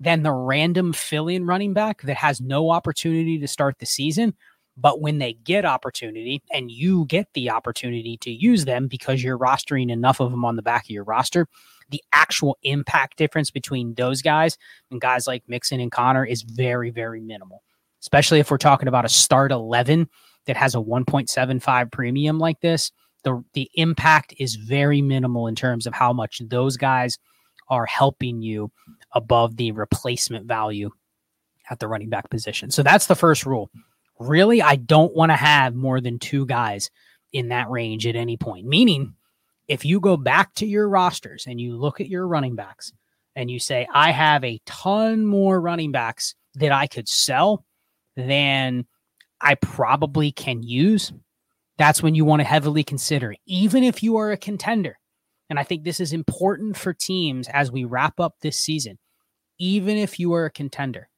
than 0.00 0.22
the 0.22 0.32
random 0.32 0.92
fill 0.92 1.28
in 1.28 1.46
running 1.46 1.72
back 1.72 2.02
that 2.02 2.16
has 2.16 2.40
no 2.40 2.70
opportunity 2.70 3.38
to 3.38 3.48
start 3.48 3.78
the 3.78 3.86
season 3.86 4.34
But 4.76 5.00
when 5.00 5.18
they 5.18 5.34
get 5.34 5.64
opportunity 5.64 6.42
and 6.52 6.70
you 6.70 7.04
get 7.06 7.28
the 7.34 7.50
opportunity 7.50 8.16
to 8.18 8.30
use 8.30 8.64
them 8.64 8.88
because 8.88 9.22
you're 9.22 9.38
rostering 9.38 9.90
enough 9.90 10.20
of 10.20 10.30
them 10.30 10.44
on 10.44 10.56
the 10.56 10.62
back 10.62 10.84
of 10.84 10.90
your 10.90 11.04
roster, 11.04 11.46
the 11.90 12.02
actual 12.12 12.56
impact 12.62 13.18
difference 13.18 13.50
between 13.50 13.94
those 13.94 14.22
guys 14.22 14.56
and 14.90 15.00
guys 15.00 15.26
like 15.26 15.42
Mixon 15.46 15.80
and 15.80 15.92
Conner 15.92 16.24
is 16.24 16.42
very, 16.42 16.90
very 16.90 17.20
minimal, 17.20 17.62
especially 18.00 18.40
if 18.40 18.50
we're 18.50 18.56
talking 18.56 18.88
about 18.88 19.04
a 19.04 19.10
start 19.10 19.52
11 19.52 20.08
that 20.46 20.56
has 20.56 20.74
a 20.74 20.78
1.75 20.78 21.92
premium 21.92 22.38
like 22.38 22.60
this. 22.60 22.90
The, 23.24 23.42
the 23.54 23.70
impact 23.74 24.34
is 24.38 24.56
very 24.56 25.00
minimal 25.00 25.46
in 25.46 25.54
terms 25.54 25.86
of 25.86 25.94
how 25.94 26.12
much 26.12 26.40
those 26.46 26.76
guys 26.76 27.18
are 27.68 27.86
helping 27.86 28.42
you 28.42 28.70
above 29.12 29.56
the 29.56 29.72
replacement 29.72 30.46
value 30.46 30.90
at 31.70 31.78
the 31.78 31.88
running 31.88 32.08
back 32.08 32.28
position. 32.30 32.70
So 32.70 32.82
that's 32.82 33.06
the 33.06 33.14
first 33.14 33.46
rule. 33.46 33.70
Really, 34.18 34.60
I 34.60 34.76
don't 34.76 35.14
want 35.14 35.30
to 35.30 35.36
have 35.36 35.74
more 35.74 36.00
than 36.00 36.18
two 36.18 36.46
guys 36.46 36.90
in 37.32 37.48
that 37.48 37.70
range 37.70 38.06
at 38.06 38.16
any 38.16 38.36
point. 38.36 38.66
Meaning, 38.66 39.14
if 39.68 39.84
you 39.84 40.00
go 40.00 40.16
back 40.16 40.54
to 40.56 40.66
your 40.66 40.88
rosters 40.88 41.46
and 41.46 41.60
you 41.60 41.76
look 41.76 42.00
at 42.00 42.08
your 42.08 42.26
running 42.26 42.56
backs 42.56 42.92
and 43.34 43.50
you 43.50 43.58
say, 43.58 43.86
I 43.92 44.10
have 44.10 44.44
a 44.44 44.60
ton 44.66 45.24
more 45.24 45.60
running 45.60 45.92
backs 45.92 46.34
that 46.56 46.72
I 46.72 46.86
could 46.86 47.08
sell 47.08 47.64
than 48.16 48.86
I 49.42 49.56
probably 49.56 50.32
can 50.32 50.62
use, 50.62 51.12
that's 51.76 52.02
when 52.02 52.14
you 52.14 52.24
want 52.24 52.40
to 52.40 52.44
heavily 52.44 52.84
consider, 52.84 53.34
even 53.46 53.82
if 53.82 54.02
you 54.02 54.16
are 54.16 54.30
a 54.30 54.36
contender. 54.36 54.98
And 55.50 55.58
I 55.58 55.64
think 55.64 55.84
this 55.84 56.00
is 56.00 56.12
important 56.12 56.76
for 56.76 56.94
teams 56.94 57.48
as 57.48 57.70
we 57.70 57.84
wrap 57.84 58.20
up 58.20 58.36
this 58.40 58.58
season. 58.58 58.98
Even 59.58 59.96
if 59.96 60.18
you 60.18 60.32
are 60.32 60.46
a 60.46 60.50
contender, 60.50 61.08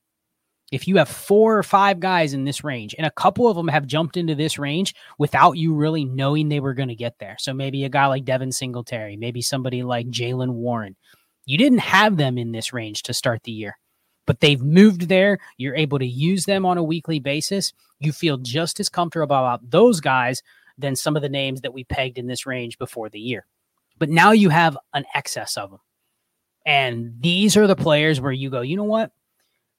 if 0.73 0.89
you 0.89 0.97
have 0.97 1.09
four 1.09 1.57
or 1.57 1.63
five 1.63 2.01
guys 2.01 2.35
in 2.35 2.45
this 2.45 2.65
range 2.65 2.95
and 2.99 3.07
a 3.07 3.11
couple 3.13 3.47
of 3.47 3.57
them 3.57 3.69
have 3.69 3.87
jumped 3.87 4.17
into 4.17 4.35
this 4.35 4.59
range 4.59 4.95
without 5.19 5.53
you 5.53 5.75
really 5.75 6.05
knowing 6.05 6.49
they 6.49 6.61
were 6.61 6.75
going 6.75 6.89
to 6.89 6.97
get 6.97 7.19
there. 7.21 7.37
So 7.39 7.55
maybe 7.55 7.85
a 7.85 7.89
guy 7.89 8.07
like 8.07 8.25
Devin 8.25 8.51
Singletary, 8.51 9.17
maybe 9.17 9.41
somebody 9.41 9.83
like 9.83 10.09
Jaylen 10.09 10.55
Warren. 10.55 10.97
You 11.47 11.59
didn't 11.59 11.79
have 11.79 12.17
them 12.17 12.39
in 12.39 12.53
this 12.53 12.73
range 12.73 13.03
to 13.03 13.15
start 13.15 13.43
the 13.45 13.53
year, 13.53 13.77
but 14.27 14.41
they've 14.41 14.63
moved 14.63 15.09
there. 15.09 15.39
You're 15.57 15.77
able 15.77 15.99
to 15.99 16.07
use 16.07 16.45
them 16.45 16.65
on 16.67 16.79
a 16.79 16.83
weekly 16.83 17.21
basis. 17.21 17.73
You 18.01 18.13
feel 18.13 18.39
just 18.39 18.81
as 18.81 18.89
comfortable 18.89 19.37
about 19.37 19.71
those 19.71 20.01
guys 20.01 20.43
than 20.79 20.97
some 20.97 21.17
of 21.17 21.23
the 21.23 21.29
names 21.29 21.61
that 21.61 21.75
we 21.75 21.85
pegged 21.85 22.19
in 22.19 22.27
this 22.27 22.47
range 22.47 22.79
before 22.79 23.09
the 23.09 23.21
year. 23.21 23.47
But 23.99 24.11
now 24.11 24.33
you 24.33 24.49
have 24.49 24.77
an 24.93 25.05
excess 25.15 25.57
of 25.57 25.71
them. 25.71 25.81
And 26.67 27.15
these 27.21 27.57
are 27.57 27.67
the 27.67 27.77
players 27.77 28.21
where 28.21 28.33
you 28.33 28.51
go, 28.51 28.63
you 28.63 28.77
know 28.77 28.85
what? 28.85 29.13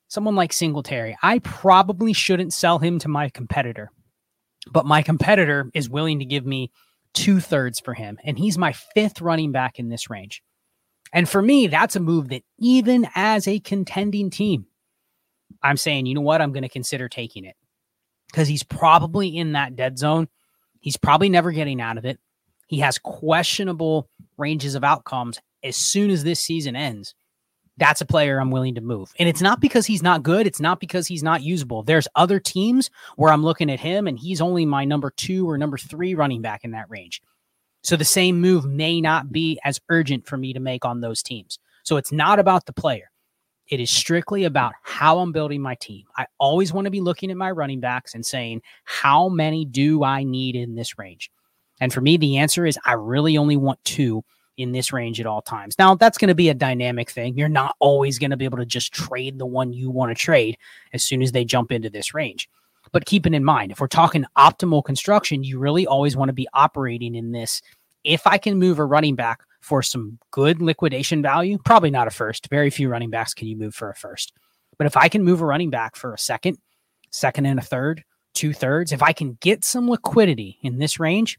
someone 0.08 0.36
like 0.36 0.54
Singletary, 0.54 1.18
I 1.22 1.40
probably 1.40 2.14
shouldn't 2.14 2.54
sell 2.54 2.80
him 2.80 3.00
to 3.00 3.08
my 3.08 3.30
competitor, 3.30 3.92
but 4.72 4.86
my 4.86 5.02
competitor 5.02 5.70
is 5.74 5.90
willing 5.90 6.20
to 6.20 6.26
give 6.26 6.46
me 6.46 6.72
two 7.14 7.40
thirds 7.40 7.80
for 7.80 7.94
him, 7.94 8.18
and 8.24 8.38
he's 8.38 8.58
my 8.58 8.74
fifth 8.74 9.22
running 9.22 9.52
back 9.52 9.80
in 9.80 9.90
this 9.90 10.10
range. 10.10 10.44
And 11.16 11.28
for 11.28 11.42
me, 11.42 11.66
that's 11.66 11.96
a 11.96 12.00
move 12.00 12.30
that 12.30 12.44
even 12.60 13.08
as 13.16 13.48
a 13.48 13.60
contending 13.60 14.30
team, 14.30 14.68
I'm 15.64 15.78
saying, 15.78 16.06
you 16.06 16.14
know 16.14 16.22
what, 16.22 16.42
I'm 16.42 16.52
going 16.52 16.64
to 16.64 16.70
consider 16.70 17.10
taking 17.10 17.46
it 17.46 17.56
because 18.28 18.48
he's 18.48 18.62
probably 18.62 19.36
in 19.36 19.54
that 19.54 19.76
dead 19.76 19.98
zone. 19.98 20.28
He's 20.80 20.98
probably 20.98 21.30
never 21.30 21.52
getting 21.52 21.82
out 21.82 21.98
of 21.98 22.06
it. 22.06 22.20
He 22.68 22.80
has 22.80 23.00
questionable 23.00 24.10
ranges 24.38 24.76
of 24.76 24.84
outcomes 24.84 25.40
as 25.64 25.76
soon 25.76 26.12
as 26.12 26.24
this 26.24 26.40
season 26.40 26.76
ends 26.76 27.16
that's 27.78 28.02
a 28.02 28.06
player 28.06 28.40
I'm 28.40 28.52
willing 28.52 28.76
to 28.76 28.82
move. 28.82 29.14
And 29.20 29.28
it's 29.28 29.42
not 29.42 29.60
because 29.60 29.86
he's 29.86 30.04
not 30.04 30.24
good. 30.24 30.48
It's 30.48 30.62
not 30.62 30.80
because 30.80 31.08
he's 31.08 31.24
not 31.24 31.44
usable. 31.44 31.84
There's 31.84 32.08
other 32.16 32.40
teams 32.40 32.90
where 33.16 33.32
I'm 33.32 33.44
looking 33.44 33.70
at 33.70 33.80
him 33.80 34.08
and 34.08 34.18
he's 34.18 34.42
only 34.42 34.66
my 34.66 34.86
number 34.86 35.12
two 35.12 35.50
or 35.50 35.58
number 35.58 35.78
three 35.78 36.16
running 36.16 36.42
back 36.42 36.64
in 36.64 36.72
that 36.72 36.90
range. 36.90 37.22
So 37.86 37.96
the 37.96 38.04
same 38.04 38.42
move 38.42 38.66
may 38.66 39.00
not 39.00 39.32
be 39.32 39.60
as 39.64 39.80
urgent 39.90 40.26
for 40.26 40.38
me 40.38 40.54
to 40.54 40.60
make 40.60 40.86
on 40.86 41.02
those 41.02 41.22
teams. 41.22 41.60
So 41.84 41.98
it's 41.98 42.12
not 42.12 42.40
about 42.40 42.66
the 42.66 42.74
player. 42.74 43.12
It 43.68 43.80
is 43.80 43.92
strictly 43.92 44.44
about 44.44 44.74
how 44.82 45.20
I'm 45.20 45.32
building 45.32 45.62
my 45.62 45.76
team. 45.76 46.06
I 46.18 46.26
always 46.40 46.74
want 46.74 46.86
to 46.86 46.92
be 46.92 47.02
looking 47.02 47.30
at 47.30 47.38
my 47.38 47.52
running 47.52 47.80
backs 47.80 48.16
and 48.16 48.26
saying, 48.26 48.64
how 48.86 49.30
many 49.30 49.66
do 49.66 50.04
I 50.04 50.24
need 50.24 50.56
in 50.56 50.74
this 50.74 50.98
range? 50.98 51.30
And 51.80 51.94
for 51.94 52.02
me, 52.02 52.18
the 52.18 52.38
answer 52.38 52.66
is 52.66 52.80
I 52.86 52.94
really 52.94 53.38
only 53.38 53.58
want 53.58 53.84
two 53.84 54.24
in 54.58 54.72
this 54.72 54.92
range 54.92 55.20
at 55.20 55.28
all 55.28 55.44
times. 55.44 55.76
Now, 55.78 55.94
that's 55.94 56.18
going 56.18 56.30
to 56.30 56.36
be 56.36 56.50
a 56.50 56.56
dynamic 56.56 57.12
thing. 57.12 57.38
You're 57.38 57.50
not 57.50 57.76
always 57.80 58.18
going 58.18 58.32
to 58.32 58.38
be 58.38 58.46
able 58.46 58.58
to 58.58 58.66
just 58.66 58.94
trade 58.94 59.38
the 59.38 59.46
one 59.46 59.74
you 59.74 59.92
want 59.92 60.10
to 60.10 60.16
trade 60.16 60.58
as 60.92 61.04
soon 61.04 61.22
as 61.22 61.34
they 61.34 61.46
jump 61.46 61.72
into 61.72 61.92
this 61.92 62.16
range. 62.16 62.50
But 62.96 63.06
keeping 63.06 63.34
in 63.34 63.44
mind, 63.44 63.74
if 63.74 63.82
we're 63.82 63.88
talking 63.88 64.24
optimal 64.38 64.82
construction, 64.82 65.44
you 65.44 65.60
really 65.60 65.86
always 65.86 66.16
want 66.16 66.30
to 66.30 66.34
be 66.34 66.48
operating 66.54 67.14
in 67.14 67.34
this. 67.34 67.62
If 68.06 68.26
I 68.26 68.38
can 68.38 68.58
move 68.58 68.80
a 68.80 68.86
running 68.86 69.16
back 69.16 69.42
for 69.60 69.82
some 69.82 70.18
good 70.32 70.62
liquidation 70.62 71.22
value, 71.22 71.58
probably 71.66 71.92
not 71.92 72.08
a 72.08 72.10
first. 72.10 72.48
Very 72.50 72.70
few 72.70 72.88
running 72.88 73.10
backs 73.10 73.34
can 73.34 73.50
you 73.50 73.58
move 73.58 73.76
for 73.76 73.90
a 73.90 73.96
first. 73.96 74.32
But 74.78 74.88
if 74.88 74.96
I 74.96 75.10
can 75.10 75.26
move 75.26 75.42
a 75.42 75.46
running 75.46 75.70
back 75.70 75.98
for 75.98 76.14
a 76.14 76.18
second, 76.18 76.58
second 77.12 77.48
and 77.48 77.60
a 77.60 77.62
third, 77.62 78.06
two 78.34 78.54
thirds, 78.54 78.94
if 78.94 79.04
I 79.04 79.12
can 79.12 79.38
get 79.42 79.66
some 79.66 79.90
liquidity 79.90 80.58
in 80.62 80.78
this 80.78 80.98
range, 80.98 81.38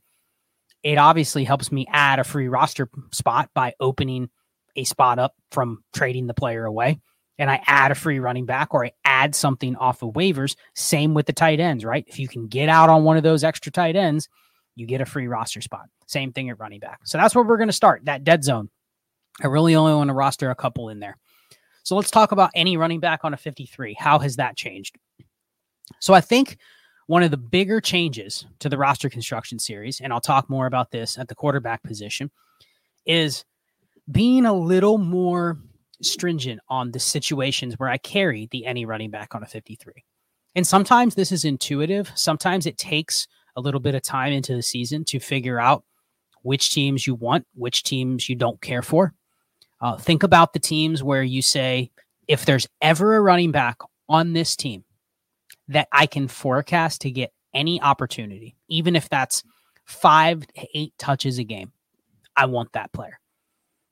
it 0.82 0.98
obviously 0.98 1.44
helps 1.44 1.72
me 1.72 1.86
add 1.90 2.18
a 2.18 2.24
free 2.24 2.48
roster 2.48 2.90
spot 3.12 3.48
by 3.54 3.72
opening 3.80 4.28
a 4.76 4.84
spot 4.84 5.18
up 5.18 5.32
from 5.52 5.82
trading 5.94 6.26
the 6.26 6.34
player 6.34 6.66
away. 6.66 7.00
And 7.38 7.50
I 7.50 7.62
add 7.66 7.90
a 7.90 7.94
free 7.94 8.18
running 8.18 8.46
back 8.46 8.72
or 8.72 8.86
I 8.86 8.92
add 9.04 9.34
something 9.34 9.76
off 9.76 10.02
of 10.02 10.14
waivers. 10.14 10.56
Same 10.74 11.12
with 11.12 11.26
the 11.26 11.32
tight 11.32 11.60
ends, 11.60 11.84
right? 11.84 12.04
If 12.06 12.18
you 12.18 12.28
can 12.28 12.46
get 12.46 12.68
out 12.68 12.88
on 12.88 13.04
one 13.04 13.18
of 13.18 13.22
those 13.22 13.44
extra 13.44 13.70
tight 13.70 13.94
ends, 13.94 14.28
you 14.74 14.86
get 14.86 15.00
a 15.00 15.06
free 15.06 15.26
roster 15.26 15.60
spot. 15.60 15.86
Same 16.06 16.32
thing 16.32 16.48
at 16.48 16.58
running 16.58 16.80
back. 16.80 17.00
So 17.04 17.18
that's 17.18 17.34
where 17.34 17.44
we're 17.44 17.58
going 17.58 17.68
to 17.68 17.74
start 17.74 18.04
that 18.04 18.24
dead 18.24 18.44
zone. 18.44 18.70
I 19.42 19.48
really 19.48 19.74
only 19.74 19.92
want 19.92 20.08
to 20.08 20.14
roster 20.14 20.50
a 20.50 20.54
couple 20.54 20.88
in 20.88 20.98
there. 20.98 21.18
So 21.82 21.94
let's 21.94 22.10
talk 22.10 22.32
about 22.32 22.50
any 22.54 22.76
running 22.76 23.00
back 23.00 23.20
on 23.22 23.34
a 23.34 23.36
53. 23.36 23.94
How 23.98 24.18
has 24.18 24.36
that 24.36 24.56
changed? 24.56 24.96
So 26.00 26.14
I 26.14 26.20
think 26.20 26.58
one 27.06 27.22
of 27.22 27.30
the 27.30 27.36
bigger 27.36 27.80
changes 27.80 28.46
to 28.58 28.68
the 28.68 28.78
roster 28.78 29.08
construction 29.08 29.58
series, 29.58 30.00
and 30.00 30.12
I'll 30.12 30.20
talk 30.20 30.50
more 30.50 30.66
about 30.66 30.90
this 30.90 31.18
at 31.18 31.28
the 31.28 31.34
quarterback 31.34 31.82
position, 31.82 32.30
is 33.06 33.44
being 34.10 34.46
a 34.46 34.52
little 34.52 34.98
more 34.98 35.58
stringent 36.02 36.60
on 36.68 36.92
the 36.92 37.00
situations 37.00 37.74
where 37.78 37.88
I 37.88 37.98
carry 37.98 38.48
the 38.50 38.66
any 38.66 38.84
running 38.84 39.10
back 39.10 39.34
on 39.34 39.42
a 39.42 39.46
53. 39.46 39.92
And 40.54 40.66
sometimes 40.66 41.14
this 41.14 41.32
is 41.32 41.44
intuitive. 41.44 42.10
Sometimes 42.14 42.66
it 42.66 42.78
takes 42.78 43.26
a 43.56 43.60
little 43.60 43.80
bit 43.80 43.94
of 43.94 44.02
time 44.02 44.32
into 44.32 44.54
the 44.54 44.62
season 44.62 45.04
to 45.06 45.20
figure 45.20 45.60
out 45.60 45.84
which 46.42 46.70
teams 46.70 47.06
you 47.06 47.14
want, 47.14 47.46
which 47.54 47.82
teams 47.82 48.28
you 48.28 48.36
don't 48.36 48.60
care 48.60 48.82
for. 48.82 49.14
Uh, 49.80 49.96
think 49.96 50.22
about 50.22 50.52
the 50.52 50.58
teams 50.58 51.02
where 51.02 51.22
you 51.22 51.42
say, 51.42 51.90
if 52.28 52.44
there's 52.44 52.68
ever 52.80 53.16
a 53.16 53.20
running 53.20 53.52
back 53.52 53.78
on 54.08 54.32
this 54.32 54.56
team 54.56 54.84
that 55.68 55.88
I 55.92 56.06
can 56.06 56.28
forecast 56.28 57.02
to 57.02 57.10
get 57.10 57.32
any 57.52 57.80
opportunity, 57.80 58.56
even 58.68 58.96
if 58.96 59.08
that's 59.08 59.42
five 59.86 60.46
to 60.46 60.68
eight 60.74 60.92
touches 60.98 61.38
a 61.38 61.44
game. 61.44 61.72
I 62.36 62.46
want 62.46 62.72
that 62.72 62.92
player. 62.92 63.18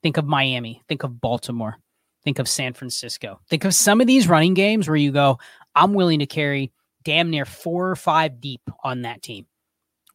Think 0.03 0.19
of 0.19 0.27
Miami, 0.27 0.83
think 0.87 1.03
of 1.03 1.21
Baltimore, 1.21 1.77
think 2.25 2.39
of 2.39 2.49
San 2.49 2.73
Francisco. 2.73 3.41
Think 3.49 3.65
of 3.65 3.75
some 3.75 4.01
of 4.01 4.07
these 4.07 4.29
running 4.29 4.55
games 4.55 4.89
where 4.89 4.97
you 4.97 5.13
go, 5.13 5.39
I'm 5.75 5.95
willing 5.95 6.21
to 6.21 6.27
carry 6.27 6.73
damn 7.05 7.31
near 7.31 7.45
four 7.45 7.91
or 7.91 7.97
five 7.97 8.41
deep 8.41 8.63
on 8.83 9.03
that 9.03 9.23
team, 9.23 9.47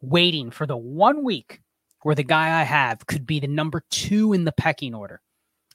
waiting 0.02 0.52
for 0.52 0.66
the 0.66 0.78
one 0.78 1.24
week 1.24 1.62
where 2.02 2.16
the 2.16 2.24
guy 2.24 2.60
I 2.60 2.64
have 2.64 3.06
could 3.08 3.28
be 3.28 3.40
the 3.40 3.48
number 3.48 3.84
two 3.90 4.34
in 4.34 4.46
the 4.46 4.52
pecking 4.52 4.96
order 4.96 5.22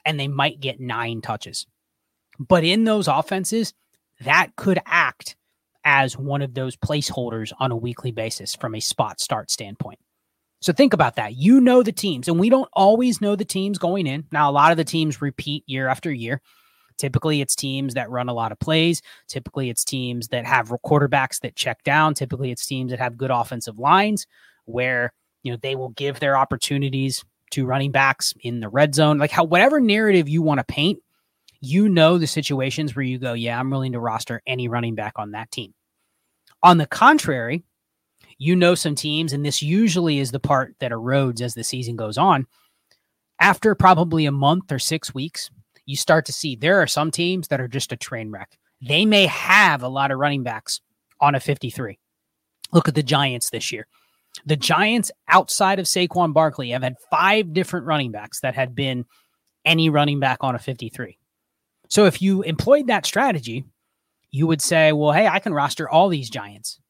and 0.05 0.19
they 0.19 0.29
might 0.29 0.61
get 0.61 0.81
nine 0.81 1.21
touches. 1.21 1.67
But 2.39 2.65
in 2.65 2.85
those 2.85 3.09
offenses, 3.09 3.73
that 4.21 4.57
could 4.57 4.81
act 4.87 5.37
as 5.85 6.17
one 6.17 6.43
of 6.43 6.55
those 6.55 6.77
placeholders 6.77 7.53
on 7.59 7.71
a 7.71 7.77
weekly 7.77 8.11
basis 8.11 8.55
from 8.55 8.75
a 8.75 8.81
spot 8.81 9.21
start 9.21 9.51
standpoint. 9.51 9.99
So 10.65 10.73
think 10.73 10.95
about 10.95 11.17
that. 11.17 11.35
You 11.35 11.61
know 11.61 11.83
the 11.83 11.93
teams, 11.93 12.27
and 12.27 12.41
we 12.41 12.49
don't 12.49 12.71
always 12.73 13.21
know 13.21 13.37
the 13.37 13.45
teams 13.45 13.77
going 13.77 14.07
in. 14.07 14.25
Now, 14.33 14.49
a 14.49 14.53
lot 14.53 14.71
of 14.71 14.79
the 14.79 14.85
teams 14.85 15.21
repeat 15.21 15.63
year 15.67 15.89
after 15.89 16.11
year. 16.11 16.41
Typically, 16.97 17.43
it's 17.43 17.55
teams 17.55 17.93
that 17.93 18.09
run 18.09 18.31
a 18.31 18.33
lot 18.33 18.51
of 18.51 18.59
plays. 18.59 19.03
Typically, 19.29 19.69
it's 19.69 19.85
teams 19.85 20.29
that 20.29 20.47
have 20.47 20.73
quarterbacks 20.83 21.41
that 21.41 21.55
check 21.55 21.85
down. 21.85 22.15
Typically, 22.15 22.51
it's 22.51 22.65
teams 22.65 22.93
that 22.93 22.99
have 22.99 23.19
good 23.19 23.31
offensive 23.31 23.79
lines 23.79 24.27
where 24.65 25.13
you 25.43 25.53
know 25.53 25.59
they 25.61 25.77
will 25.77 25.91
give 25.91 26.19
their 26.19 26.35
opportunities 26.35 27.23
to 27.51 27.67
running 27.67 27.91
backs 27.91 28.33
in 28.41 28.61
the 28.61 28.71
red 28.71 28.95
zone. 28.95 29.19
Like 29.19 29.33
how 29.33 29.45
whatever 29.45 29.81
narrative 29.81 30.31
you 30.31 30.41
want 30.41 30.61
to 30.61 30.65
paint, 30.65 30.99
you 31.61 31.91
know 31.91 32.17
the 32.17 32.27
situations 32.27 32.97
where 32.97 33.05
you 33.05 33.19
go, 33.19 33.35
yeah, 33.35 33.61
I'm 33.61 33.69
willing 33.69 33.93
to 33.93 34.01
roster 34.01 34.41
any 34.47 34.69
running 34.69 34.95
back 34.95 35.13
on 35.17 35.33
that 35.33 35.51
team. 35.51 35.75
On 36.63 36.79
the 36.79 36.87
contrary, 36.87 37.65
you 38.39 38.57
know 38.57 38.75
some 38.75 38.95
teams, 38.95 39.33
and 39.33 39.45
this 39.45 39.63
usually 39.63 40.19
is 40.19 40.31
the 40.31 40.41
part 40.41 40.75
that 40.81 40.93
erodes 40.93 41.41
as 41.41 41.55
the 41.55 41.65
season 41.65 41.97
goes 41.97 42.19
on. 42.19 42.47
After 43.41 43.75
probably 43.75 44.27
a 44.27 44.33
month 44.33 44.71
or 44.71 44.79
six 44.79 45.15
weeks, 45.15 45.51
you 45.87 45.97
start 45.97 46.27
to 46.27 46.33
see 46.33 46.57
there 46.57 46.81
are 46.81 46.87
some 46.87 47.11
teams 47.11 47.49
that 47.49 47.61
are 47.61 47.69
just 47.69 47.93
a 47.93 47.97
train 47.97 48.31
wreck. 48.31 48.57
They 48.81 49.05
may 49.05 49.27
have 49.27 49.83
a 49.83 49.89
lot 49.89 50.11
of 50.11 50.19
running 50.19 50.43
backs 50.43 50.81
on 51.21 51.35
a 51.35 51.41
53. 51.41 51.99
Look 52.73 52.89
at 52.89 52.95
the 52.95 53.03
Giants 53.03 53.51
this 53.51 53.73
year. 53.73 53.87
The 54.47 54.57
Giants, 54.57 55.11
outside 55.29 55.79
of 55.79 55.87
Saquon 55.87 56.33
Barkley, 56.33 56.71
have 56.71 56.83
had 56.83 56.97
five 57.11 57.53
different 57.53 57.87
running 57.87 58.11
backs 58.11 58.41
that 58.41 58.55
had 58.55 58.75
been 58.75 59.05
any 59.65 59.89
running 59.91 60.21
back 60.21 60.39
on 60.41 60.55
a 60.55 60.59
53. 60.59 61.19
So 61.89 62.07
if 62.07 62.21
you 62.21 62.43
employed 62.43 62.89
that 62.89 63.07
strategy, 63.07 63.65
you 64.31 64.47
would 64.47 64.61
say, 64.61 64.93
well, 64.93 65.13
hey, 65.13 65.29
I 65.29 65.39
can 65.39 65.55
roster 65.55 65.89
all 65.89 66.09
these 66.09 66.29
Giants. 66.29 66.81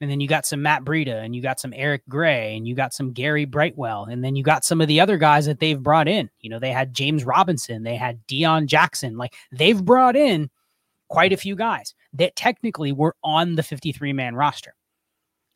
And 0.00 0.10
then 0.10 0.20
you 0.20 0.28
got 0.28 0.44
some 0.44 0.60
Matt 0.60 0.84
Breida 0.84 1.24
and 1.24 1.34
you 1.34 1.40
got 1.40 1.58
some 1.58 1.72
Eric 1.74 2.02
Gray 2.08 2.56
and 2.56 2.68
you 2.68 2.74
got 2.74 2.92
some 2.92 3.12
Gary 3.12 3.46
Brightwell. 3.46 4.04
And 4.04 4.22
then 4.22 4.36
you 4.36 4.42
got 4.42 4.64
some 4.64 4.80
of 4.80 4.88
the 4.88 5.00
other 5.00 5.16
guys 5.16 5.46
that 5.46 5.58
they've 5.58 5.82
brought 5.82 6.06
in. 6.06 6.28
You 6.40 6.50
know, 6.50 6.58
they 6.58 6.70
had 6.70 6.92
James 6.92 7.24
Robinson, 7.24 7.82
they 7.82 7.96
had 7.96 8.26
Deon 8.26 8.66
Jackson. 8.66 9.16
Like 9.16 9.34
they've 9.52 9.82
brought 9.82 10.16
in 10.16 10.50
quite 11.08 11.32
a 11.32 11.36
few 11.36 11.56
guys 11.56 11.94
that 12.12 12.36
technically 12.36 12.92
were 12.92 13.16
on 13.24 13.54
the 13.54 13.62
53 13.62 14.12
man 14.12 14.34
roster, 14.34 14.74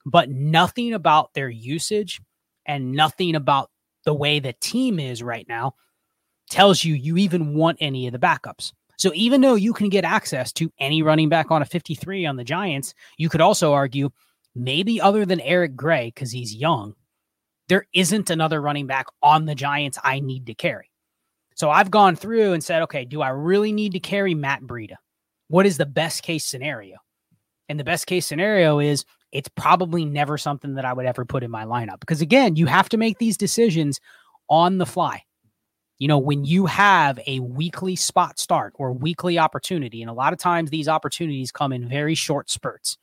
but 0.06 0.30
nothing 0.30 0.94
about 0.94 1.34
their 1.34 1.50
usage 1.50 2.20
and 2.64 2.92
nothing 2.92 3.34
about 3.34 3.70
the 4.04 4.14
way 4.14 4.38
the 4.38 4.54
team 4.54 4.98
is 4.98 5.22
right 5.22 5.46
now 5.48 5.74
tells 6.48 6.82
you 6.82 6.94
you 6.94 7.16
even 7.16 7.54
want 7.54 7.78
any 7.80 8.06
of 8.06 8.12
the 8.12 8.18
backups. 8.18 8.72
So 8.98 9.12
even 9.14 9.40
though 9.40 9.54
you 9.54 9.72
can 9.72 9.88
get 9.88 10.04
access 10.04 10.52
to 10.54 10.70
any 10.78 11.02
running 11.02 11.28
back 11.28 11.50
on 11.50 11.62
a 11.62 11.64
53 11.64 12.26
on 12.26 12.36
the 12.36 12.44
Giants, 12.44 12.94
you 13.16 13.28
could 13.28 13.40
also 13.40 13.72
argue 13.72 14.10
maybe 14.54 15.00
other 15.00 15.24
than 15.24 15.40
Eric 15.40 15.76
Gray, 15.76 16.12
because 16.14 16.32
he's 16.32 16.54
young, 16.54 16.94
there 17.68 17.86
isn't 17.92 18.30
another 18.30 18.60
running 18.60 18.86
back 18.86 19.06
on 19.22 19.46
the 19.46 19.54
Giants 19.54 19.98
I 20.02 20.20
need 20.20 20.46
to 20.46 20.54
carry. 20.54 20.90
So 21.54 21.70
I've 21.70 21.90
gone 21.90 22.16
through 22.16 22.52
and 22.52 22.64
said, 22.64 22.82
okay, 22.82 23.04
do 23.04 23.22
I 23.22 23.28
really 23.28 23.72
need 23.72 23.92
to 23.92 24.00
carry 24.00 24.34
Matt 24.34 24.62
Breida? 24.62 24.96
What 25.48 25.66
is 25.66 25.76
the 25.76 25.86
best 25.86 26.22
case 26.22 26.44
scenario? 26.44 26.96
And 27.68 27.78
the 27.78 27.84
best 27.84 28.06
case 28.06 28.26
scenario 28.26 28.78
is 28.78 29.04
it's 29.30 29.48
probably 29.48 30.04
never 30.04 30.38
something 30.38 30.74
that 30.74 30.84
I 30.84 30.92
would 30.92 31.06
ever 31.06 31.24
put 31.24 31.42
in 31.42 31.50
my 31.50 31.64
lineup. 31.64 32.00
Because 32.00 32.20
again, 32.20 32.56
you 32.56 32.66
have 32.66 32.88
to 32.88 32.96
make 32.96 33.18
these 33.18 33.36
decisions 33.36 34.00
on 34.48 34.78
the 34.78 34.86
fly 34.86 35.22
you 36.00 36.08
know, 36.08 36.18
when 36.18 36.44
you 36.46 36.64
have 36.64 37.20
a 37.26 37.40
weekly 37.40 37.94
spot 37.94 38.38
start 38.38 38.72
or 38.76 38.90
weekly 38.90 39.38
opportunity, 39.38 40.00
and 40.00 40.10
a 40.10 40.14
lot 40.14 40.32
of 40.32 40.38
times 40.38 40.70
these 40.70 40.88
opportunities 40.88 41.52
come 41.52 41.74
in 41.74 41.86
very 41.86 42.14
short 42.14 42.50
spurts, 42.50 42.96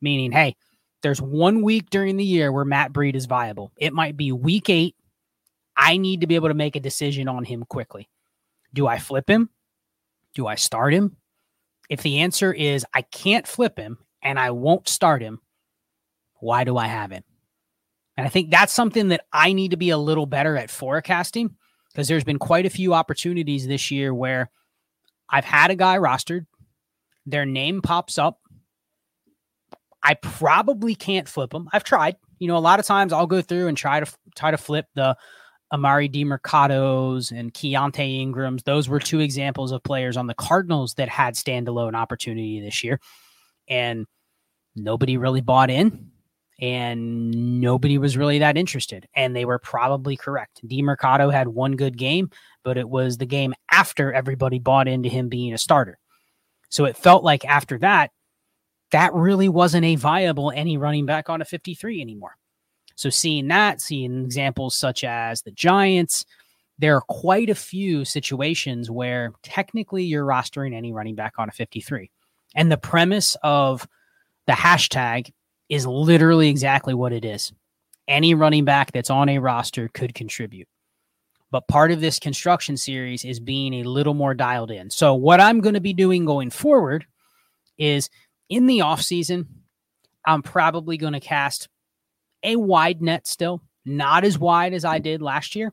meaning, 0.00 0.32
hey, 0.32 0.56
there's 1.04 1.20
one 1.20 1.62
week 1.62 1.90
during 1.90 2.16
the 2.16 2.24
year 2.24 2.50
where 2.50 2.64
Matt 2.64 2.92
Breida 2.92 3.14
is 3.14 3.26
viable. 3.26 3.70
It 3.76 3.92
might 3.92 4.16
be 4.16 4.32
week 4.32 4.70
eight. 4.70 4.96
I 5.76 5.98
need 5.98 6.22
to 6.22 6.26
be 6.26 6.34
able 6.34 6.48
to 6.48 6.54
make 6.54 6.76
a 6.76 6.80
decision 6.80 7.28
on 7.28 7.44
him 7.44 7.64
quickly. 7.68 8.08
Do 8.72 8.86
I 8.86 8.98
flip 8.98 9.28
him? 9.28 9.50
Do 10.34 10.46
I 10.46 10.54
start 10.54 10.94
him? 10.94 11.16
If 11.90 12.02
the 12.02 12.20
answer 12.20 12.52
is 12.52 12.86
I 12.94 13.02
can't 13.02 13.46
flip 13.46 13.78
him 13.78 13.98
and 14.22 14.38
I 14.38 14.50
won't 14.50 14.88
start 14.88 15.20
him, 15.20 15.40
why 16.40 16.64
do 16.64 16.78
I 16.78 16.86
have 16.86 17.10
him? 17.10 17.22
And 18.16 18.26
I 18.26 18.30
think 18.30 18.50
that's 18.50 18.72
something 18.72 19.08
that 19.08 19.26
I 19.30 19.52
need 19.52 19.72
to 19.72 19.76
be 19.76 19.90
a 19.90 19.98
little 19.98 20.26
better 20.26 20.56
at 20.56 20.70
forecasting 20.70 21.54
because 21.92 22.08
there's 22.08 22.24
been 22.24 22.38
quite 22.38 22.64
a 22.64 22.70
few 22.70 22.94
opportunities 22.94 23.66
this 23.66 23.90
year 23.90 24.14
where 24.14 24.50
I've 25.28 25.44
had 25.44 25.70
a 25.70 25.76
guy 25.76 25.98
rostered, 25.98 26.46
their 27.26 27.44
name 27.44 27.82
pops 27.82 28.16
up. 28.16 28.40
I 30.04 30.14
probably 30.14 30.94
can't 30.94 31.28
flip 31.28 31.50
them. 31.50 31.68
I've 31.72 31.84
tried. 31.84 32.16
You 32.38 32.48
know, 32.48 32.56
a 32.56 32.58
lot 32.58 32.78
of 32.78 32.86
times 32.86 33.12
I'll 33.12 33.26
go 33.26 33.40
through 33.40 33.68
and 33.68 33.76
try 33.76 34.00
to 34.00 34.12
try 34.36 34.50
to 34.50 34.58
flip 34.58 34.86
the 34.94 35.16
Emari 35.72 36.12
Demercados 36.12 37.36
and 37.36 37.52
Keaontay 37.52 38.20
Ingrams. 38.20 38.62
Those 38.62 38.88
were 38.88 39.00
two 39.00 39.20
examples 39.20 39.72
of 39.72 39.82
players 39.82 40.16
on 40.16 40.26
the 40.26 40.34
Cardinals 40.34 40.94
that 40.94 41.08
had 41.08 41.34
standalone 41.34 41.94
opportunity 41.94 42.60
this 42.60 42.84
year. 42.84 43.00
And 43.66 44.06
nobody 44.76 45.16
really 45.16 45.40
bought 45.40 45.70
in 45.70 46.10
and 46.60 47.60
nobody 47.60 47.98
was 47.98 48.16
really 48.16 48.38
that 48.38 48.56
interested. 48.56 49.08
And 49.16 49.34
they 49.34 49.44
were 49.44 49.58
probably 49.58 50.16
correct. 50.16 50.60
Demercado 50.66 51.32
had 51.32 51.48
one 51.48 51.72
good 51.76 51.96
game, 51.96 52.30
but 52.62 52.76
it 52.76 52.88
was 52.88 53.16
the 53.16 53.26
game 53.26 53.54
after 53.70 54.12
everybody 54.12 54.58
bought 54.58 54.86
into 54.86 55.08
him 55.08 55.28
being 55.28 55.54
a 55.54 55.58
starter. 55.58 55.98
So 56.68 56.84
it 56.84 56.96
felt 56.96 57.24
like 57.24 57.44
after 57.44 57.78
that, 57.78 58.10
that 58.94 59.12
really 59.12 59.48
wasn't 59.48 59.84
a 59.84 59.96
viable 59.96 60.52
any 60.52 60.76
running 60.76 61.04
back 61.04 61.28
on 61.28 61.42
a 61.42 61.44
53 61.44 62.00
anymore. 62.00 62.36
So 62.94 63.10
seeing 63.10 63.48
that, 63.48 63.80
seeing 63.80 64.24
examples 64.24 64.76
such 64.76 65.02
as 65.02 65.42
the 65.42 65.50
Giants, 65.50 66.24
there 66.78 66.94
are 66.94 67.00
quite 67.00 67.50
a 67.50 67.56
few 67.56 68.04
situations 68.04 68.92
where 68.92 69.32
technically 69.42 70.04
you're 70.04 70.24
rostering 70.24 70.76
any 70.76 70.92
running 70.92 71.16
back 71.16 71.34
on 71.38 71.48
a 71.48 71.52
53. 71.52 72.08
And 72.54 72.70
the 72.70 72.76
premise 72.76 73.36
of 73.42 73.84
the 74.46 74.52
hashtag 74.52 75.32
is 75.68 75.88
literally 75.88 76.48
exactly 76.48 76.94
what 76.94 77.12
it 77.12 77.24
is. 77.24 77.52
Any 78.06 78.34
running 78.34 78.64
back 78.64 78.92
that's 78.92 79.10
on 79.10 79.28
a 79.28 79.38
roster 79.38 79.88
could 79.92 80.14
contribute. 80.14 80.68
But 81.50 81.66
part 81.66 81.90
of 81.90 82.00
this 82.00 82.20
construction 82.20 82.76
series 82.76 83.24
is 83.24 83.40
being 83.40 83.74
a 83.74 83.88
little 83.88 84.14
more 84.14 84.34
dialed 84.34 84.70
in. 84.70 84.88
So, 84.88 85.14
what 85.14 85.40
I'm 85.40 85.60
going 85.60 85.74
to 85.74 85.80
be 85.80 85.94
doing 85.94 86.24
going 86.24 86.50
forward 86.50 87.06
is 87.76 88.10
in 88.48 88.66
the 88.66 88.80
offseason, 88.80 89.46
I'm 90.24 90.42
probably 90.42 90.96
going 90.96 91.12
to 91.12 91.20
cast 91.20 91.68
a 92.42 92.56
wide 92.56 93.02
net 93.02 93.26
still, 93.26 93.62
not 93.84 94.24
as 94.24 94.38
wide 94.38 94.74
as 94.74 94.84
I 94.84 94.98
did 94.98 95.22
last 95.22 95.54
year. 95.54 95.72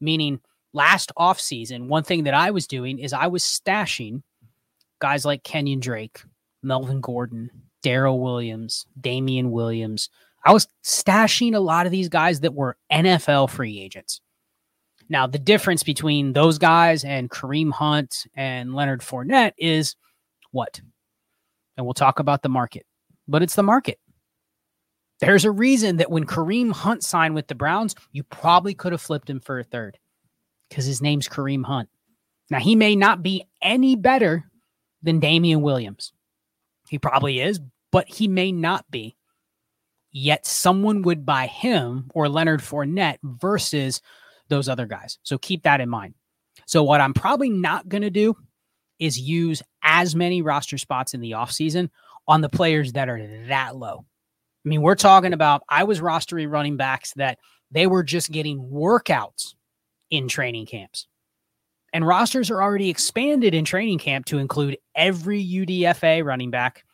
Meaning, 0.00 0.40
last 0.72 1.12
offseason, 1.18 1.88
one 1.88 2.04
thing 2.04 2.24
that 2.24 2.34
I 2.34 2.50
was 2.50 2.66
doing 2.66 2.98
is 2.98 3.12
I 3.12 3.26
was 3.26 3.42
stashing 3.42 4.22
guys 5.00 5.24
like 5.24 5.42
Kenyan 5.42 5.80
Drake, 5.80 6.22
Melvin 6.62 7.00
Gordon, 7.00 7.50
Darrel 7.82 8.20
Williams, 8.20 8.86
Damien 9.00 9.50
Williams. 9.50 10.10
I 10.44 10.52
was 10.52 10.68
stashing 10.84 11.54
a 11.54 11.60
lot 11.60 11.86
of 11.86 11.92
these 11.92 12.08
guys 12.08 12.40
that 12.40 12.54
were 12.54 12.76
NFL 12.92 13.50
free 13.50 13.80
agents. 13.80 14.20
Now, 15.08 15.26
the 15.26 15.38
difference 15.38 15.82
between 15.82 16.32
those 16.32 16.58
guys 16.58 17.04
and 17.04 17.28
Kareem 17.28 17.72
Hunt 17.72 18.26
and 18.36 18.74
Leonard 18.74 19.00
Fournette 19.00 19.52
is 19.58 19.96
what? 20.52 20.80
And 21.80 21.86
we'll 21.86 21.94
talk 21.94 22.18
about 22.18 22.42
the 22.42 22.50
market, 22.50 22.84
but 23.26 23.42
it's 23.42 23.54
the 23.54 23.62
market. 23.62 23.98
There's 25.20 25.46
a 25.46 25.50
reason 25.50 25.96
that 25.96 26.10
when 26.10 26.26
Kareem 26.26 26.72
Hunt 26.72 27.02
signed 27.02 27.34
with 27.34 27.46
the 27.46 27.54
Browns, 27.54 27.94
you 28.12 28.22
probably 28.22 28.74
could 28.74 28.92
have 28.92 29.00
flipped 29.00 29.30
him 29.30 29.40
for 29.40 29.58
a 29.58 29.64
third 29.64 29.96
because 30.68 30.84
his 30.84 31.00
name's 31.00 31.26
Kareem 31.26 31.64
Hunt. 31.64 31.88
Now, 32.50 32.58
he 32.58 32.76
may 32.76 32.96
not 32.96 33.22
be 33.22 33.46
any 33.62 33.96
better 33.96 34.44
than 35.02 35.20
Damien 35.20 35.62
Williams. 35.62 36.12
He 36.90 36.98
probably 36.98 37.40
is, 37.40 37.60
but 37.90 38.06
he 38.10 38.28
may 38.28 38.52
not 38.52 38.84
be. 38.90 39.16
Yet 40.12 40.44
someone 40.44 41.00
would 41.00 41.24
buy 41.24 41.46
him 41.46 42.10
or 42.12 42.28
Leonard 42.28 42.60
Fournette 42.60 43.20
versus 43.22 44.02
those 44.50 44.68
other 44.68 44.84
guys. 44.84 45.18
So 45.22 45.38
keep 45.38 45.62
that 45.62 45.80
in 45.80 45.88
mind. 45.88 46.12
So, 46.66 46.82
what 46.82 47.00
I'm 47.00 47.14
probably 47.14 47.48
not 47.48 47.88
going 47.88 48.02
to 48.02 48.10
do 48.10 48.36
is 48.98 49.18
use 49.18 49.62
as 49.82 50.14
many 50.14 50.42
roster 50.42 50.78
spots 50.78 51.14
in 51.14 51.20
the 51.20 51.32
offseason 51.32 51.90
on 52.26 52.40
the 52.40 52.48
players 52.48 52.92
that 52.92 53.08
are 53.08 53.26
that 53.48 53.76
low. 53.76 54.04
I 54.64 54.68
mean, 54.68 54.82
we're 54.82 54.94
talking 54.94 55.32
about 55.32 55.62
I 55.68 55.84
was 55.84 56.00
rostering 56.00 56.50
running 56.50 56.76
backs 56.76 57.12
that 57.14 57.38
they 57.70 57.86
were 57.86 58.02
just 58.02 58.30
getting 58.30 58.68
workouts 58.70 59.54
in 60.10 60.28
training 60.28 60.66
camps. 60.66 61.06
And 61.92 62.06
rosters 62.06 62.50
are 62.50 62.62
already 62.62 62.88
expanded 62.88 63.54
in 63.54 63.64
training 63.64 63.98
camp 63.98 64.26
to 64.26 64.38
include 64.38 64.78
every 64.94 65.44
UDFA 65.44 66.24
running 66.24 66.50
back, 66.50 66.84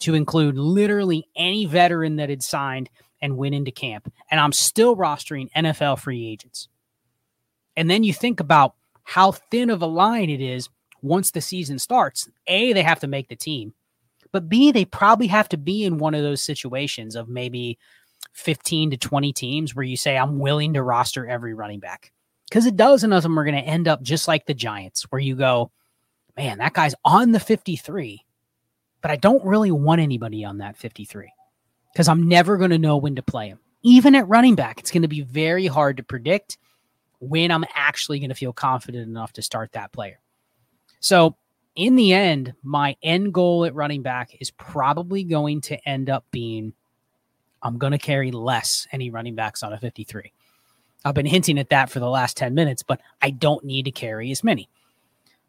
to 0.00 0.14
include 0.14 0.58
literally 0.58 1.26
any 1.36 1.64
veteran 1.64 2.16
that 2.16 2.28
had 2.28 2.42
signed 2.42 2.90
and 3.22 3.36
went 3.36 3.54
into 3.54 3.70
camp. 3.70 4.12
And 4.30 4.40
I'm 4.40 4.52
still 4.52 4.96
rostering 4.96 5.50
NFL 5.52 6.00
free 6.00 6.26
agents. 6.26 6.68
And 7.76 7.88
then 7.88 8.04
you 8.04 8.12
think 8.12 8.40
about 8.40 8.74
how 9.04 9.32
thin 9.32 9.70
of 9.70 9.80
a 9.80 9.86
line 9.86 10.28
it 10.28 10.40
is 10.40 10.68
once 11.02 11.30
the 11.30 11.40
season 11.40 11.78
starts. 11.78 12.28
A, 12.46 12.72
they 12.72 12.82
have 12.82 13.00
to 13.00 13.06
make 13.06 13.28
the 13.28 13.36
team, 13.36 13.74
but 14.32 14.48
B, 14.48 14.72
they 14.72 14.84
probably 14.84 15.26
have 15.26 15.48
to 15.50 15.58
be 15.58 15.84
in 15.84 15.98
one 15.98 16.14
of 16.14 16.22
those 16.22 16.42
situations 16.42 17.14
of 17.14 17.28
maybe 17.28 17.78
15 18.32 18.92
to 18.92 18.96
20 18.96 19.32
teams 19.32 19.74
where 19.74 19.84
you 19.84 19.96
say, 19.96 20.16
I'm 20.16 20.38
willing 20.38 20.74
to 20.74 20.82
roster 20.82 21.26
every 21.26 21.54
running 21.54 21.80
back 21.80 22.12
because 22.48 22.66
a 22.66 22.72
dozen 22.72 23.12
of 23.12 23.22
them 23.22 23.38
are 23.38 23.44
going 23.44 23.56
to 23.56 23.60
end 23.60 23.88
up 23.88 24.02
just 24.02 24.26
like 24.26 24.46
the 24.46 24.54
Giants, 24.54 25.02
where 25.10 25.20
you 25.20 25.36
go, 25.36 25.70
man, 26.36 26.58
that 26.58 26.72
guy's 26.72 26.94
on 27.04 27.32
the 27.32 27.40
53, 27.40 28.24
but 29.02 29.10
I 29.10 29.16
don't 29.16 29.44
really 29.44 29.70
want 29.70 30.00
anybody 30.00 30.44
on 30.44 30.58
that 30.58 30.76
53 30.76 31.32
because 31.92 32.08
I'm 32.08 32.26
never 32.28 32.56
going 32.56 32.70
to 32.70 32.78
know 32.78 32.96
when 32.96 33.16
to 33.16 33.22
play 33.22 33.48
him. 33.48 33.58
Even 33.82 34.14
at 34.14 34.28
running 34.28 34.54
back, 34.54 34.78
it's 34.78 34.90
going 34.90 35.02
to 35.02 35.08
be 35.08 35.22
very 35.22 35.66
hard 35.66 35.98
to 35.98 36.02
predict 36.02 36.56
when 37.18 37.50
I'm 37.50 37.64
actually 37.74 38.18
going 38.18 38.30
to 38.30 38.34
feel 38.34 38.52
confident 38.52 39.06
enough 39.06 39.32
to 39.34 39.42
start 39.42 39.72
that 39.72 39.92
player. 39.92 40.20
So, 41.02 41.36
in 41.74 41.96
the 41.96 42.12
end, 42.12 42.54
my 42.62 42.96
end 43.02 43.34
goal 43.34 43.64
at 43.64 43.74
running 43.74 44.02
back 44.02 44.36
is 44.40 44.50
probably 44.50 45.24
going 45.24 45.60
to 45.62 45.88
end 45.88 46.08
up 46.08 46.24
being 46.30 46.74
I'm 47.62 47.78
going 47.78 47.92
to 47.92 47.98
carry 47.98 48.30
less 48.30 48.86
any 48.92 49.10
running 49.10 49.34
backs 49.34 49.62
on 49.62 49.72
a 49.72 49.78
53. 49.78 50.32
I've 51.04 51.14
been 51.14 51.26
hinting 51.26 51.58
at 51.58 51.70
that 51.70 51.90
for 51.90 52.00
the 52.00 52.08
last 52.08 52.36
10 52.36 52.54
minutes, 52.54 52.82
but 52.82 53.00
I 53.20 53.30
don't 53.30 53.64
need 53.64 53.84
to 53.84 53.90
carry 53.90 54.30
as 54.30 54.44
many. 54.44 54.68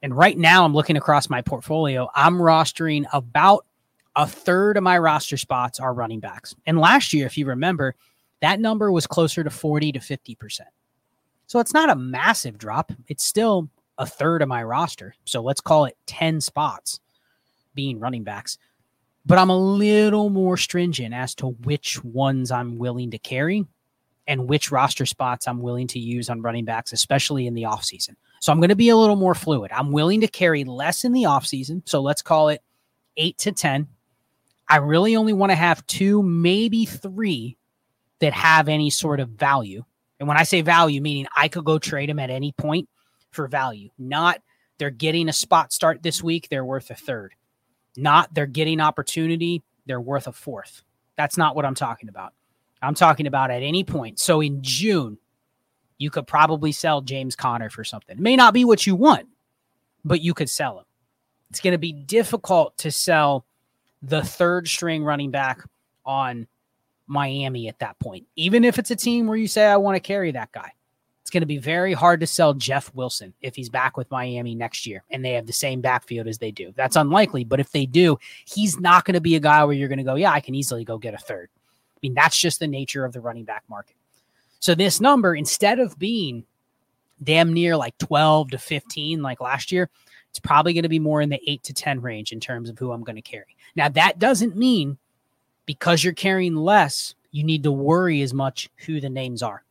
And 0.02 0.16
right 0.16 0.38
now, 0.38 0.66
I'm 0.66 0.74
looking 0.74 0.98
across 0.98 1.30
my 1.30 1.42
portfolio. 1.42 2.10
I'm 2.16 2.36
rostering 2.38 3.06
about 3.14 3.66
a 4.16 4.28
third 4.28 4.78
of 4.78 4.84
my 4.84 4.98
roster 4.98 5.38
spots 5.38 5.80
are 5.80 5.94
running 5.94 6.20
backs. 6.20 6.56
And 6.66 6.80
last 6.80 7.14
year, 7.14 7.26
if 7.26 7.38
you 7.38 7.46
remember, 7.46 7.96
that 8.42 8.60
number 8.60 8.92
was 8.92 9.08
closer 9.08 9.44
to 9.44 9.50
40 9.50 9.94
to 9.94 10.00
50%. 10.00 10.62
So 11.48 11.60
it's 11.60 11.74
not 11.74 11.90
a 11.90 11.96
massive 11.96 12.58
drop. 12.58 12.92
It's 13.08 13.24
still 13.24 13.70
a 13.98 14.06
third 14.06 14.42
of 14.42 14.48
my 14.48 14.64
roster. 14.64 15.16
So 15.26 15.42
let's 15.42 15.62
call 15.62 15.86
it 15.86 15.98
10 16.08 16.42
spots 16.42 17.00
being 17.76 18.00
running 18.00 18.24
backs. 18.24 18.58
But 19.26 19.38
I'm 19.38 19.50
a 19.50 19.58
little 19.58 20.30
more 20.30 20.58
stringent 20.58 21.14
as 21.14 21.34
to 21.36 21.48
which 21.48 22.04
ones 22.04 22.52
I'm 22.52 22.78
willing 22.78 23.12
to 23.12 23.18
carry 23.18 23.66
and 24.28 24.48
which 24.50 24.72
roster 24.72 25.06
spots 25.06 25.48
I'm 25.48 25.62
willing 25.62 25.88
to 25.88 26.00
use 26.00 26.30
on 26.30 26.42
running 26.42 26.66
backs, 26.66 26.92
especially 26.92 27.48
in 27.48 27.54
the 27.54 27.64
offseason. 27.64 28.16
So 28.42 28.52
I'm 28.52 28.60
going 28.60 28.70
to 28.70 28.76
be 28.76 28.90
a 28.90 28.98
little 28.98 29.16
more 29.16 29.36
fluid. 29.36 29.72
I'm 29.74 29.92
willing 29.92 30.22
to 30.22 30.28
carry 30.28 30.64
less 30.64 31.06
in 31.06 31.14
the 31.14 31.24
offseason. 31.24 31.82
So 31.86 32.02
let's 32.02 32.22
call 32.22 32.50
it 32.50 32.62
eight 33.16 33.38
to 33.40 33.52
10. 33.52 33.88
I 34.70 34.78
really 34.78 35.16
only 35.16 35.34
want 35.34 35.52
to 35.52 35.56
have 35.56 35.86
two, 35.88 36.24
maybe 36.24 36.86
three 36.86 37.58
that 38.20 38.34
have 38.34 38.68
any 38.70 38.90
sort 38.90 39.20
of 39.20 39.30
value. 39.30 39.84
And 40.20 40.28
when 40.28 40.38
I 40.38 40.44
say 40.44 40.62
value, 40.62 41.02
meaning 41.02 41.28
I 41.36 41.48
could 41.48 41.66
go 41.66 41.80
trade 41.80 42.10
them 42.10 42.20
at 42.20 42.30
any 42.30 42.54
point 42.54 42.88
for 43.34 43.48
value, 43.48 43.90
not 43.98 44.42
they're 44.78 44.90
getting 44.90 45.30
a 45.30 45.34
spot 45.34 45.72
start 45.72 46.04
this 46.04 46.24
week, 46.24 46.48
they're 46.50 46.66
worth 46.66 46.90
a 46.90 46.96
third. 46.96 47.34
Not 47.96 48.34
they're 48.34 48.46
getting 48.46 48.80
opportunity, 48.80 49.64
they're 49.86 50.02
worth 50.02 50.28
a 50.28 50.32
fourth. 50.32 50.84
That's 51.18 51.38
not 51.38 51.56
what 51.56 51.66
I'm 51.66 51.76
talking 51.76 52.10
about. 52.10 52.34
I'm 52.82 52.96
talking 52.96 53.28
about 53.28 53.52
at 53.52 53.64
any 53.64 53.84
point. 53.84 54.20
So 54.20 54.42
in 54.42 54.62
June, 54.62 55.18
you 55.98 56.10
could 56.10 56.28
probably 56.28 56.72
sell 56.72 57.02
James 57.02 57.36
Conner 57.36 57.70
for 57.70 57.84
something. 57.84 58.18
It 58.18 58.22
may 58.22 58.36
not 58.36 58.54
be 58.54 58.66
what 58.66 58.86
you 58.86 58.96
want, 58.96 59.28
but 60.04 60.22
you 60.22 60.34
could 60.34 60.50
sell 60.50 60.80
him. 60.80 60.86
It's 61.50 61.60
going 61.60 61.74
to 61.74 61.78
be 61.78 61.94
difficult 61.94 62.78
to 62.80 62.92
sell 62.92 63.46
the 64.02 64.24
third 64.24 64.68
string 64.68 65.04
running 65.04 65.32
back 65.32 65.62
on 66.06 66.48
Miami 67.08 67.70
at 67.70 67.80
that 67.80 68.00
point. 68.00 68.26
Even 68.36 68.66
if 68.66 68.80
it's 68.80 68.92
a 68.92 68.96
team 68.96 69.28
where 69.28 69.38
you 69.38 69.48
say, 69.48 69.66
I 69.66 69.78
want 69.78 69.96
to 69.96 70.00
carry 70.00 70.32
that 70.32 70.52
guy, 70.52 70.74
going 71.34 71.42
to 71.42 71.48
be 71.48 71.58
very 71.58 71.94
hard 71.94 72.22
to 72.22 72.28
sell 72.28 72.54
Jeff 72.54 72.94
Wilson 72.94 73.34
if 73.42 73.56
he's 73.56 73.70
back 73.70 73.98
with 73.98 74.10
Miami 74.12 74.56
next 74.56 74.86
year 74.86 75.04
and 75.10 75.26
they 75.26 75.34
have 75.34 75.48
the 75.48 75.54
same 75.54 75.82
backfield 75.82 76.28
as 76.28 76.38
they 76.38 76.52
do. 76.52 76.74
That's 76.78 76.96
unlikely, 76.96 77.44
but 77.44 77.60
if 77.60 77.72
they 77.72 77.86
do, 77.86 78.18
he's 78.46 78.80
not 78.80 79.04
going 79.04 79.16
to 79.16 79.22
be 79.22 79.36
a 79.36 79.42
guy 79.42 79.64
where 79.66 79.76
you're 79.76 79.90
going 79.90 79.98
to 79.98 80.04
go, 80.04 80.16
yeah, 80.16 80.32
I 80.32 80.40
can 80.40 80.56
easily 80.56 80.86
go 80.86 80.98
get 80.98 81.14
a 81.14 81.18
third. 81.18 81.50
I 81.96 82.00
mean, 82.02 82.14
that's 82.14 82.38
just 82.38 82.60
the 82.60 82.68
nature 82.68 83.04
of 83.04 83.12
the 83.12 83.22
running 83.22 83.44
back 83.44 83.64
market. 83.68 83.96
So 84.60 84.76
this 84.76 85.02
number, 85.02 85.36
instead 85.36 85.80
of 85.80 86.00
being 86.00 86.46
damn 87.22 87.52
near 87.52 87.76
like 87.76 87.98
12 87.98 88.52
to 88.52 88.58
15 88.58 89.22
like 89.22 89.42
last 89.42 89.72
year, 89.72 89.90
it's 90.30 90.40
probably 90.40 90.74
going 90.74 90.84
to 90.84 90.90
be 90.90 91.00
more 91.00 91.22
in 91.22 91.30
the 91.30 91.42
8 91.50 91.64
to 91.64 91.74
10 91.74 92.02
range 92.02 92.32
in 92.32 92.40
terms 92.40 92.70
of 92.70 92.80
who 92.80 92.92
I'm 92.92 93.04
going 93.04 93.18
to 93.18 93.22
carry. 93.22 93.56
Now, 93.76 93.90
that 93.90 94.20
doesn't 94.20 94.56
mean 94.56 94.98
because 95.66 96.04
you're 96.04 96.14
carrying 96.14 96.56
less, 96.56 97.16
you 97.32 97.44
need 97.44 97.64
to 97.64 97.72
worry 97.72 98.22
as 98.22 98.34
much 98.34 98.70
who 98.86 99.00
the 99.00 99.10
names 99.10 99.44
are. 99.44 99.64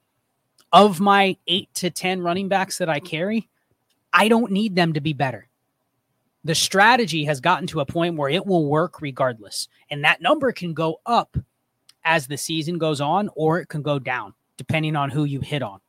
Of 0.72 1.00
my 1.00 1.36
eight 1.46 1.72
to 1.74 1.90
10 1.90 2.22
running 2.22 2.48
backs 2.48 2.78
that 2.78 2.88
I 2.88 3.00
carry, 3.00 3.48
I 4.12 4.28
don't 4.28 4.52
need 4.52 4.74
them 4.74 4.94
to 4.94 5.00
be 5.00 5.12
better. 5.12 5.48
The 6.44 6.54
strategy 6.54 7.24
has 7.24 7.40
gotten 7.40 7.66
to 7.68 7.80
a 7.80 7.86
point 7.86 8.16
where 8.16 8.30
it 8.30 8.46
will 8.46 8.66
work 8.66 9.00
regardless. 9.00 9.68
And 9.90 10.04
that 10.04 10.20
number 10.20 10.50
can 10.50 10.74
go 10.74 11.00
up 11.06 11.36
as 12.04 12.26
the 12.26 12.36
season 12.36 12.78
goes 12.78 13.00
on, 13.00 13.30
or 13.36 13.60
it 13.60 13.68
can 13.68 13.82
go 13.82 13.98
down 13.98 14.34
depending 14.56 14.96
on 14.96 15.10
who 15.10 15.24
you 15.24 15.40
hit 15.40 15.62
on. 15.62 15.80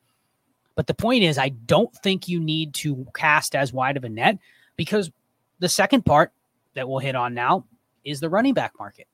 But 0.76 0.88
the 0.88 0.94
point 0.94 1.24
is, 1.24 1.38
I 1.38 1.50
don't 1.50 1.94
think 1.98 2.28
you 2.28 2.40
need 2.40 2.74
to 2.76 3.06
cast 3.16 3.56
as 3.56 3.74
wide 3.74 3.98
of 3.98 4.04
a 4.04 4.10
net 4.10 4.38
because 4.76 5.12
the 5.60 5.70
second 5.70 6.06
part 6.06 6.32
that 6.74 6.88
we'll 6.88 7.00
hit 7.00 7.16
on 7.16 7.34
now 7.34 7.66
is 8.04 8.20
the 8.20 8.30
running 8.30 8.54
back 8.54 8.74
market. 8.80 9.08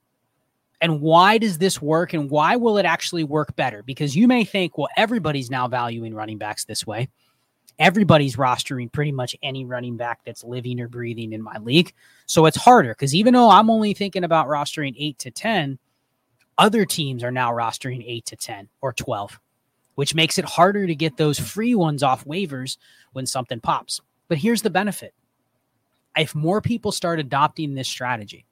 And 0.81 1.01
why 1.01 1.37
does 1.37 1.57
this 1.57 1.81
work 1.81 2.13
and 2.13 2.29
why 2.29 2.55
will 2.55 2.77
it 2.77 2.85
actually 2.85 3.23
work 3.23 3.55
better? 3.55 3.83
Because 3.83 4.15
you 4.15 4.27
may 4.27 4.45
think, 4.45 4.77
well, 4.77 4.87
everybody's 4.95 5.51
now 5.51 5.67
valuing 5.67 6.13
running 6.13 6.37
backs 6.37 6.65
this 6.65 6.87
way. 6.87 7.09
Everybody's 7.79 8.35
rostering 8.35 8.91
pretty 8.91 9.11
much 9.11 9.35
any 9.41 9.65
running 9.65 9.97
back 9.97 10.19
that's 10.25 10.43
living 10.43 10.79
or 10.79 10.87
breathing 10.87 11.33
in 11.33 11.41
my 11.41 11.57
league. 11.57 11.93
So 12.25 12.45
it's 12.45 12.57
harder 12.57 12.89
because 12.89 13.15
even 13.15 13.33
though 13.33 13.49
I'm 13.49 13.69
only 13.69 13.93
thinking 13.93 14.23
about 14.23 14.47
rostering 14.47 14.95
eight 14.97 15.17
to 15.19 15.31
10, 15.31 15.79
other 16.57 16.85
teams 16.85 17.23
are 17.23 17.31
now 17.31 17.51
rostering 17.51 18.03
eight 18.05 18.25
to 18.25 18.35
10 18.35 18.67
or 18.81 18.93
12, 18.93 19.39
which 19.95 20.13
makes 20.13 20.37
it 20.37 20.45
harder 20.45 20.85
to 20.87 20.95
get 20.95 21.17
those 21.17 21.39
free 21.39 21.73
ones 21.73 22.03
off 22.03 22.25
waivers 22.25 22.77
when 23.13 23.25
something 23.25 23.61
pops. 23.61 24.01
But 24.27 24.37
here's 24.37 24.61
the 24.61 24.69
benefit 24.69 25.13
if 26.17 26.35
more 26.35 26.61
people 26.61 26.91
start 26.91 27.19
adopting 27.19 27.75
this 27.75 27.87
strategy, 27.87 28.45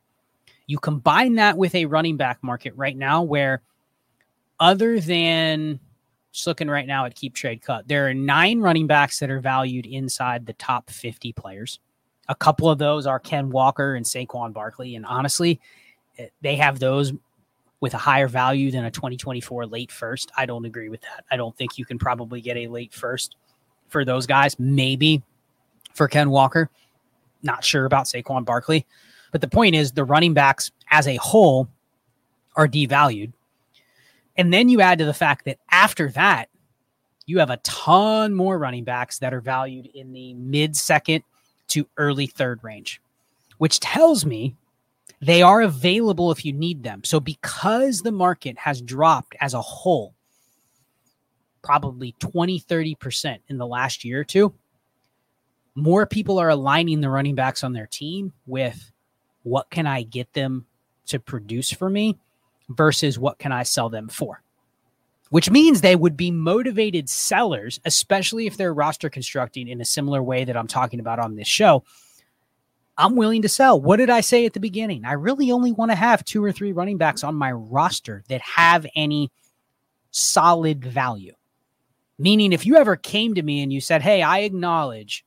you 0.67 0.77
combine 0.77 1.35
that 1.35 1.57
with 1.57 1.73
a 1.73 1.85
running 1.85 2.17
back 2.17 2.43
market 2.43 2.73
right 2.75 2.95
now 2.95 3.23
where, 3.23 3.61
other 4.59 4.99
than 4.99 5.79
just 6.31 6.45
looking 6.45 6.69
right 6.69 6.85
now 6.85 7.05
at 7.05 7.15
keep 7.15 7.33
trade 7.33 7.61
cut, 7.61 7.87
there 7.87 8.07
are 8.07 8.13
nine 8.13 8.59
running 8.59 8.85
backs 8.85 9.19
that 9.19 9.31
are 9.31 9.39
valued 9.39 9.85
inside 9.85 10.45
the 10.45 10.53
top 10.53 10.89
50 10.89 11.31
players. 11.33 11.79
A 12.27 12.35
couple 12.35 12.69
of 12.69 12.77
those 12.77 13.07
are 13.07 13.19
Ken 13.19 13.49
Walker 13.49 13.95
and 13.95 14.05
Saquon 14.05 14.51
Barkley. 14.51 14.95
And 14.95 15.05
honestly, 15.05 15.61
eh, 16.17 16.27
they 16.41 16.57
have 16.57 16.79
those 16.79 17.13
with 17.79 17.93
a 17.93 17.97
higher 17.97 18.27
value 18.27 18.69
than 18.69 18.85
a 18.85 18.91
2024 18.91 19.67
late 19.67 19.91
first. 19.91 20.31
I 20.35 20.45
don't 20.45 20.65
agree 20.65 20.89
with 20.89 21.01
that. 21.01 21.23
I 21.31 21.37
don't 21.37 21.55
think 21.55 21.77
you 21.77 21.85
can 21.85 21.97
probably 21.97 22.41
get 22.41 22.57
a 22.57 22.67
late 22.67 22.93
first 22.93 23.37
for 23.87 24.03
those 24.03 24.25
guys. 24.25 24.59
Maybe 24.59 25.23
for 25.93 26.07
Ken 26.09 26.29
Walker. 26.29 26.69
Not 27.43 27.63
sure 27.63 27.85
about 27.85 28.05
Saquon 28.05 28.43
Barkley. 28.43 28.85
But 29.31 29.41
the 29.41 29.47
point 29.47 29.75
is, 29.75 29.91
the 29.91 30.05
running 30.05 30.33
backs 30.33 30.71
as 30.89 31.07
a 31.07 31.17
whole 31.17 31.67
are 32.55 32.67
devalued. 32.67 33.33
And 34.35 34.53
then 34.53 34.69
you 34.69 34.81
add 34.81 34.99
to 34.99 35.05
the 35.05 35.13
fact 35.13 35.45
that 35.45 35.59
after 35.71 36.09
that, 36.11 36.49
you 37.25 37.39
have 37.39 37.49
a 37.49 37.57
ton 37.57 38.33
more 38.33 38.57
running 38.57 38.83
backs 38.83 39.19
that 39.19 39.33
are 39.33 39.41
valued 39.41 39.87
in 39.93 40.13
the 40.13 40.33
mid 40.35 40.75
second 40.75 41.23
to 41.69 41.87
early 41.97 42.27
third 42.27 42.63
range, 42.63 43.01
which 43.57 43.79
tells 43.79 44.25
me 44.25 44.55
they 45.21 45.41
are 45.41 45.61
available 45.61 46.31
if 46.31 46.45
you 46.45 46.53
need 46.53 46.83
them. 46.83 47.03
So, 47.03 47.19
because 47.19 48.01
the 48.01 48.11
market 48.11 48.57
has 48.57 48.81
dropped 48.81 49.35
as 49.41 49.53
a 49.53 49.61
whole, 49.61 50.13
probably 51.61 52.15
20, 52.19 52.61
30% 52.61 53.39
in 53.49 53.57
the 53.57 53.67
last 53.67 54.05
year 54.05 54.21
or 54.21 54.23
two, 54.23 54.53
more 55.75 56.05
people 56.05 56.39
are 56.39 56.49
aligning 56.49 57.01
the 57.01 57.09
running 57.09 57.35
backs 57.35 57.63
on 57.63 57.73
their 57.73 57.87
team 57.87 58.31
with 58.45 58.91
what 59.47 59.69
can 59.69 59.87
I 59.87 60.03
get 60.03 60.33
them 60.33 60.65
to 61.07 61.19
produce 61.19 61.71
for 61.71 61.89
me 61.89 62.17
versus 62.69 63.17
what 63.17 63.39
can 63.39 63.51
I 63.51 63.63
sell 63.63 63.89
them 63.89 64.07
for? 64.09 64.41
Which 65.29 65.49
means 65.49 65.81
they 65.81 65.95
would 65.95 66.15
be 66.15 66.31
motivated 66.31 67.09
sellers, 67.09 67.79
especially 67.85 68.47
if 68.47 68.55
they're 68.55 68.73
roster 68.73 69.09
constructing 69.09 69.67
in 69.67 69.81
a 69.81 69.85
similar 69.85 70.23
way 70.23 70.45
that 70.45 70.55
I'm 70.55 70.67
talking 70.67 70.99
about 70.99 71.19
on 71.19 71.35
this 71.35 71.47
show. 71.47 71.83
I'm 72.97 73.15
willing 73.15 73.43
to 73.43 73.49
sell. 73.49 73.79
What 73.79 73.97
did 73.97 74.09
I 74.09 74.21
say 74.21 74.45
at 74.45 74.53
the 74.53 74.59
beginning? 74.59 75.05
I 75.05 75.13
really 75.13 75.51
only 75.51 75.71
want 75.71 75.91
to 75.91 75.95
have 75.95 76.23
two 76.23 76.43
or 76.43 76.51
three 76.51 76.71
running 76.71 76.97
backs 76.97 77.23
on 77.23 77.35
my 77.35 77.51
roster 77.51 78.23
that 78.29 78.41
have 78.41 78.85
any 78.95 79.31
solid 80.11 80.83
value. 80.83 81.33
Meaning, 82.17 82.53
if 82.53 82.65
you 82.65 82.75
ever 82.75 82.95
came 82.95 83.35
to 83.35 83.43
me 83.43 83.61
and 83.61 83.71
you 83.71 83.81
said, 83.81 84.01
Hey, 84.01 84.23
I 84.23 84.39
acknowledge 84.39 85.23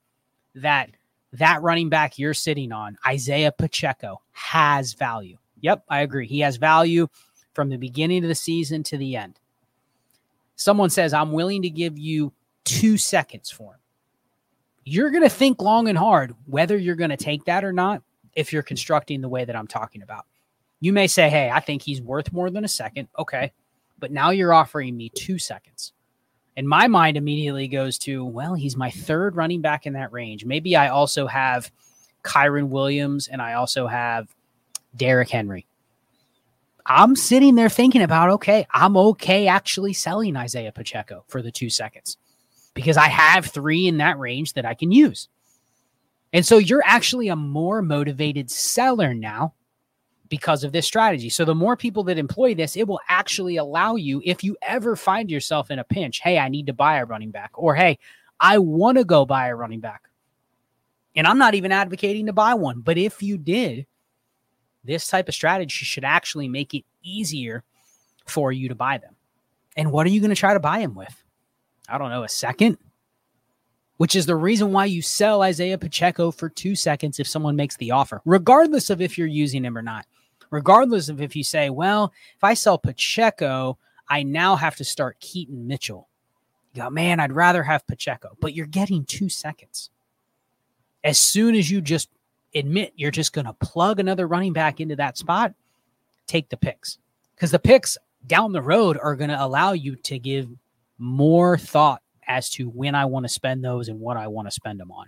that 0.57 0.91
that 1.33 1.63
running 1.63 1.89
back 1.89 2.19
you're 2.19 2.35
sitting 2.35 2.73
on, 2.73 2.99
Isaiah 3.07 3.53
Pacheco, 3.53 4.21
has 4.33 4.95
value. 4.95 5.39
Yep, 5.61 5.85
I 5.89 6.01
agree. 6.01 6.27
He 6.27 6.41
has 6.41 6.57
value 6.57 7.09
from 7.55 7.69
the 7.69 7.77
beginning 7.77 8.25
of 8.25 8.29
the 8.29 8.35
season 8.35 8.83
to 8.85 8.97
the 8.97 9.17
end. 9.17 9.39
Someone 10.57 10.91
says, 10.91 11.15
I'm 11.15 11.33
willing 11.33 11.63
to 11.63 11.71
give 11.71 11.99
you 11.99 12.33
two 12.65 12.97
seconds 12.97 13.51
for 13.51 13.75
him. 13.75 13.81
You're 14.85 15.11
going 15.11 15.23
to 15.23 15.29
think 15.29 15.61
long 15.61 15.89
and 15.89 15.97
hard 15.97 16.35
whether 16.47 16.77
you're 16.77 16.97
going 16.97 17.11
to 17.11 17.17
take 17.17 17.45
that 17.45 17.65
or 17.65 17.73
not 17.73 18.03
if 18.35 18.53
you're 18.53 18.63
constructing 18.63 19.21
the 19.21 19.29
way 19.29 19.45
that 19.45 19.57
I'm 19.57 19.67
talking 19.67 20.03
about. 20.03 20.27
You 20.81 20.93
may 20.93 21.07
say, 21.07 21.29
Hey, 21.29 21.51
I 21.51 21.61
think 21.61 21.83
he's 21.83 22.01
worth 22.01 22.33
more 22.33 22.51
than 22.51 22.65
a 22.65 22.69
second. 22.69 23.09
Okay. 23.19 23.53
But 23.99 24.11
now 24.11 24.31
you're 24.31 24.55
offering 24.55 24.97
me 24.97 25.11
two 25.11 25.39
seconds. 25.39 25.93
And 26.57 26.69
my 26.69 26.89
mind 26.89 27.17
immediately 27.17 27.69
goes 27.69 27.97
to, 27.99 28.25
well, 28.25 28.55
he's 28.55 28.77
my 28.77 28.91
third 28.91 29.37
running 29.37 29.61
back 29.61 29.87
in 29.87 29.93
that 29.95 30.13
range. 30.13 30.45
Maybe 30.45 30.77
I 30.77 30.89
also 30.89 31.27
have 31.27 31.71
Kyren 32.23 32.69
Williams 32.69 33.29
and 33.29 33.41
I 33.41 33.55
also 33.55 33.87
have 33.87 34.35
Derrick 34.97 35.31
Henry. 35.31 35.67
I'm 36.85 37.15
sitting 37.15 37.55
there 37.55 37.69
thinking 37.69 38.03
about, 38.03 38.31
okay, 38.31 38.67
I'm 38.73 38.97
okay 38.97 39.47
actually 39.47 39.93
selling 39.93 40.37
Isaiah 40.37 40.73
Pacheco 40.73 41.25
for 41.29 41.41
the 41.41 41.53
two 41.53 41.71
seconds 41.71 42.17
because 42.75 42.97
I 42.97 43.09
have 43.09 43.47
three 43.47 43.87
in 43.87 43.99
that 43.99 44.19
range 44.19 44.55
that 44.55 44.67
I 44.67 44.75
can 44.75 44.91
use. 44.91 45.29
And 46.33 46.45
so 46.45 46.59
you're 46.59 46.83
actually 46.85 47.29
a 47.29 47.37
more 47.37 47.83
motivated 47.83 48.51
seller 48.51 49.15
now 49.15 49.55
because 50.31 50.65
of 50.65 50.73
this 50.73 50.87
strategy. 50.87 51.29
So 51.29 51.45
the 51.45 51.55
more 51.55 51.77
people 51.77 52.05
that 52.05 52.17
employ 52.17 52.55
this, 52.55 52.77
it 52.77 52.89
will 52.89 53.01
actually 53.09 53.57
allow 53.57 53.97
you, 53.97 54.23
if 54.25 54.43
you 54.43 54.57
ever 54.63 54.97
find 54.97 55.31
yourself 55.31 55.71
in 55.71 55.79
a 55.79 55.85
pinch, 55.85 56.21
hey, 56.21 56.39
I 56.39 56.49
need 56.49 56.69
to 56.69 56.73
buy 56.73 56.97
a 56.97 57.05
running 57.05 57.33
back, 57.33 57.51
or 57.55 57.75
hey, 57.75 57.99
I 58.39 58.57
want 58.59 58.97
to 58.97 59.05
go 59.05 59.27
buy 59.27 59.49
a 59.49 59.55
running 59.55 59.81
back. 59.81 60.05
And 61.15 61.27
I'm 61.27 61.39
not 61.39 61.55
even 61.55 61.73
advocating 61.73 62.27
to 62.27 62.33
buy 62.33 62.55
one, 62.55 62.81
but 62.81 62.97
if 62.97 63.23
you 63.23 63.37
did, 63.37 63.87
this 64.85 65.09
type 65.09 65.29
of 65.29 65.35
strategy 65.35 65.85
should 65.85 66.05
actually 66.05 66.49
make 66.49 66.73
it 66.73 66.85
easier 67.03 67.65
for 68.25 68.53
you 68.53 68.69
to 68.69 68.75
buy 68.75 68.99
them. 68.99 69.17
And 69.77 69.93
what 69.93 70.07
are 70.07 70.11
you 70.11 70.21
going 70.21 70.31
to 70.31 70.37
try 70.37 70.55
to 70.55 70.61
buy 70.61 70.79
them 70.79 70.95
with? 70.95 71.23
I 71.89 71.99
don't 71.99 72.11
know, 72.11 72.23
a 72.23 72.29
second? 72.29 72.79
Which 73.97 74.15
is 74.15 74.25
the 74.25 74.37
reason 74.37 74.73
why 74.73 74.87
you 74.87 75.03
sell 75.03 75.43
Isaiah 75.43 75.77
Pacheco 75.77 76.31
for 76.31 76.49
two 76.49 76.75
seconds 76.77 77.19
if 77.19 77.29
someone 77.29 77.57
makes 77.57 77.77
the 77.77 77.91
offer, 77.91 78.23
regardless 78.25 78.89
of 78.89 79.03
if 79.03 79.19
you're 79.19 79.27
using 79.27 79.65
him 79.65 79.77
or 79.77 79.83
not. 79.83 80.07
Regardless 80.51 81.09
of 81.09 81.21
if 81.21 81.37
you 81.37 81.45
say, 81.45 81.71
well, 81.71 82.13
if 82.37 82.45
I 82.45 82.55
sell 82.55 82.79
Pacheco, 82.79 83.79
I 84.09 84.23
now 84.23 84.57
have 84.57 84.77
to 84.77 84.85
start 84.85 85.21
Keaton 85.21 85.67
Mitchell. 85.67 86.09
You 86.75 86.83
go, 86.83 86.91
man, 86.91 87.21
I'd 87.21 87.33
rather 87.33 87.63
have 87.63 87.87
Pacheco, 87.87 88.37
but 88.41 88.55
you're 88.55 88.67
getting 88.67 89.05
two 89.05 89.29
seconds. 89.29 89.91
As 91.03 91.19
soon 91.19 91.55
as 91.55 91.71
you 91.71 91.81
just 91.81 92.11
admit 92.55 92.93
you're 92.97 93.11
just 93.11 93.33
going 93.33 93.47
to 93.47 93.53
plug 93.55 94.01
another 94.01 94.27
running 94.27 94.53
back 94.53 94.81
into 94.81 94.97
that 94.97 95.17
spot, 95.17 95.55
take 96.27 96.49
the 96.49 96.57
picks 96.57 96.99
because 97.35 97.51
the 97.51 97.59
picks 97.59 97.97
down 98.27 98.53
the 98.53 98.63
road 98.63 98.99
are 99.03 99.17
going 99.17 99.31
to 99.31 99.43
allow 99.43 99.73
you 99.73 99.97
to 99.97 100.19
give 100.19 100.49
more 100.99 101.57
thought 101.57 102.03
as 102.27 102.51
to 102.51 102.69
when 102.69 102.95
I 102.95 103.07
want 103.07 103.25
to 103.25 103.29
spend 103.29 103.65
those 103.65 103.89
and 103.89 103.99
what 103.99 104.17
I 104.17 104.27
want 104.27 104.47
to 104.47 104.53
spend 104.53 104.79
them 104.79 104.93
on. 104.93 105.07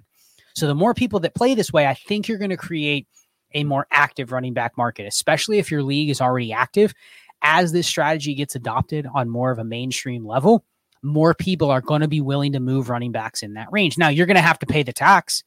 So 0.55 0.67
the 0.67 0.75
more 0.75 0.95
people 0.95 1.21
that 1.21 1.35
play 1.35 1.55
this 1.55 1.73
way, 1.73 1.87
I 1.87 1.95
think 1.95 2.29
you're 2.29 2.39
going 2.39 2.51
to 2.51 2.57
create 2.57 3.07
a 3.55 3.65
more 3.65 3.87
active 3.91 4.33
running 4.33 4.55
back 4.55 4.77
market, 4.77 5.07
especially 5.07 5.59
if 5.59 5.71
your 5.71 5.83
league 5.83 6.11
is 6.11 6.21
already 6.21 6.53
active. 6.53 6.95
As 7.43 7.73
this 7.73 7.89
strategy 7.89 8.35
gets 8.35 8.55
adopted 8.55 9.07
on 9.13 9.29
more 9.29 9.51
of 9.51 9.59
a 9.59 9.65
mainstream 9.65 10.25
level, 10.25 10.65
more 11.03 11.35
people 11.35 11.71
are 11.71 11.81
going 11.81 12.03
to 12.03 12.09
be 12.09 12.21
willing 12.21 12.53
to 12.53 12.61
move 12.61 12.89
running 12.89 13.11
backs 13.11 13.43
in 13.43 13.55
that 13.55 13.73
range. 13.73 13.99
Now, 13.99 14.09
you're 14.09 14.27
going 14.27 14.37
to 14.37 14.41
have 14.41 14.61
to 14.61 14.67
pay 14.67 14.83
the 14.83 14.93
tax 14.93 15.43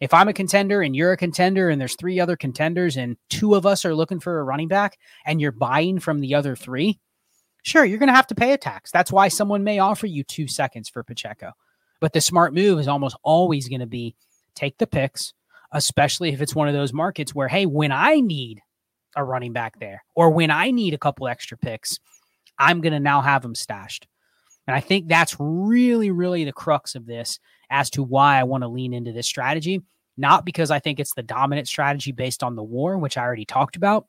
if 0.00 0.12
I'm 0.12 0.28
a 0.28 0.32
contender 0.32 0.82
and 0.82 0.94
you're 0.94 1.12
a 1.12 1.16
contender 1.16 1.70
and 1.70 1.80
there's 1.80 1.96
three 1.96 2.20
other 2.20 2.36
contenders 2.36 2.96
and 2.96 3.16
two 3.30 3.54
of 3.54 3.64
us 3.64 3.84
are 3.84 3.94
looking 3.94 4.20
for 4.20 4.38
a 4.38 4.44
running 4.44 4.68
back 4.68 4.98
and 5.24 5.40
you're 5.40 5.52
buying 5.52 5.98
from 5.98 6.20
the 6.20 6.34
other 6.34 6.54
three, 6.54 7.00
sure, 7.62 7.84
you're 7.84 7.98
going 7.98 8.08
to 8.08 8.14
have 8.14 8.26
to 8.28 8.34
pay 8.34 8.52
a 8.52 8.58
tax. 8.58 8.90
That's 8.90 9.12
why 9.12 9.28
someone 9.28 9.64
may 9.64 9.78
offer 9.78 10.06
you 10.06 10.22
two 10.22 10.48
seconds 10.48 10.88
for 10.88 11.02
Pacheco. 11.02 11.52
But 12.00 12.12
the 12.12 12.20
smart 12.20 12.52
move 12.52 12.78
is 12.78 12.88
almost 12.88 13.16
always 13.22 13.68
going 13.68 13.80
to 13.80 13.86
be 13.86 14.14
take 14.54 14.76
the 14.78 14.86
picks, 14.86 15.32
especially 15.76 16.30
if 16.30 16.40
it's 16.40 16.54
one 16.54 16.68
of 16.68 16.74
those 16.74 16.94
markets 16.94 17.34
where, 17.34 17.48
hey, 17.48 17.66
when 17.66 17.92
I 17.92 18.18
need 18.20 18.62
a 19.14 19.22
running 19.22 19.52
back 19.52 19.78
there 19.78 20.02
or 20.14 20.30
when 20.30 20.50
I 20.50 20.70
need 20.70 20.94
a 20.94 20.98
couple 20.98 21.28
extra 21.28 21.58
picks, 21.58 22.00
I'm 22.58 22.80
going 22.80 22.94
to 22.94 23.00
now 23.00 23.20
have 23.20 23.42
them 23.42 23.54
stashed. 23.54 24.08
And 24.66 24.74
I 24.74 24.80
think 24.80 25.06
that's 25.06 25.36
really, 25.38 26.10
really 26.10 26.44
the 26.44 26.52
crux 26.52 26.94
of 26.94 27.04
this 27.04 27.38
as 27.68 27.90
to 27.90 28.02
why 28.02 28.40
I 28.40 28.44
want 28.44 28.62
to 28.62 28.68
lean 28.68 28.94
into 28.94 29.12
this 29.12 29.26
strategy. 29.26 29.82
Not 30.16 30.46
because 30.46 30.70
I 30.70 30.78
think 30.78 30.98
it's 30.98 31.12
the 31.12 31.22
dominant 31.22 31.68
strategy 31.68 32.10
based 32.10 32.42
on 32.42 32.56
the 32.56 32.62
war, 32.62 32.96
which 32.96 33.18
I 33.18 33.22
already 33.22 33.44
talked 33.44 33.76
about, 33.76 34.06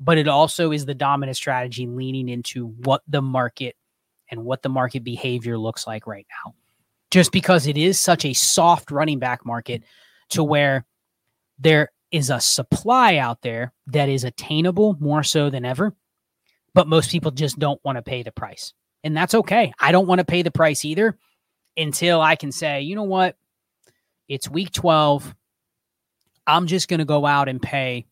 but 0.00 0.16
it 0.16 0.26
also 0.26 0.72
is 0.72 0.86
the 0.86 0.94
dominant 0.94 1.36
strategy 1.36 1.86
leaning 1.86 2.30
into 2.30 2.68
what 2.68 3.02
the 3.06 3.20
market 3.20 3.76
and 4.30 4.46
what 4.46 4.62
the 4.62 4.70
market 4.70 5.04
behavior 5.04 5.58
looks 5.58 5.86
like 5.86 6.06
right 6.06 6.26
now. 6.44 6.54
Just 7.10 7.30
because 7.30 7.66
it 7.66 7.76
is 7.76 8.00
such 8.00 8.24
a 8.24 8.32
soft 8.32 8.90
running 8.90 9.18
back 9.18 9.44
market 9.44 9.82
to 10.30 10.42
where 10.42 10.86
there 11.58 11.90
is 12.10 12.30
a 12.30 12.40
supply 12.40 13.16
out 13.16 13.42
there 13.42 13.72
that 13.88 14.08
is 14.08 14.24
attainable 14.24 14.96
more 15.00 15.22
so 15.22 15.50
than 15.50 15.64
ever, 15.64 15.94
but 16.74 16.88
most 16.88 17.10
people 17.10 17.30
just 17.30 17.58
don't 17.58 17.84
want 17.84 17.96
to 17.96 18.02
pay 18.02 18.22
the 18.22 18.32
price. 18.32 18.72
And 19.02 19.16
that's 19.16 19.34
okay. 19.34 19.72
I 19.78 19.92
don't 19.92 20.06
want 20.06 20.20
to 20.20 20.24
pay 20.24 20.42
the 20.42 20.50
price 20.50 20.84
either 20.84 21.18
until 21.76 22.20
I 22.20 22.36
can 22.36 22.52
say, 22.52 22.82
you 22.82 22.94
know 22.94 23.02
what? 23.02 23.36
It's 24.28 24.48
week 24.48 24.72
12. 24.72 25.34
I'm 26.46 26.66
just 26.66 26.88
going 26.88 26.98
to 26.98 27.04
go 27.04 27.26
out 27.26 27.48
and 27.48 27.60
pay 27.60 28.06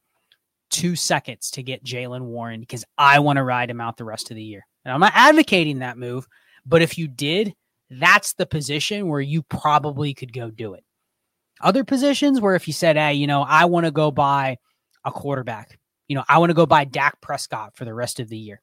two 0.70 0.96
seconds 0.96 1.52
to 1.52 1.62
get 1.62 1.84
Jaylen 1.84 2.22
Warren 2.22 2.60
because 2.60 2.84
I 2.98 3.20
want 3.20 3.36
to 3.36 3.44
ride 3.44 3.70
him 3.70 3.80
out 3.80 3.96
the 3.96 4.04
rest 4.04 4.30
of 4.30 4.36
the 4.36 4.42
year. 4.42 4.66
And 4.84 4.92
I'm 4.92 5.00
not 5.00 5.12
advocating 5.14 5.78
that 5.78 5.98
move, 5.98 6.26
but 6.66 6.82
if 6.82 6.98
you 6.98 7.08
did, 7.08 7.54
that's 7.90 8.32
the 8.32 8.46
position 8.46 9.06
where 9.08 9.20
you 9.20 9.42
probably 9.42 10.14
could 10.14 10.32
go 10.32 10.50
do 10.50 10.74
it. 10.74 10.82
Other 11.62 11.84
positions 11.84 12.40
where 12.40 12.54
if 12.54 12.66
you 12.66 12.74
said, 12.74 12.96
hey, 12.96 13.14
you 13.14 13.26
know, 13.26 13.42
I 13.42 13.64
want 13.66 13.86
to 13.86 13.92
go 13.92 14.10
buy 14.10 14.58
a 15.04 15.12
quarterback, 15.12 15.78
you 16.08 16.16
know, 16.16 16.24
I 16.28 16.38
want 16.38 16.50
to 16.50 16.54
go 16.54 16.66
buy 16.66 16.84
Dak 16.84 17.20
Prescott 17.20 17.76
for 17.76 17.84
the 17.84 17.94
rest 17.94 18.20
of 18.20 18.28
the 18.28 18.36
year. 18.36 18.60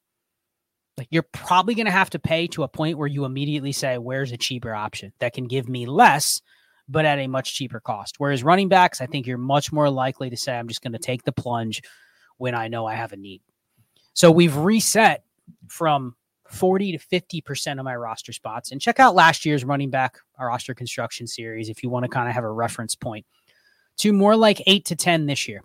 Like 0.98 1.08
you're 1.10 1.24
probably 1.24 1.76
going 1.76 1.86
to 1.86 1.92
have 1.92 2.10
to 2.12 2.20
pay 2.20 2.48
to 2.48 2.64
a 2.64 2.68
point 2.68 2.98
where 2.98 3.08
you 3.08 3.24
immediately 3.24 3.72
say, 3.72 3.98
where's 3.98 4.34
a 4.34 4.38
cheaper 4.38 4.76
option 4.76 5.14
that 5.20 5.34
can 5.34 5.48
give 5.48 5.70
me 5.70 5.86
less, 5.86 6.42
but 6.90 7.06
at 7.06 7.20
a 7.20 7.28
much 7.28 7.56
cheaper 7.56 7.80
cost? 7.80 8.16
Whereas 8.18 8.44
running 8.44 8.68
backs, 8.68 9.00
I 9.00 9.06
think 9.06 9.26
you're 9.26 9.38
much 9.38 9.72
more 9.72 9.90
likely 9.90 10.30
to 10.30 10.38
say, 10.38 10.58
I'm 10.58 10.68
just 10.68 10.82
going 10.82 10.92
to 10.94 11.00
take 11.00 11.24
the 11.24 11.32
plunge 11.32 11.82
when 12.38 12.54
I 12.54 12.68
know 12.68 12.86
I 12.86 12.96
have 12.96 13.14
a 13.14 13.18
need. 13.18 13.42
So 14.14 14.30
we've 14.30 14.58
reset 14.58 15.24
from 15.70 16.16
40 16.50 16.98
to 16.98 16.98
50% 16.98 17.80
of 17.80 17.86
my 17.86 17.96
roster 17.96 18.34
spots. 18.34 18.72
And 18.72 18.82
check 18.82 19.00
out 19.00 19.16
last 19.16 19.46
year's 19.46 19.64
running 19.64 19.90
back 19.90 20.18
roster 20.40 20.74
construction 20.74 21.28
series 21.28 21.70
if 21.70 21.84
you 21.84 21.90
want 21.90 22.04
to 22.06 22.10
kind 22.10 22.28
of 22.28 22.34
have 22.34 22.44
a 22.44 22.52
reference 22.52 22.96
point 22.96 23.26
to 23.98 24.14
more 24.14 24.36
like 24.36 24.62
eight 24.66 24.86
to 24.86 24.96
10 24.96 25.26
this 25.26 25.48
year. 25.48 25.62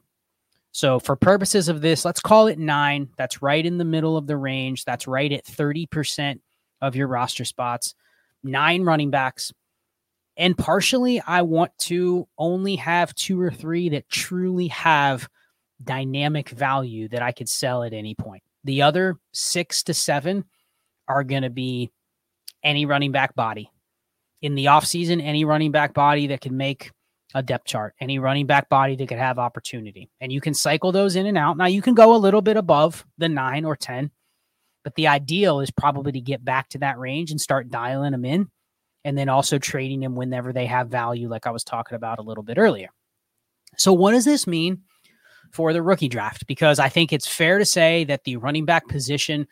So, 0.73 0.99
for 0.99 1.15
purposes 1.15 1.69
of 1.69 1.81
this, 1.83 2.05
let's 2.05 2.21
call 2.21 2.49
it 2.49 2.59
nine. 2.59 3.09
That's 3.17 3.41
right 3.43 3.65
in 3.65 3.79
the 3.79 3.85
middle 3.85 4.17
of 4.17 4.27
the 4.27 4.37
range. 4.37 4.85
That's 4.85 5.07
right 5.07 5.31
at 5.31 5.45
30% 5.45 6.41
of 6.83 6.97
your 6.97 7.07
roster 7.07 7.45
spots. 7.45 7.95
Nine 8.43 8.83
running 8.83 9.11
backs. 9.11 9.53
And 10.37 10.59
partially, 10.59 11.21
I 11.21 11.43
want 11.43 11.71
to 11.79 12.27
only 12.37 12.75
have 12.77 13.15
two 13.15 13.41
or 13.41 13.53
three 13.53 13.89
that 13.91 14.09
truly 14.09 14.67
have 14.69 15.29
dynamic 15.83 16.49
value 16.49 17.09
that 17.09 17.23
I 17.23 17.31
could 17.31 17.49
sell 17.49 17.85
at 17.85 17.93
any 17.93 18.17
point. 18.17 18.43
The 18.65 18.83
other 18.83 19.17
six 19.33 19.85
to 19.85 19.95
seven 19.95 20.45
are 21.09 21.25
going 21.25 21.43
to 21.43 21.51
be 21.51 21.91
any 22.63 22.87
running 22.87 23.13
back 23.13 23.35
body. 23.35 23.71
In 24.43 24.55
the 24.55 24.67
offseason, 24.67 25.23
any 25.23 25.45
running 25.45 25.71
back 25.71 25.95
body 25.95 26.27
that 26.29 26.41
can 26.41 26.57
make 26.57 26.91
a 27.35 27.43
depth 27.43 27.67
chart, 27.67 27.95
any 28.01 28.19
running 28.19 28.47
back 28.47 28.69
body 28.69 28.95
that 28.97 29.09
could 29.09 29.19
have 29.19 29.39
opportunity. 29.39 30.09
And 30.21 30.31
you 30.31 30.41
can 30.41 30.55
cycle 30.55 30.93
those 30.93 31.17
in 31.17 31.27
and 31.27 31.37
out. 31.37 31.57
Now 31.57 31.67
you 31.67 31.83
can 31.83 31.95
go 31.95 32.15
a 32.15 32.19
little 32.19 32.43
bit 32.43 32.57
above 32.57 33.05
the 33.19 33.29
nine 33.29 33.65
or 33.65 33.75
10, 33.75 34.11
but 34.85 34.95
the 34.95 35.09
ideal 35.09 35.61
is 35.61 35.71
probably 35.71 36.13
to 36.13 36.21
get 36.21 36.45
back 36.45 36.69
to 36.71 36.79
that 36.79 36.99
range 36.99 37.31
and 37.31 37.41
start 37.41 37.71
dialing 37.71 38.13
them 38.13 38.25
in 38.25 38.49
and 39.05 39.19
then 39.19 39.29
also 39.29 39.59
trading 39.59 40.01
them 40.01 40.15
whenever 40.15 40.53
they 40.53 40.67
have 40.67 40.89
value, 40.89 41.29
like 41.29 41.47
I 41.47 41.51
was 41.51 41.65
talking 41.65 41.97
about 41.97 42.19
a 42.19 42.23
little 42.23 42.45
bit 42.45 42.59
earlier. 42.59 42.89
So, 43.77 43.93
what 43.93 44.13
does 44.13 44.25
this 44.25 44.47
mean 44.47 44.83
for 45.53 45.73
the 45.73 45.83
rookie 45.83 46.09
draft? 46.09 46.47
Because 46.47 46.79
I 46.79 46.89
think 46.89 47.13
it's 47.13 47.27
fair 47.27 47.59
to 47.59 47.65
say 47.65 48.05
that 48.05 48.25
the 48.25 48.37
running 48.37 48.65
back 48.65 48.89
position 48.89 49.47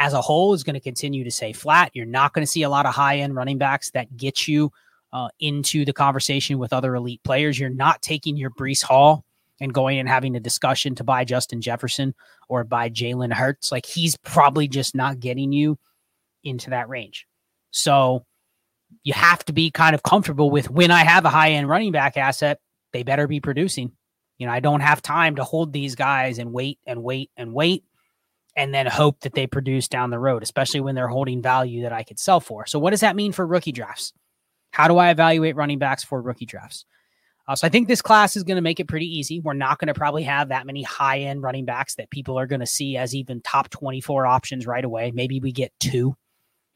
as 0.00 0.14
a 0.14 0.20
whole 0.20 0.54
is 0.54 0.64
going 0.64 0.74
to 0.74 0.80
continue 0.80 1.22
to 1.22 1.30
stay 1.30 1.52
flat. 1.52 1.90
You're 1.92 2.06
not 2.06 2.32
going 2.32 2.42
to 2.42 2.50
see 2.50 2.62
a 2.62 2.70
lot 2.70 2.86
of 2.86 2.94
high 2.94 3.18
end 3.18 3.36
running 3.36 3.58
backs 3.58 3.90
that 3.90 4.16
get 4.16 4.48
you 4.48 4.72
uh, 5.12 5.28
into 5.38 5.84
the 5.84 5.92
conversation 5.92 6.58
with 6.58 6.72
other 6.72 6.94
elite 6.94 7.22
players. 7.22 7.58
You're 7.58 7.68
not 7.68 8.00
taking 8.00 8.36
your 8.36 8.50
Breece 8.50 8.82
Hall 8.82 9.24
and 9.60 9.74
going 9.74 9.98
and 9.98 10.08
having 10.08 10.34
a 10.34 10.40
discussion 10.40 10.94
to 10.94 11.04
buy 11.04 11.24
Justin 11.24 11.60
Jefferson 11.60 12.14
or 12.48 12.64
buy 12.64 12.88
Jalen 12.88 13.30
Hurts. 13.30 13.70
Like 13.70 13.84
he's 13.84 14.16
probably 14.16 14.68
just 14.68 14.94
not 14.94 15.20
getting 15.20 15.52
you 15.52 15.78
into 16.42 16.70
that 16.70 16.88
range. 16.88 17.26
So 17.70 18.24
you 19.04 19.12
have 19.12 19.44
to 19.44 19.52
be 19.52 19.70
kind 19.70 19.94
of 19.94 20.02
comfortable 20.02 20.50
with 20.50 20.70
when 20.70 20.90
I 20.90 21.04
have 21.04 21.26
a 21.26 21.30
high 21.30 21.50
end 21.50 21.68
running 21.68 21.92
back 21.92 22.16
asset, 22.16 22.58
they 22.94 23.02
better 23.02 23.28
be 23.28 23.38
producing. 23.38 23.92
You 24.38 24.46
know, 24.46 24.52
I 24.52 24.60
don't 24.60 24.80
have 24.80 25.02
time 25.02 25.36
to 25.36 25.44
hold 25.44 25.74
these 25.74 25.94
guys 25.94 26.38
and 26.38 26.54
wait 26.54 26.78
and 26.86 27.02
wait 27.02 27.30
and 27.36 27.52
wait 27.52 27.84
and 28.56 28.74
then 28.74 28.86
hope 28.86 29.20
that 29.20 29.34
they 29.34 29.46
produce 29.46 29.88
down 29.88 30.10
the 30.10 30.18
road, 30.18 30.42
especially 30.42 30.80
when 30.80 30.94
they're 30.94 31.08
holding 31.08 31.42
value 31.42 31.82
that 31.82 31.92
I 31.92 32.02
could 32.02 32.18
sell 32.18 32.40
for. 32.40 32.66
So, 32.66 32.78
what 32.78 32.90
does 32.90 33.00
that 33.00 33.16
mean 33.16 33.32
for 33.32 33.46
rookie 33.46 33.72
drafts? 33.72 34.12
How 34.72 34.88
do 34.88 34.98
I 34.98 35.10
evaluate 35.10 35.56
running 35.56 35.78
backs 35.78 36.04
for 36.04 36.20
rookie 36.20 36.46
drafts? 36.46 36.84
Uh, 37.50 37.56
so 37.56 37.66
I 37.66 37.70
think 37.70 37.88
this 37.88 38.02
class 38.02 38.36
is 38.36 38.44
going 38.44 38.56
to 38.56 38.62
make 38.62 38.78
it 38.78 38.86
pretty 38.86 39.06
easy. 39.06 39.40
We're 39.40 39.54
not 39.54 39.80
going 39.80 39.88
to 39.88 39.94
probably 39.94 40.22
have 40.22 40.50
that 40.50 40.66
many 40.66 40.84
high 40.84 41.20
end 41.20 41.42
running 41.42 41.64
backs 41.64 41.96
that 41.96 42.10
people 42.10 42.38
are 42.38 42.46
going 42.46 42.60
to 42.60 42.66
see 42.66 42.96
as 42.96 43.12
even 43.12 43.40
top 43.40 43.70
24 43.70 44.24
options 44.24 44.68
right 44.68 44.84
away. 44.84 45.10
Maybe 45.10 45.40
we 45.40 45.50
get 45.50 45.72
two, 45.80 46.16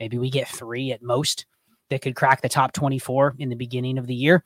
maybe 0.00 0.18
we 0.18 0.30
get 0.30 0.48
three 0.48 0.90
at 0.90 1.00
most 1.00 1.46
that 1.90 2.02
could 2.02 2.16
crack 2.16 2.42
the 2.42 2.48
top 2.48 2.72
24 2.72 3.36
in 3.38 3.50
the 3.50 3.54
beginning 3.54 3.98
of 3.98 4.08
the 4.08 4.16
year, 4.16 4.42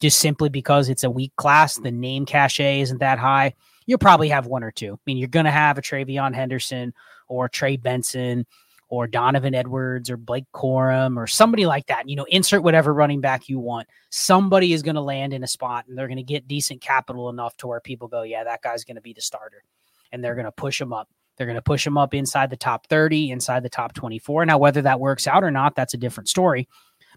just 0.00 0.20
simply 0.20 0.48
because 0.48 0.88
it's 0.88 1.02
a 1.02 1.10
weak 1.10 1.32
class. 1.36 1.76
The 1.76 1.90
name 1.90 2.26
cachet 2.26 2.80
isn't 2.82 2.98
that 2.98 3.18
high. 3.18 3.54
You'll 3.86 3.98
probably 3.98 4.28
have 4.28 4.46
one 4.46 4.62
or 4.62 4.70
two. 4.70 4.94
I 4.94 4.98
mean, 5.06 5.16
you're 5.16 5.28
going 5.28 5.46
to 5.46 5.50
have 5.50 5.78
a 5.78 5.82
TreVeyon 5.82 6.34
Henderson 6.34 6.94
or 7.28 7.48
Trey 7.48 7.76
Benson 7.76 8.46
or 8.88 9.06
Donovan 9.06 9.54
Edwards 9.54 10.10
or 10.10 10.18
Blake 10.18 10.44
Corum 10.54 11.16
or 11.16 11.26
somebody 11.26 11.64
like 11.64 11.86
that. 11.86 12.08
You 12.08 12.16
know, 12.16 12.26
insert 12.28 12.62
whatever 12.62 12.92
running 12.92 13.22
back 13.22 13.48
you 13.48 13.58
want. 13.58 13.88
Somebody 14.10 14.74
is 14.74 14.82
going 14.82 14.96
to 14.96 15.00
land 15.00 15.32
in 15.32 15.42
a 15.42 15.46
spot 15.46 15.86
and 15.88 15.96
they're 15.96 16.08
going 16.08 16.18
to 16.18 16.22
get 16.22 16.46
decent 16.46 16.82
capital 16.82 17.30
enough 17.30 17.56
to 17.56 17.66
where 17.66 17.80
people 17.80 18.08
go, 18.08 18.22
yeah, 18.22 18.44
that 18.44 18.60
guy's 18.60 18.84
going 18.84 18.96
to 18.96 19.00
be 19.00 19.14
the 19.14 19.22
starter. 19.22 19.64
And 20.12 20.22
they're 20.22 20.34
going 20.34 20.44
to 20.44 20.52
push 20.52 20.78
him 20.78 20.92
up. 20.92 21.08
They're 21.36 21.46
going 21.46 21.56
to 21.56 21.62
push 21.62 21.86
him 21.86 21.96
up 21.96 22.12
inside 22.12 22.50
the 22.50 22.56
top 22.58 22.86
30, 22.88 23.30
inside 23.30 23.62
the 23.62 23.70
top 23.70 23.94
24. 23.94 24.44
Now, 24.44 24.58
whether 24.58 24.82
that 24.82 25.00
works 25.00 25.26
out 25.26 25.42
or 25.42 25.50
not, 25.50 25.74
that's 25.74 25.94
a 25.94 25.98
different 25.98 26.28
story. 26.28 26.68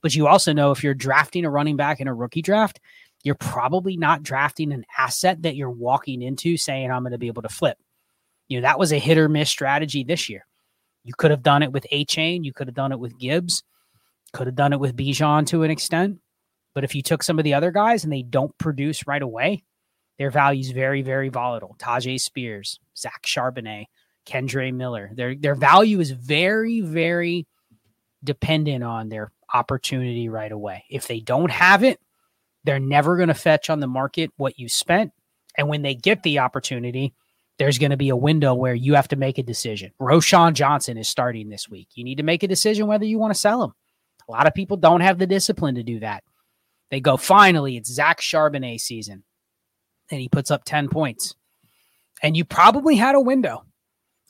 But 0.02 0.16
you 0.16 0.28
also 0.28 0.54
know 0.54 0.72
if 0.72 0.84
you're 0.84 0.94
drafting 0.94 1.46
a 1.46 1.50
running 1.50 1.76
back 1.76 2.00
in 2.00 2.08
a 2.08 2.14
rookie 2.14 2.42
draft, 2.42 2.80
you're 3.26 3.36
probably 3.36 3.98
not 3.98 4.22
drafting 4.22 4.72
an 4.72 4.86
asset 4.98 5.42
that 5.42 5.56
you're 5.56 5.70
walking 5.70 6.22
into 6.22 6.58
saying, 6.58 6.92
I'm 6.92 7.02
going 7.02 7.12
to 7.12 7.18
be 7.18 7.28
able 7.28 7.42
to 7.42 7.50
flip. 7.50 7.78
You 8.48 8.62
know, 8.62 8.68
that 8.68 8.78
was 8.78 8.94
a 8.94 9.00
hit 9.00 9.18
or 9.18 9.28
miss 9.28 9.50
strategy 9.50 10.04
this 10.04 10.30
year. 10.30 10.46
You 11.04 11.14
could 11.18 11.32
have 11.32 11.42
done 11.42 11.64
it 11.64 11.72
with 11.72 11.88
Achane. 11.92 12.46
You 12.46 12.54
could 12.54 12.68
have 12.68 12.76
done 12.76 12.92
it 12.92 13.00
with 13.00 13.18
Gibbs. 13.18 13.64
Could 14.32 14.46
have 14.46 14.56
done 14.56 14.74
it 14.74 14.80
with 14.80 14.96
Bijan 14.96 15.48
to 15.48 15.64
an 15.64 15.72
extent. 15.72 16.20
But 16.76 16.84
if 16.84 16.94
you 16.94 17.02
took 17.02 17.24
some 17.24 17.40
of 17.40 17.44
the 17.44 17.56
other 17.56 17.72
guys 17.72 18.04
and 18.04 18.14
they 18.14 18.22
don't 18.22 18.56
produce 18.60 19.08
right 19.08 19.22
away, 19.22 19.64
their 20.20 20.30
value 20.30 20.62
is 20.62 20.70
very, 20.70 21.02
very 21.02 21.30
volatile. 21.30 21.76
Tyjae 21.80 22.20
Spears, 22.20 22.80
Zach 22.96 23.24
Charbonnet, 23.26 23.86
Kendre 24.28 24.72
Miller. 24.72 25.10
Their 25.14 25.36
their 25.36 25.56
value 25.56 26.00
is 26.00 26.12
very, 26.12 26.82
very 26.82 27.48
dependent 28.24 28.84
on 28.84 29.10
their 29.10 29.32
opportunity 29.52 30.30
right 30.30 30.52
away. 30.52 30.84
If 30.90 31.08
they 31.08 31.22
don't 31.22 31.52
have 31.52 31.84
it, 31.84 32.00
they're 32.66 32.80
never 32.80 33.16
going 33.16 33.30
to 33.30 33.34
fetch 33.34 33.70
on 33.70 33.80
the 33.80 33.88
market 33.88 34.32
what 34.38 34.60
you 34.60 34.68
spent. 34.68 35.12
And 35.58 35.70
when 35.70 35.82
they 35.82 35.96
get 35.96 36.24
the 36.24 36.40
opportunity, 36.40 37.14
there's 37.58 37.78
going 37.78 37.92
to 37.92 37.98
be 37.98 38.10
a 38.10 38.16
window 38.16 38.54
where 38.54 38.74
you 38.74 38.96
have 38.96 39.08
to 39.10 39.16
make 39.16 39.38
a 39.38 39.44
decision. 39.44 39.92
Roschon 40.02 40.54
Johnson 40.54 40.98
is 40.98 41.08
starting 41.08 41.50
this 41.50 41.70
week. 41.70 41.90
You 41.96 42.04
need 42.04 42.18
to 42.18 42.24
make 42.24 42.44
a 42.44 42.48
decision 42.48 42.88
whether 42.88 43.06
you 43.06 43.18
want 43.18 43.34
to 43.34 43.40
sell 43.40 43.64
him. 43.64 43.72
A 44.28 44.32
lot 44.32 44.48
of 44.48 44.54
people 44.54 44.78
don't 44.78 45.02
have 45.02 45.18
the 45.18 45.28
discipline 45.28 45.76
to 45.76 45.84
do 45.84 46.00
that. 46.00 46.24
They 46.92 47.00
go, 47.00 47.16
finally, 47.16 47.78
it's 47.78 47.92
Zach 47.92 48.20
Charbonnet 48.20 48.82
season. 48.82 49.24
And 50.12 50.20
he 50.20 50.28
puts 50.28 50.52
up 50.52 50.66
10 50.66 50.90
points. 50.90 51.36
And 52.22 52.36
you 52.36 52.44
probably 52.44 52.96
had 52.96 53.16
a 53.16 53.22
window 53.22 53.64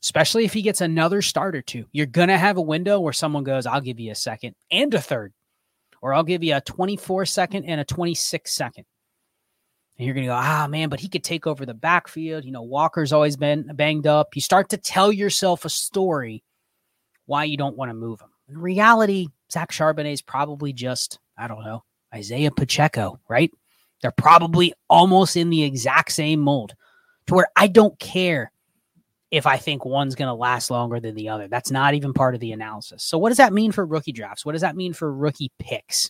especially 0.05 0.45
if 0.45 0.53
he 0.53 0.61
gets 0.61 0.81
another 0.81 1.19
start 1.23 1.55
or 1.55 1.63
two. 1.63 1.85
You're 1.91 2.05
going 2.05 2.27
to 2.27 2.37
have 2.37 2.57
a 2.57 2.61
window 2.61 2.99
where 2.99 3.11
someone 3.11 3.43
goes, 3.43 3.65
I'll 3.65 3.81
give 3.81 3.99
you 3.99 4.11
a 4.11 4.15
second 4.15 4.53
and 4.69 4.93
a 4.93 5.01
third, 5.01 5.33
or 6.05 6.13
I'll 6.13 6.23
give 6.23 6.43
you 6.43 6.55
a 6.55 6.61
24 6.61 7.25
second 7.25 7.65
and 7.65 7.81
a 7.81 7.83
26 7.83 8.53
second. 8.53 8.85
And 9.97 10.05
you're 10.05 10.13
going 10.13 10.27
to 10.27 10.33
go, 10.33 10.35
ah, 10.39 10.67
man, 10.69 10.87
but 10.87 10.99
he 10.99 11.09
could 11.09 11.23
take 11.23 11.47
over 11.47 11.65
the 11.65 11.73
backfield. 11.73 12.45
You 12.45 12.51
know, 12.51 12.61
Walker's 12.61 13.11
always 13.11 13.35
been 13.35 13.71
banged 13.73 14.05
up. 14.05 14.35
You 14.35 14.41
start 14.43 14.69
to 14.69 14.77
tell 14.77 15.11
yourself 15.11 15.65
a 15.65 15.69
story 15.69 16.43
why 17.25 17.45
you 17.45 17.57
don't 17.57 17.75
want 17.75 17.89
to 17.89 17.95
move 17.95 18.21
him. 18.21 18.29
In 18.49 18.59
reality, 18.59 19.29
Zach 19.51 19.71
Charbonnet 19.71 20.13
is 20.13 20.21
probably 20.21 20.73
just, 20.73 21.17
I 21.39 21.47
don't 21.47 21.63
know, 21.63 21.83
Isaiah 22.13 22.51
Pacheco, 22.51 23.19
right? 23.27 23.49
They're 24.03 24.11
probably 24.11 24.75
almost 24.87 25.35
in 25.35 25.49
the 25.49 25.63
exact 25.63 26.11
same 26.11 26.39
mold 26.39 26.75
to 27.25 27.33
where 27.33 27.47
I 27.55 27.65
don't 27.65 27.97
care 27.99 28.51
if 29.35 29.45
I 29.45 29.57
think 29.57 29.83
one's 29.83 30.15
going 30.15 30.29
to 30.29 30.33
last 30.33 30.71
longer 30.71 31.01
than 31.01 31.13
the 31.13 31.27
other. 31.27 31.49
That's 31.49 31.69
not 31.69 31.93
even 31.93 32.13
part 32.13 32.35
of 32.35 32.39
the 32.39 32.53
analysis. 32.53 33.03
So, 33.03 33.17
what 33.17 33.29
does 33.29 33.37
that 33.37 33.51
mean 33.51 33.73
for 33.73 33.85
rookie 33.85 34.13
drafts? 34.13 34.45
What 34.45 34.53
does 34.53 34.61
that 34.61 34.77
mean 34.77 34.93
for 34.93 35.13
rookie 35.13 35.51
picks? 35.59 36.09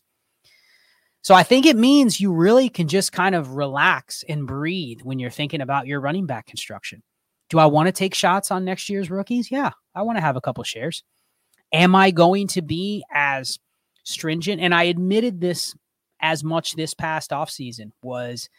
So, 1.23 1.34
I 1.34 1.41
think 1.41 1.65
it 1.65 1.76
means 1.76 2.21
you 2.21 2.32
really 2.32 2.69
can 2.69 2.88
just 2.88 3.11
kind 3.11 3.34
of 3.34 3.55
relax 3.55 4.23
and 4.30 4.45
breathe 4.45 4.99
when 5.01 5.17
you're 5.17 5.32
thinking 5.32 5.61
about 5.61 5.88
your 5.88 5.99
running 5.99 6.28
back 6.28 6.45
construction. 6.45 7.01
Do 7.49 7.57
I 7.57 7.65
want 7.65 7.88
to 7.88 7.91
take 7.91 8.13
shots 8.13 8.51
on 8.51 8.63
next 8.63 8.89
year's 8.89 9.09
rookies? 9.09 9.49
Yeah, 9.49 9.71
I 9.95 10.03
want 10.03 10.17
to 10.17 10.21
have 10.21 10.36
a 10.36 10.41
couple 10.41 10.63
shares. 10.63 11.03
Am 11.73 11.95
I 11.95 12.11
going 12.11 12.47
to 12.49 12.61
be 12.61 13.03
as 13.11 13.57
stringent? 14.03 14.61
And 14.61 14.73
I 14.73 14.84
admitted 14.84 15.41
this 15.41 15.76
as 16.21 16.43
much 16.43 16.76
this 16.76 16.93
past 16.93 17.32
offseason 17.32 17.89
was 18.03 18.49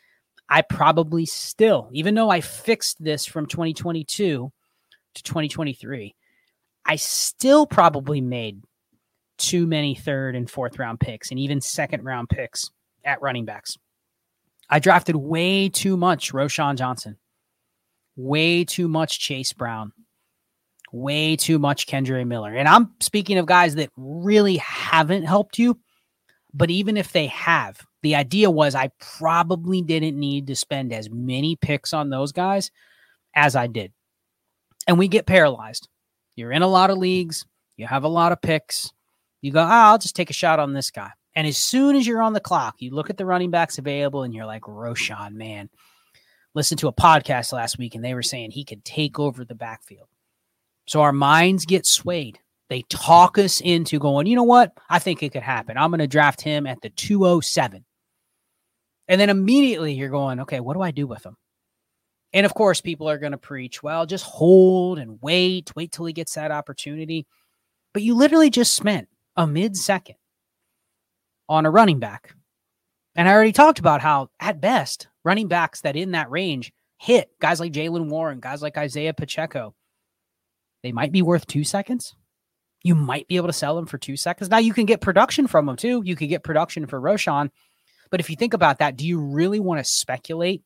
I 0.49 0.63
probably 0.63 1.25
still, 1.25 1.89
even 1.93 2.17
though 2.17 2.31
I 2.31 2.41
fixed 2.41 3.03
this 3.03 3.27
from 3.27 3.47
2022 3.47 4.53
to 5.17 5.23
2023, 5.23 6.15
I 6.87 6.97
still 6.97 7.67
probably 7.67 8.21
made 8.21 8.63
too 9.39 9.67
many 9.67 9.95
third 9.95 10.35
and 10.35 10.51
fourth 10.51 10.79
round 10.79 11.01
picks 11.01 11.31
and 11.31 11.39
even 11.39 11.61
second 11.61 12.05
round 12.05 12.29
picks 12.29 12.71
at 13.05 13.21
running 13.21 13.45
backs. 13.45 13.77
I 14.71 14.79
drafted 14.79 15.17
way 15.17 15.69
too 15.69 15.97
much 15.97 16.33
Roschon 16.33 16.77
Johnson, 16.77 17.17
way 18.17 18.65
too 18.65 18.89
much 18.89 19.21
Chase 19.21 19.53
Brown, 19.53 19.93
way 20.93 21.37
too 21.37 21.59
much 21.59 21.87
Kendre 21.87 22.27
Miller. 22.27 22.55
And 22.55 22.69
I'm 22.69 22.93
speaking 23.01 23.39
of 23.39 23.47
guys 23.47 23.75
that 23.77 23.91
really 23.97 24.57
haven't 24.57 25.25
helped 25.25 25.59
you, 25.59 25.79
but 26.53 26.71
even 26.71 26.97
if 26.97 27.13
they 27.13 27.27
have, 27.27 27.81
the 28.03 28.15
idea 28.15 28.51
was 28.51 28.75
I 28.75 28.91
probably 29.19 29.83
didn't 29.83 30.19
need 30.19 30.47
to 30.49 30.57
spend 30.57 30.93
as 30.93 31.11
many 31.11 31.57
picks 31.57 31.93
on 31.93 32.11
those 32.11 32.33
guys 32.33 32.71
as 33.35 33.55
I 33.55 33.67
did 33.67 33.93
and 34.87 34.99
we 34.99 35.09
get 35.09 35.27
paralyzed. 35.27 35.89
You're 36.35 36.53
in 36.53 36.63
a 36.63 36.69
lot 36.69 36.91
of 36.91 36.99
leagues, 36.99 37.47
you 37.77 37.87
have 37.87 38.05
a 38.05 38.09
lot 38.09 38.33
of 38.33 38.41
picks. 38.41 38.93
You 39.43 39.53
go, 39.53 39.61
oh, 39.61 39.67
I'll 39.67 39.99
just 39.99 40.17
take 40.17 40.31
a 40.31 40.35
shot 40.35 40.59
on 40.59 40.73
this 40.73 40.91
guy. 40.91 41.11
And 41.35 41.47
as 41.47 41.59
soon 41.59 41.97
as 41.97 42.07
you're 42.07 42.23
on 42.23 42.33
the 42.33 42.41
clock, 42.41 42.77
you 42.79 42.91
look 42.91 43.11
at 43.11 43.19
the 43.19 43.27
running 43.27 43.51
backs 43.51 43.79
available 43.79 44.23
and 44.23 44.35
you're 44.35 44.47
like, 44.47 44.63
Roschon, 44.63 45.35
man. 45.35 45.69
Listen 46.55 46.79
to 46.79 46.89
a 46.89 46.93
podcast 46.93 47.53
last 47.53 47.77
week 47.77 47.95
and 47.95 48.03
they 48.03 48.15
were 48.15 48.23
saying 48.23 48.51
he 48.51 48.65
could 48.65 48.85
take 48.85 49.19
over 49.19 49.45
the 49.45 49.55
backfield. 49.55 50.09
So 50.87 51.03
our 51.03 51.13
minds 51.13 51.67
get 51.67 51.85
swayed. 51.85 52.39
They 52.71 52.83
talk 52.89 53.37
us 53.39 53.61
into 53.61 53.99
going, 53.99 54.27
you 54.27 54.35
know 54.35 54.43
what? 54.43 54.73
I 54.89 54.99
think 54.99 55.23
it 55.23 55.33
could 55.33 55.43
happen. 55.43 55.77
I'm 55.77 55.91
going 55.91 55.99
to 56.01 56.07
draft 56.07 56.41
him 56.41 56.67
at 56.67 56.81
the 56.81 56.89
207. 56.91 57.85
And 59.09 59.21
then 59.21 59.31
immediately 59.31 59.93
you're 59.93 60.09
going, 60.09 60.41
okay, 60.41 60.61
what 60.61 60.75
do 60.75 60.81
I 60.81 60.91
do 60.91 61.07
with 61.07 61.25
him? 61.25 61.37
And 62.37 62.45
of 62.45 62.53
course, 62.53 62.83
people 62.83 63.09
are 63.09 63.17
going 63.17 63.33
to 63.33 63.39
preach, 63.39 63.83
well, 63.83 64.05
just 64.05 64.27
hold 64.27 64.99
and 64.99 65.19
wait, 65.23 65.75
wait 65.75 65.91
till 65.91 66.05
he 66.05 66.13
gets 66.13 66.35
that 66.35 66.51
opportunity. 66.51 67.27
But 67.95 68.03
you 68.03 68.15
literally 68.15 68.51
just 68.51 68.75
spent 68.75 69.09
a 69.37 69.47
mid 69.47 69.75
second 69.75 70.17
on 71.49 71.65
a 71.65 71.71
running 71.71 71.99
back. 71.99 72.35
And 73.15 73.27
I 73.27 73.33
already 73.33 73.53
talked 73.53 73.79
about 73.79 74.03
how, 74.03 74.29
at 74.39 74.61
best, 74.61 75.09
running 75.25 75.49
backs 75.49 75.81
that 75.81 75.97
in 75.97 76.11
that 76.11 76.31
range 76.31 76.75
hit 76.99 77.31
guys 77.41 77.59
like 77.59 77.73
Jaylen 77.73 78.11
Warren, 78.11 78.39
guys 78.39 78.61
like 78.61 78.77
Isaiah 78.77 79.15
Pacheco, 79.15 79.75
they 80.83 80.93
might 80.93 81.13
be 81.13 81.23
worth 81.23 81.47
two 81.47 81.65
seconds. 81.65 82.15
You 82.83 82.95
might 82.95 83.27
be 83.29 83.37
able 83.37 83.49
to 83.49 83.55
sell 83.55 83.77
them 83.77 83.87
for 83.87 83.97
two 83.97 84.19
seconds. 84.19 84.51
Now 84.51 84.59
you 84.59 84.75
can 84.75 84.85
get 84.85 85.01
production 85.01 85.47
from 85.47 85.65
them 85.65 85.77
too. 85.77 86.03
You 86.05 86.15
could 86.15 86.29
get 86.29 86.45
production 86.45 86.87
for 86.87 87.01
Roschon. 87.01 87.49
But 88.11 88.21
if 88.21 88.29
you 88.29 88.37
think 88.37 88.53
about 88.53 88.81
that, 88.81 88.97
do 88.97 89.07
you 89.07 89.21
really 89.21 89.59
want 89.59 89.83
to 89.83 89.91
speculate 89.91 90.65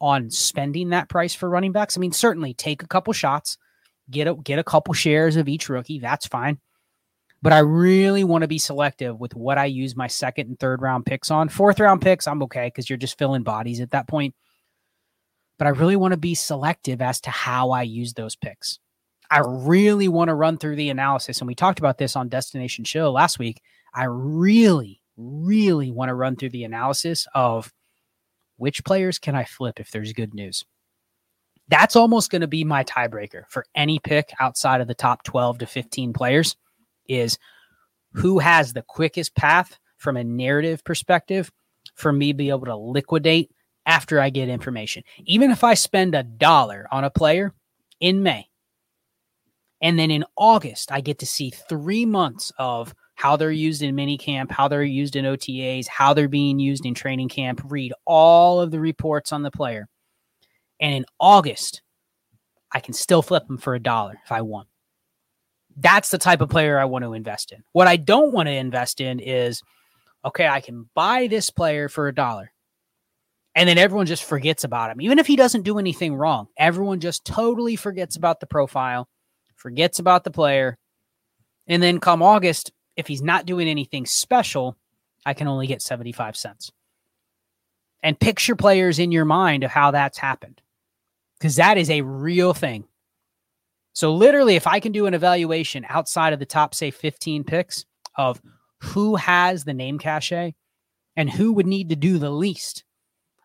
on 0.00 0.30
spending 0.30 0.90
that 0.90 1.08
price 1.08 1.34
for 1.34 1.48
running 1.48 1.72
backs. 1.72 1.96
I 1.96 2.00
mean, 2.00 2.12
certainly 2.12 2.54
take 2.54 2.82
a 2.82 2.88
couple 2.88 3.12
shots, 3.12 3.58
get 4.10 4.26
a, 4.26 4.34
get 4.34 4.58
a 4.58 4.64
couple 4.64 4.94
shares 4.94 5.36
of 5.36 5.48
each 5.48 5.68
rookie. 5.68 5.98
That's 5.98 6.26
fine. 6.26 6.58
But 7.42 7.52
I 7.52 7.60
really 7.60 8.24
want 8.24 8.42
to 8.42 8.48
be 8.48 8.58
selective 8.58 9.18
with 9.18 9.34
what 9.34 9.56
I 9.56 9.64
use 9.64 9.96
my 9.96 10.06
second 10.06 10.48
and 10.48 10.58
third 10.58 10.82
round 10.82 11.06
picks 11.06 11.30
on. 11.30 11.48
Fourth 11.48 11.80
round 11.80 12.02
picks, 12.02 12.26
I'm 12.26 12.42
okay 12.44 12.66
because 12.66 12.88
you're 12.88 12.98
just 12.98 13.18
filling 13.18 13.42
bodies 13.42 13.80
at 13.80 13.90
that 13.92 14.08
point. 14.08 14.34
But 15.58 15.66
I 15.66 15.70
really 15.70 15.96
want 15.96 16.12
to 16.12 16.18
be 16.18 16.34
selective 16.34 17.00
as 17.00 17.20
to 17.22 17.30
how 17.30 17.70
I 17.70 17.82
use 17.82 18.14
those 18.14 18.36
picks. 18.36 18.78
I 19.30 19.40
really 19.44 20.08
want 20.08 20.28
to 20.28 20.34
run 20.34 20.58
through 20.58 20.76
the 20.76 20.90
analysis. 20.90 21.40
And 21.40 21.48
we 21.48 21.54
talked 21.54 21.78
about 21.78 21.98
this 21.98 22.16
on 22.16 22.28
Destination 22.28 22.84
Show 22.84 23.10
last 23.12 23.38
week. 23.38 23.62
I 23.94 24.04
really, 24.04 25.00
really 25.16 25.90
want 25.90 26.08
to 26.08 26.14
run 26.14 26.36
through 26.36 26.50
the 26.50 26.64
analysis 26.64 27.26
of 27.34 27.72
which 28.60 28.84
players 28.84 29.18
can 29.18 29.34
I 29.34 29.44
flip 29.44 29.80
if 29.80 29.90
there's 29.90 30.12
good 30.12 30.34
news? 30.34 30.66
That's 31.68 31.96
almost 31.96 32.30
going 32.30 32.42
to 32.42 32.46
be 32.46 32.62
my 32.62 32.84
tiebreaker 32.84 33.44
for 33.48 33.64
any 33.74 33.98
pick 33.98 34.34
outside 34.38 34.82
of 34.82 34.86
the 34.86 34.94
top 34.94 35.22
12 35.22 35.58
to 35.58 35.66
15 35.66 36.12
players 36.12 36.56
is 37.08 37.38
who 38.12 38.38
has 38.38 38.72
the 38.72 38.82
quickest 38.82 39.34
path 39.34 39.78
from 39.96 40.18
a 40.18 40.24
narrative 40.24 40.84
perspective 40.84 41.50
for 41.94 42.12
me 42.12 42.32
to 42.32 42.36
be 42.36 42.50
able 42.50 42.66
to 42.66 42.76
liquidate 42.76 43.50
after 43.86 44.20
I 44.20 44.28
get 44.28 44.50
information. 44.50 45.04
Even 45.24 45.50
if 45.50 45.64
I 45.64 45.72
spend 45.72 46.14
a 46.14 46.22
dollar 46.22 46.86
on 46.92 47.04
a 47.04 47.10
player 47.10 47.54
in 47.98 48.22
May, 48.22 48.46
and 49.80 49.98
then 49.98 50.10
in 50.10 50.26
August, 50.36 50.92
I 50.92 51.00
get 51.00 51.20
to 51.20 51.26
see 51.26 51.48
three 51.48 52.04
months 52.04 52.52
of 52.58 52.94
how 53.20 53.36
they're 53.36 53.50
used 53.50 53.82
in 53.82 53.94
mini 53.94 54.16
camp, 54.16 54.50
how 54.50 54.66
they're 54.66 54.82
used 54.82 55.14
in 55.14 55.26
OTAs, 55.26 55.86
how 55.86 56.14
they're 56.14 56.26
being 56.26 56.58
used 56.58 56.86
in 56.86 56.94
training 56.94 57.28
camp, 57.28 57.60
read 57.66 57.92
all 58.06 58.62
of 58.62 58.70
the 58.70 58.80
reports 58.80 59.30
on 59.30 59.42
the 59.42 59.50
player. 59.50 59.88
And 60.80 60.94
in 60.94 61.04
August, 61.20 61.82
I 62.72 62.80
can 62.80 62.94
still 62.94 63.20
flip 63.20 63.46
them 63.46 63.58
for 63.58 63.74
a 63.74 63.78
dollar 63.78 64.18
if 64.24 64.32
I 64.32 64.40
want. 64.40 64.68
That's 65.76 66.08
the 66.08 66.16
type 66.16 66.40
of 66.40 66.48
player 66.48 66.78
I 66.78 66.86
want 66.86 67.04
to 67.04 67.12
invest 67.12 67.52
in. 67.52 67.62
What 67.72 67.86
I 67.86 67.98
don't 67.98 68.32
want 68.32 68.46
to 68.48 68.54
invest 68.54 69.02
in 69.02 69.20
is 69.20 69.60
okay, 70.24 70.48
I 70.48 70.62
can 70.62 70.88
buy 70.94 71.26
this 71.26 71.50
player 71.50 71.90
for 71.90 72.08
a 72.08 72.14
dollar. 72.14 72.52
And 73.54 73.68
then 73.68 73.76
everyone 73.76 74.06
just 74.06 74.24
forgets 74.24 74.64
about 74.64 74.90
him. 74.90 75.02
Even 75.02 75.18
if 75.18 75.26
he 75.26 75.36
doesn't 75.36 75.64
do 75.64 75.78
anything 75.78 76.14
wrong, 76.14 76.46
everyone 76.56 77.00
just 77.00 77.26
totally 77.26 77.76
forgets 77.76 78.16
about 78.16 78.40
the 78.40 78.46
profile, 78.46 79.08
forgets 79.56 79.98
about 79.98 80.24
the 80.24 80.30
player. 80.30 80.78
And 81.66 81.82
then 81.82 82.00
come 82.00 82.22
August, 82.22 82.72
if 83.00 83.08
he's 83.08 83.22
not 83.22 83.46
doing 83.46 83.68
anything 83.68 84.06
special, 84.06 84.76
I 85.26 85.34
can 85.34 85.48
only 85.48 85.66
get 85.66 85.82
75 85.82 86.36
cents. 86.36 86.70
And 88.02 88.18
picture 88.18 88.56
players 88.56 88.98
in 88.98 89.12
your 89.12 89.24
mind 89.24 89.64
of 89.64 89.70
how 89.70 89.90
that's 89.90 90.18
happened 90.18 90.62
because 91.38 91.56
that 91.56 91.76
is 91.76 91.90
a 91.90 92.02
real 92.02 92.54
thing. 92.54 92.84
So, 93.92 94.14
literally, 94.14 94.54
if 94.54 94.66
I 94.66 94.80
can 94.80 94.92
do 94.92 95.06
an 95.06 95.14
evaluation 95.14 95.84
outside 95.88 96.32
of 96.32 96.38
the 96.38 96.46
top, 96.46 96.74
say, 96.74 96.90
15 96.90 97.44
picks 97.44 97.84
of 98.16 98.40
who 98.78 99.16
has 99.16 99.64
the 99.64 99.74
name 99.74 99.98
cachet, 99.98 100.54
and 101.16 101.28
who 101.28 101.52
would 101.52 101.66
need 101.66 101.88
to 101.90 101.96
do 101.96 102.18
the 102.18 102.30
least 102.30 102.84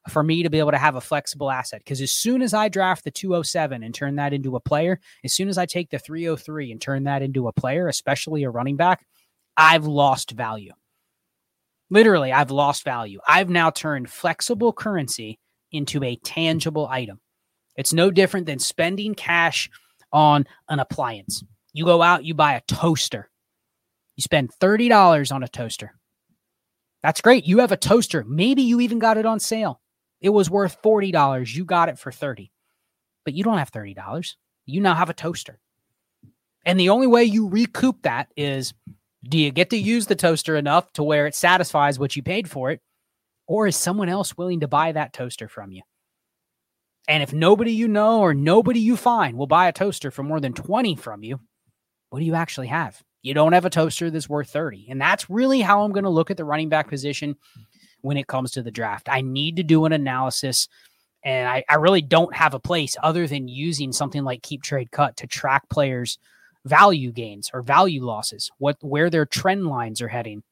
for 0.09 0.23
me 0.23 0.43
to 0.43 0.49
be 0.49 0.59
able 0.59 0.71
to 0.71 0.77
have 0.77 0.95
a 0.95 1.01
flexible 1.01 1.49
asset. 1.49 1.81
Because 1.83 1.99
as 1.99 2.11
soon 2.11 2.41
as 2.41 2.53
I 2.53 2.69
draft 2.69 3.03
the 3.03 3.11
207 3.11 3.83
and 3.83 3.93
turn 3.93 4.15
that 4.15 4.33
into 4.33 4.55
a 4.55 4.59
player, 4.59 4.99
as 5.23 5.33
soon 5.33 5.49
as 5.49 5.57
I 5.57 5.65
take 5.65 5.89
the 5.89 5.99
303 5.99 6.71
and 6.71 6.79
turn 6.79 7.03
that 7.05 7.21
into 7.21 7.47
a 7.47 7.53
player, 7.53 7.87
especially 7.87 8.43
a 8.43 8.49
running 8.49 8.77
back, 8.77 9.05
I've 9.57 9.85
lost 9.85 10.31
value. 10.31 10.73
Literally, 11.89 12.31
I've 12.31 12.51
lost 12.51 12.83
value. 12.83 13.19
I've 13.27 13.49
now 13.49 13.69
turned 13.69 14.09
flexible 14.09 14.73
currency 14.73 15.39
into 15.71 16.03
a 16.03 16.15
tangible 16.17 16.87
item. 16.87 17.19
It's 17.75 17.93
no 17.93 18.09
different 18.09 18.45
than 18.47 18.59
spending 18.59 19.15
cash 19.15 19.69
on 20.11 20.45
an 20.69 20.79
appliance. 20.79 21.43
You 21.73 21.85
go 21.85 22.01
out, 22.01 22.23
you 22.23 22.33
buy 22.33 22.53
a 22.53 22.61
toaster. 22.67 23.29
You 24.15 24.21
spend 24.21 24.51
$30 24.61 25.33
on 25.33 25.43
a 25.43 25.47
toaster. 25.47 25.91
That's 27.03 27.21
great. 27.21 27.45
You 27.45 27.59
have 27.59 27.71
a 27.71 27.77
toaster. 27.77 28.23
Maybe 28.25 28.63
you 28.63 28.79
even 28.79 28.97
got 28.97 29.17
it 29.17 29.25
on 29.25 29.39
sale. 29.39 29.81
It 30.21 30.29
was 30.29 30.49
worth 30.49 30.81
$40. 30.81 31.53
You 31.53 31.65
got 31.65 31.89
it 31.89 31.99
for 31.99 32.11
30. 32.11 32.51
But 33.25 33.33
you 33.33 33.43
don't 33.43 33.57
have 33.57 33.71
$30. 33.71 34.35
You 34.65 34.81
now 34.81 34.95
have 34.95 35.09
a 35.09 35.13
toaster. 35.13 35.59
And 36.65 36.79
the 36.79 36.89
only 36.89 37.07
way 37.07 37.25
you 37.25 37.47
recoup 37.47 38.01
that 38.03 38.29
is 38.35 38.73
do 39.27 39.37
you 39.37 39.51
get 39.51 39.71
to 39.71 39.77
use 39.77 40.05
the 40.05 40.15
toaster 40.15 40.55
enough 40.55 40.91
to 40.93 41.03
where 41.03 41.25
it 41.27 41.35
satisfies 41.35 41.97
what 41.97 42.15
you 42.15 42.23
paid 42.23 42.49
for 42.49 42.71
it? 42.71 42.81
Or 43.47 43.67
is 43.67 43.75
someone 43.75 44.09
else 44.09 44.37
willing 44.37 44.61
to 44.61 44.67
buy 44.67 44.91
that 44.91 45.13
toaster 45.13 45.47
from 45.47 45.71
you? 45.71 45.81
And 47.07 47.21
if 47.21 47.33
nobody 47.33 47.71
you 47.71 47.87
know 47.87 48.21
or 48.21 48.33
nobody 48.33 48.79
you 48.79 48.97
find 48.97 49.37
will 49.37 49.47
buy 49.47 49.67
a 49.67 49.73
toaster 49.73 50.09
for 50.11 50.23
more 50.23 50.39
than 50.39 50.53
20 50.53 50.95
from 50.95 51.23
you, 51.23 51.39
what 52.09 52.19
do 52.19 52.25
you 52.25 52.35
actually 52.35 52.67
have? 52.67 53.01
You 53.21 53.33
don't 53.33 53.53
have 53.53 53.65
a 53.65 53.69
toaster 53.69 54.09
that's 54.09 54.29
worth 54.29 54.49
30. 54.49 54.87
And 54.89 55.01
that's 55.01 55.29
really 55.29 55.61
how 55.61 55.83
I'm 55.83 55.91
going 55.91 56.03
to 56.03 56.09
look 56.09 56.31
at 56.31 56.37
the 56.37 56.45
running 56.45 56.69
back 56.69 56.87
position 56.89 57.35
when 58.01 58.17
it 58.17 58.27
comes 58.27 58.51
to 58.51 58.61
the 58.61 58.71
draft. 58.71 59.09
I 59.09 59.21
need 59.21 59.55
to 59.57 59.63
do 59.63 59.85
an 59.85 59.93
analysis. 59.93 60.67
And 61.23 61.47
I, 61.47 61.63
I 61.67 61.75
really 61.75 62.01
don't 62.01 62.35
have 62.35 62.53
a 62.53 62.59
place 62.59 62.95
other 63.01 63.27
than 63.27 63.47
using 63.47 63.91
something 63.91 64.23
like 64.23 64.43
keep 64.43 64.61
trade 64.61 64.91
cut 64.91 65.17
to 65.17 65.27
track 65.27 65.67
players' 65.69 66.19
value 66.65 67.11
gains 67.11 67.49
or 67.53 67.61
value 67.61 68.03
losses, 68.03 68.51
what 68.57 68.77
where 68.81 69.09
their 69.09 69.25
trend 69.25 69.67
lines 69.67 70.01
are 70.01 70.07
heading. 70.07 70.43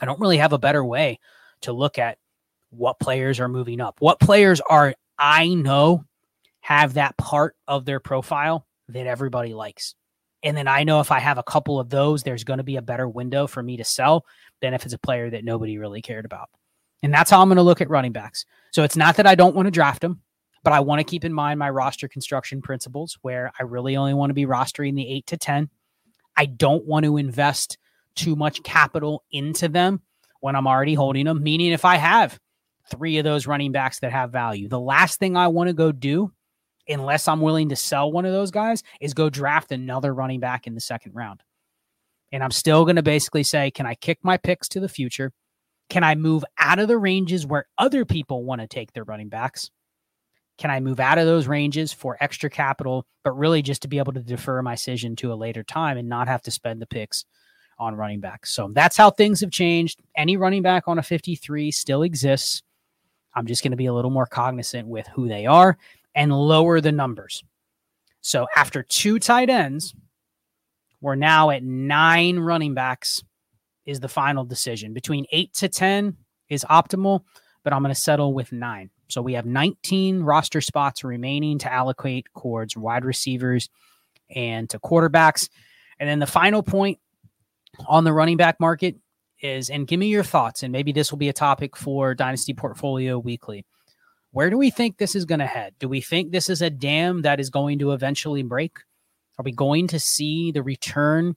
I 0.00 0.06
don't 0.06 0.20
really 0.20 0.38
have 0.38 0.52
a 0.52 0.58
better 0.58 0.84
way 0.84 1.18
to 1.62 1.72
look 1.72 1.98
at 1.98 2.18
what 2.70 2.98
players 2.98 3.38
are 3.40 3.48
moving 3.48 3.80
up. 3.80 3.96
What 3.98 4.20
players 4.20 4.60
are 4.60 4.94
I 5.18 5.48
know 5.48 6.04
have 6.60 6.94
that 6.94 7.16
part 7.16 7.56
of 7.68 7.84
their 7.84 8.00
profile 8.00 8.66
that 8.88 9.06
everybody 9.06 9.52
likes. 9.52 9.94
And 10.42 10.56
then 10.56 10.66
I 10.66 10.84
know 10.84 11.00
if 11.00 11.12
I 11.12 11.20
have 11.20 11.38
a 11.38 11.42
couple 11.42 11.78
of 11.78 11.90
those, 11.90 12.22
there's 12.22 12.44
going 12.44 12.58
to 12.58 12.64
be 12.64 12.76
a 12.76 12.82
better 12.82 13.08
window 13.08 13.46
for 13.46 13.62
me 13.62 13.76
to 13.76 13.84
sell 13.84 14.24
than 14.60 14.74
if 14.74 14.84
it's 14.84 14.94
a 14.94 14.98
player 14.98 15.30
that 15.30 15.44
nobody 15.44 15.78
really 15.78 16.02
cared 16.02 16.24
about. 16.24 16.48
And 17.02 17.12
that's 17.12 17.30
how 17.30 17.40
I'm 17.40 17.48
going 17.48 17.56
to 17.56 17.62
look 17.62 17.80
at 17.80 17.90
running 17.90 18.12
backs. 18.12 18.44
So 18.72 18.82
it's 18.82 18.96
not 18.96 19.16
that 19.16 19.26
I 19.26 19.34
don't 19.34 19.54
want 19.54 19.66
to 19.66 19.72
draft 19.72 20.00
them, 20.00 20.20
but 20.64 20.72
I 20.72 20.80
want 20.80 21.00
to 21.00 21.04
keep 21.04 21.24
in 21.24 21.32
mind 21.32 21.58
my 21.58 21.70
roster 21.70 22.08
construction 22.08 22.62
principles 22.62 23.18
where 23.22 23.52
I 23.58 23.64
really 23.64 23.96
only 23.96 24.14
want 24.14 24.30
to 24.30 24.34
be 24.34 24.46
rostering 24.46 24.94
the 24.94 25.08
eight 25.08 25.26
to 25.28 25.36
10. 25.36 25.68
I 26.36 26.46
don't 26.46 26.86
want 26.86 27.04
to 27.04 27.16
invest 27.16 27.78
too 28.14 28.36
much 28.36 28.62
capital 28.62 29.24
into 29.30 29.68
them 29.68 30.02
when 30.40 30.56
I'm 30.56 30.66
already 30.66 30.94
holding 30.94 31.26
them, 31.26 31.42
meaning 31.42 31.72
if 31.72 31.84
I 31.84 31.96
have 31.96 32.38
three 32.90 33.18
of 33.18 33.24
those 33.24 33.46
running 33.46 33.72
backs 33.72 34.00
that 34.00 34.12
have 34.12 34.30
value. 34.30 34.68
The 34.68 34.80
last 34.80 35.18
thing 35.18 35.36
I 35.36 35.48
want 35.48 35.68
to 35.68 35.74
go 35.74 35.92
do, 35.92 36.32
unless 36.88 37.28
I'm 37.28 37.40
willing 37.40 37.68
to 37.70 37.76
sell 37.76 38.10
one 38.10 38.24
of 38.24 38.32
those 38.32 38.50
guys, 38.50 38.82
is 39.00 39.14
go 39.14 39.30
draft 39.30 39.72
another 39.72 40.12
running 40.14 40.40
back 40.40 40.66
in 40.66 40.74
the 40.74 40.80
second 40.80 41.14
round. 41.14 41.42
And 42.32 42.42
I'm 42.42 42.50
still 42.50 42.84
going 42.84 42.96
to 42.96 43.02
basically 43.02 43.42
say, 43.42 43.70
can 43.70 43.86
I 43.86 43.94
kick 43.94 44.18
my 44.22 44.36
picks 44.36 44.68
to 44.70 44.80
the 44.80 44.88
future? 44.88 45.32
Can 45.90 46.02
I 46.02 46.14
move 46.14 46.44
out 46.58 46.78
of 46.78 46.88
the 46.88 46.98
ranges 46.98 47.46
where 47.46 47.66
other 47.76 48.04
people 48.04 48.44
want 48.44 48.62
to 48.62 48.66
take 48.66 48.92
their 48.92 49.04
running 49.04 49.28
backs? 49.28 49.70
Can 50.62 50.70
I 50.70 50.78
move 50.78 51.00
out 51.00 51.18
of 51.18 51.26
those 51.26 51.48
ranges 51.48 51.92
for 51.92 52.16
extra 52.20 52.48
capital, 52.48 53.04
but 53.24 53.36
really 53.36 53.62
just 53.62 53.82
to 53.82 53.88
be 53.88 53.98
able 53.98 54.12
to 54.12 54.20
defer 54.20 54.62
my 54.62 54.74
decision 54.74 55.16
to 55.16 55.32
a 55.32 55.34
later 55.34 55.64
time 55.64 55.98
and 55.98 56.08
not 56.08 56.28
have 56.28 56.40
to 56.42 56.52
spend 56.52 56.80
the 56.80 56.86
picks 56.86 57.24
on 57.80 57.96
running 57.96 58.20
backs? 58.20 58.54
So 58.54 58.70
that's 58.72 58.96
how 58.96 59.10
things 59.10 59.40
have 59.40 59.50
changed. 59.50 60.00
Any 60.16 60.36
running 60.36 60.62
back 60.62 60.86
on 60.86 61.00
a 61.00 61.02
53 61.02 61.72
still 61.72 62.04
exists. 62.04 62.62
I'm 63.34 63.46
just 63.46 63.64
going 63.64 63.72
to 63.72 63.76
be 63.76 63.86
a 63.86 63.92
little 63.92 64.12
more 64.12 64.24
cognizant 64.24 64.86
with 64.86 65.08
who 65.08 65.26
they 65.26 65.46
are 65.46 65.78
and 66.14 66.32
lower 66.32 66.80
the 66.80 66.92
numbers. 66.92 67.42
So 68.20 68.46
after 68.54 68.84
two 68.84 69.18
tight 69.18 69.50
ends, 69.50 69.96
we're 71.00 71.16
now 71.16 71.50
at 71.50 71.64
nine 71.64 72.38
running 72.38 72.74
backs, 72.74 73.20
is 73.84 73.98
the 73.98 74.08
final 74.08 74.44
decision. 74.44 74.92
Between 74.92 75.26
eight 75.32 75.54
to 75.54 75.68
10 75.68 76.18
is 76.48 76.64
optimal, 76.70 77.24
but 77.64 77.72
I'm 77.72 77.82
going 77.82 77.92
to 77.92 78.00
settle 78.00 78.32
with 78.32 78.52
nine. 78.52 78.90
So 79.12 79.22
we 79.22 79.34
have 79.34 79.46
19 79.46 80.22
roster 80.22 80.60
spots 80.60 81.04
remaining 81.04 81.58
to 81.60 81.72
allocate 81.72 82.26
towards 82.38 82.76
wide 82.76 83.04
receivers 83.04 83.68
and 84.34 84.68
to 84.70 84.78
quarterbacks. 84.78 85.48
And 85.98 86.08
then 86.08 86.18
the 86.18 86.26
final 86.26 86.62
point 86.62 86.98
on 87.86 88.04
the 88.04 88.12
running 88.12 88.36
back 88.36 88.58
market 88.58 88.96
is, 89.40 89.70
and 89.70 89.86
give 89.86 90.00
me 90.00 90.08
your 90.08 90.22
thoughts, 90.22 90.62
and 90.62 90.72
maybe 90.72 90.92
this 90.92 91.10
will 91.10 91.18
be 91.18 91.28
a 91.28 91.32
topic 91.32 91.76
for 91.76 92.14
Dynasty 92.14 92.54
Portfolio 92.54 93.18
Weekly. 93.18 93.64
Where 94.30 94.48
do 94.48 94.56
we 94.56 94.70
think 94.70 94.96
this 94.96 95.14
is 95.14 95.26
going 95.26 95.40
to 95.40 95.46
head? 95.46 95.74
Do 95.78 95.88
we 95.88 96.00
think 96.00 96.32
this 96.32 96.48
is 96.48 96.62
a 96.62 96.70
dam 96.70 97.22
that 97.22 97.38
is 97.38 97.50
going 97.50 97.78
to 97.80 97.92
eventually 97.92 98.42
break? 98.42 98.78
Are 99.38 99.42
we 99.42 99.52
going 99.52 99.88
to 99.88 100.00
see 100.00 100.52
the 100.52 100.62
return 100.62 101.36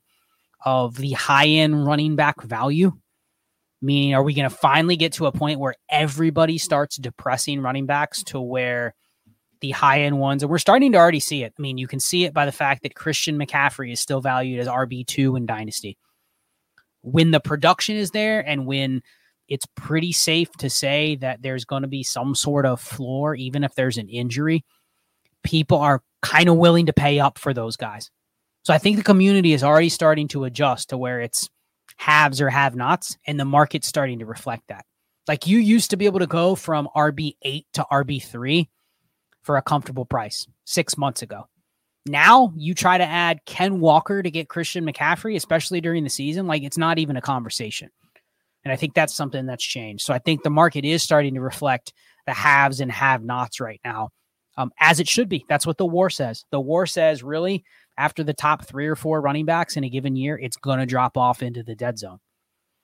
of 0.64 0.96
the 0.96 1.12
high 1.12 1.48
end 1.48 1.86
running 1.86 2.16
back 2.16 2.42
value? 2.42 2.94
Meaning, 3.82 4.16
are 4.16 4.24
we 4.24 4.34
going 4.34 4.50
to 4.50 4.56
finally 4.56 4.96
get 4.96 5.14
to 5.14 5.26
a 5.26 5.32
point 5.32 5.60
where 5.60 5.76
everybody 5.90 6.58
starts 6.58 6.98
depressing 6.98 7.62
running 7.62 7.86
backs 7.86 8.24
to 8.26 8.40
where 8.40 8.96
the 9.62 9.72
high 9.72 10.02
end 10.02 10.20
ones, 10.20 10.44
and 10.44 10.50
we're 10.50 10.58
starting 10.58 10.92
to 10.92 10.98
already 10.98 11.20
see 11.20 11.44
it. 11.44 11.54
I 11.58 11.62
mean, 11.62 11.78
you 11.78 11.88
can 11.88 12.00
see 12.00 12.26
it 12.26 12.34
by 12.34 12.46
the 12.46 12.52
fact 12.52 12.84
that 12.84 12.96
Christian 12.96 13.38
McCaffrey 13.38 13.92
is 13.92 14.00
still 14.00 14.22
valued 14.22 14.60
as 14.60 14.68
RB2 14.68 15.38
in 15.38 15.46
Dynasty 15.46 15.98
when 17.06 17.30
the 17.30 17.40
production 17.40 17.96
is 17.96 18.12
there 18.12 18.40
and 18.40 18.66
when 18.66 19.02
it's 19.48 19.68
pretty 19.76 20.12
safe 20.12 20.52
to 20.54 20.70
say 20.70 21.16
that 21.18 21.42
there's 21.44 21.64
going 21.64 21.84
to 21.84 21.88
be 21.88 22.02
some 22.02 22.34
sort 22.34 22.66
of 22.66 22.82
floor, 22.82 23.36
even 23.36 23.64
if 23.64 23.76
there's 23.76 23.98
an 23.98 24.10
injury, 24.10 24.66
people 25.44 25.78
are 25.78 26.02
kind 26.24 26.50
of 26.50 26.58
willing 26.58 26.88
to 26.88 26.94
pay 26.94 27.20
up 27.20 27.38
for 27.38 27.54
those 27.54 27.78
guys. 27.78 28.10
So 28.64 28.74
I 28.74 28.80
think 28.80 28.98
the 28.98 29.04
community 29.04 29.54
is 29.54 29.64
already 29.64 29.90
starting 29.90 30.28
to 30.30 30.46
adjust 30.46 30.90
to 30.90 30.98
where 30.98 31.22
it's 31.22 31.48
haves 31.98 32.42
or 32.42 32.50
have 32.50 32.76
nots, 32.76 33.18
and 33.26 33.40
the 33.40 33.46
market's 33.46 33.88
starting 33.88 34.20
to 34.20 34.26
reflect 34.26 34.68
that. 34.70 34.86
Like 35.28 35.48
you 35.48 35.60
used 35.60 35.90
to 35.92 35.98
be 35.98 36.06
able 36.06 36.20
to 36.20 36.28
go 36.28 36.56
from 36.56 36.88
RB8 36.96 37.66
to 37.74 37.86
RB3 37.92 38.68
for 39.42 39.58
a 39.58 39.62
comfortable 39.62 40.06
price 40.06 40.48
six 40.66 40.98
months 40.98 41.22
ago. 41.22 41.48
Now 42.06 42.54
you 42.56 42.76
try 42.76 42.98
to 42.98 43.04
add 43.04 43.46
Ken 43.46 43.80
Walker 43.80 44.22
to 44.22 44.30
get 44.30 44.50
Christian 44.50 44.86
McCaffrey, 44.86 45.36
especially 45.36 45.82
during 45.82 46.04
the 46.04 46.10
season, 46.10 46.46
like 46.46 46.64
it's 46.64 46.78
not 46.78 47.00
even 47.00 47.18
a 47.18 47.22
conversation. 47.22 47.90
And 48.64 48.72
I 48.72 48.76
think 48.76 48.94
that's 48.94 49.14
something 49.14 49.46
that's 49.46 49.64
changed. 49.64 50.06
So 50.06 50.14
I 50.14 50.20
think 50.20 50.44
the 50.44 50.50
market 50.50 50.86
is 50.86 51.04
starting 51.04 51.36
to 51.36 51.42
reflect 51.42 51.94
the 52.26 52.34
haves 52.34 52.80
and 52.80 52.92
have 52.92 53.24
nots 53.24 53.60
right 53.60 53.80
now, 53.84 54.10
um, 54.58 54.72
as 54.80 55.00
it 55.00 55.08
should 55.08 55.30
be. 55.30 55.46
That's 55.50 55.68
what 55.68 55.78
the 55.78 55.86
war 55.86 56.10
says. 56.10 56.46
The 56.52 56.60
war 56.60 56.86
says, 56.86 57.24
really, 57.24 57.64
after 57.98 58.24
the 58.24 58.34
top 58.34 58.66
three 58.66 58.88
or 58.88 58.96
four 58.96 59.22
running 59.22 59.46
backs 59.46 59.78
in 59.78 59.84
a 59.84 59.90
given 59.90 60.16
year, 60.16 60.38
it's 60.38 60.58
going 60.58 60.80
to 60.80 60.86
drop 60.86 61.18
off 61.18 61.42
into 61.42 61.64
the 61.64 61.76
dead 61.76 61.98
zone. 61.98 62.20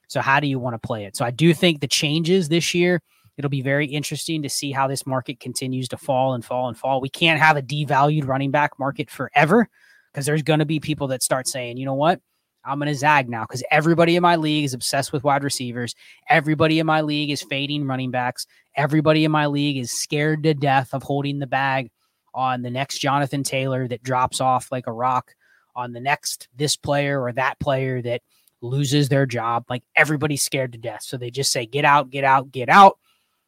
So, 0.07 0.22
how 0.22 0.39
do 0.39 0.47
you 0.47 0.59
want 0.59 0.74
to 0.74 0.88
play 0.88 1.05
it? 1.05 1.15
So, 1.15 1.26
I 1.26 1.32
do 1.32 1.53
think 1.53 1.80
the 1.80 1.88
changes 1.88 2.49
this 2.49 2.74
year 2.74 3.01
It'll 3.38 3.49
be 3.49 3.61
very 3.61 3.88
interesting 3.88 4.43
to 4.43 4.49
see 4.49 4.72
how 4.72 4.88
this 4.88 5.07
market 5.07 5.39
continues 5.39 5.88
to 5.89 5.97
fall 5.97 6.34
and 6.34 6.43
fall 6.43 6.67
and 6.67 6.78
fall. 6.78 7.01
We 7.01 7.09
can't 7.09 7.39
have 7.39 7.57
a 7.57 7.61
devalued 7.61 8.28
running 8.28 8.51
back 8.51 8.78
market 8.78 9.09
forever 9.09 9.67
because 10.11 10.26
there's 10.26 10.43
going 10.43 10.59
to 10.59 10.65
be 10.65 10.80
people 10.80 11.07
that 11.07 11.24
start 11.24 11.47
saying, 11.47 11.78
you 11.78 11.86
know 11.86 11.95
what? 11.95 12.19
I'm 12.64 12.80
going 12.80 12.89
to 12.89 12.95
zag 12.95 13.30
now 13.30 13.43
because 13.43 13.64
everybody 13.72 14.16
in 14.16 14.22
my 14.22 14.36
league 14.36 14.66
is 14.66 14.74
obsessed 14.74 15.12
with 15.12 15.24
wide 15.24 15.43
receivers. 15.43 15.95
Everybody 16.30 16.80
in 16.80 16.86
my 16.86 17.01
league 17.01 17.32
is 17.32 17.41
fading 17.41 17.86
running 17.88 18.12
backs. 18.12 18.45
Everybody 18.76 19.26
in 19.26 19.32
my 19.32 19.47
league 19.47 19.78
is 19.78 19.91
scared 19.91 20.43
to 20.43 20.53
death 20.53 20.93
of 20.93 21.03
holding 21.03 21.39
the 21.39 21.47
bag 21.47 21.89
on 22.34 22.62
the 22.62 22.72
next 22.72 22.99
Jonathan 22.99 23.43
Taylor 23.43 23.88
that 23.88 24.03
drops 24.03 24.39
off 24.39 24.72
like 24.72 24.88
a 24.88 24.93
rock, 24.93 25.34
on 25.76 25.93
the 25.93 26.01
next 26.01 26.49
this 26.55 26.76
player 26.76 27.22
or 27.22 27.32
that 27.32 27.59
player 27.59 28.01
that 28.01 28.22
loses 28.62 29.09
their 29.09 29.26
job. 29.26 29.66
Like 29.70 29.84
everybody's 29.95 30.43
scared 30.43 30.74
to 30.74 30.78
death. 30.78 31.03
So 31.03 31.18
they 31.18 31.32
just 31.32 31.51
say, 31.51 31.66
get 31.66 31.86
out, 31.86 32.09
get 32.09 32.24
out, 32.24 32.51
get 32.51 32.70
out 32.70 32.97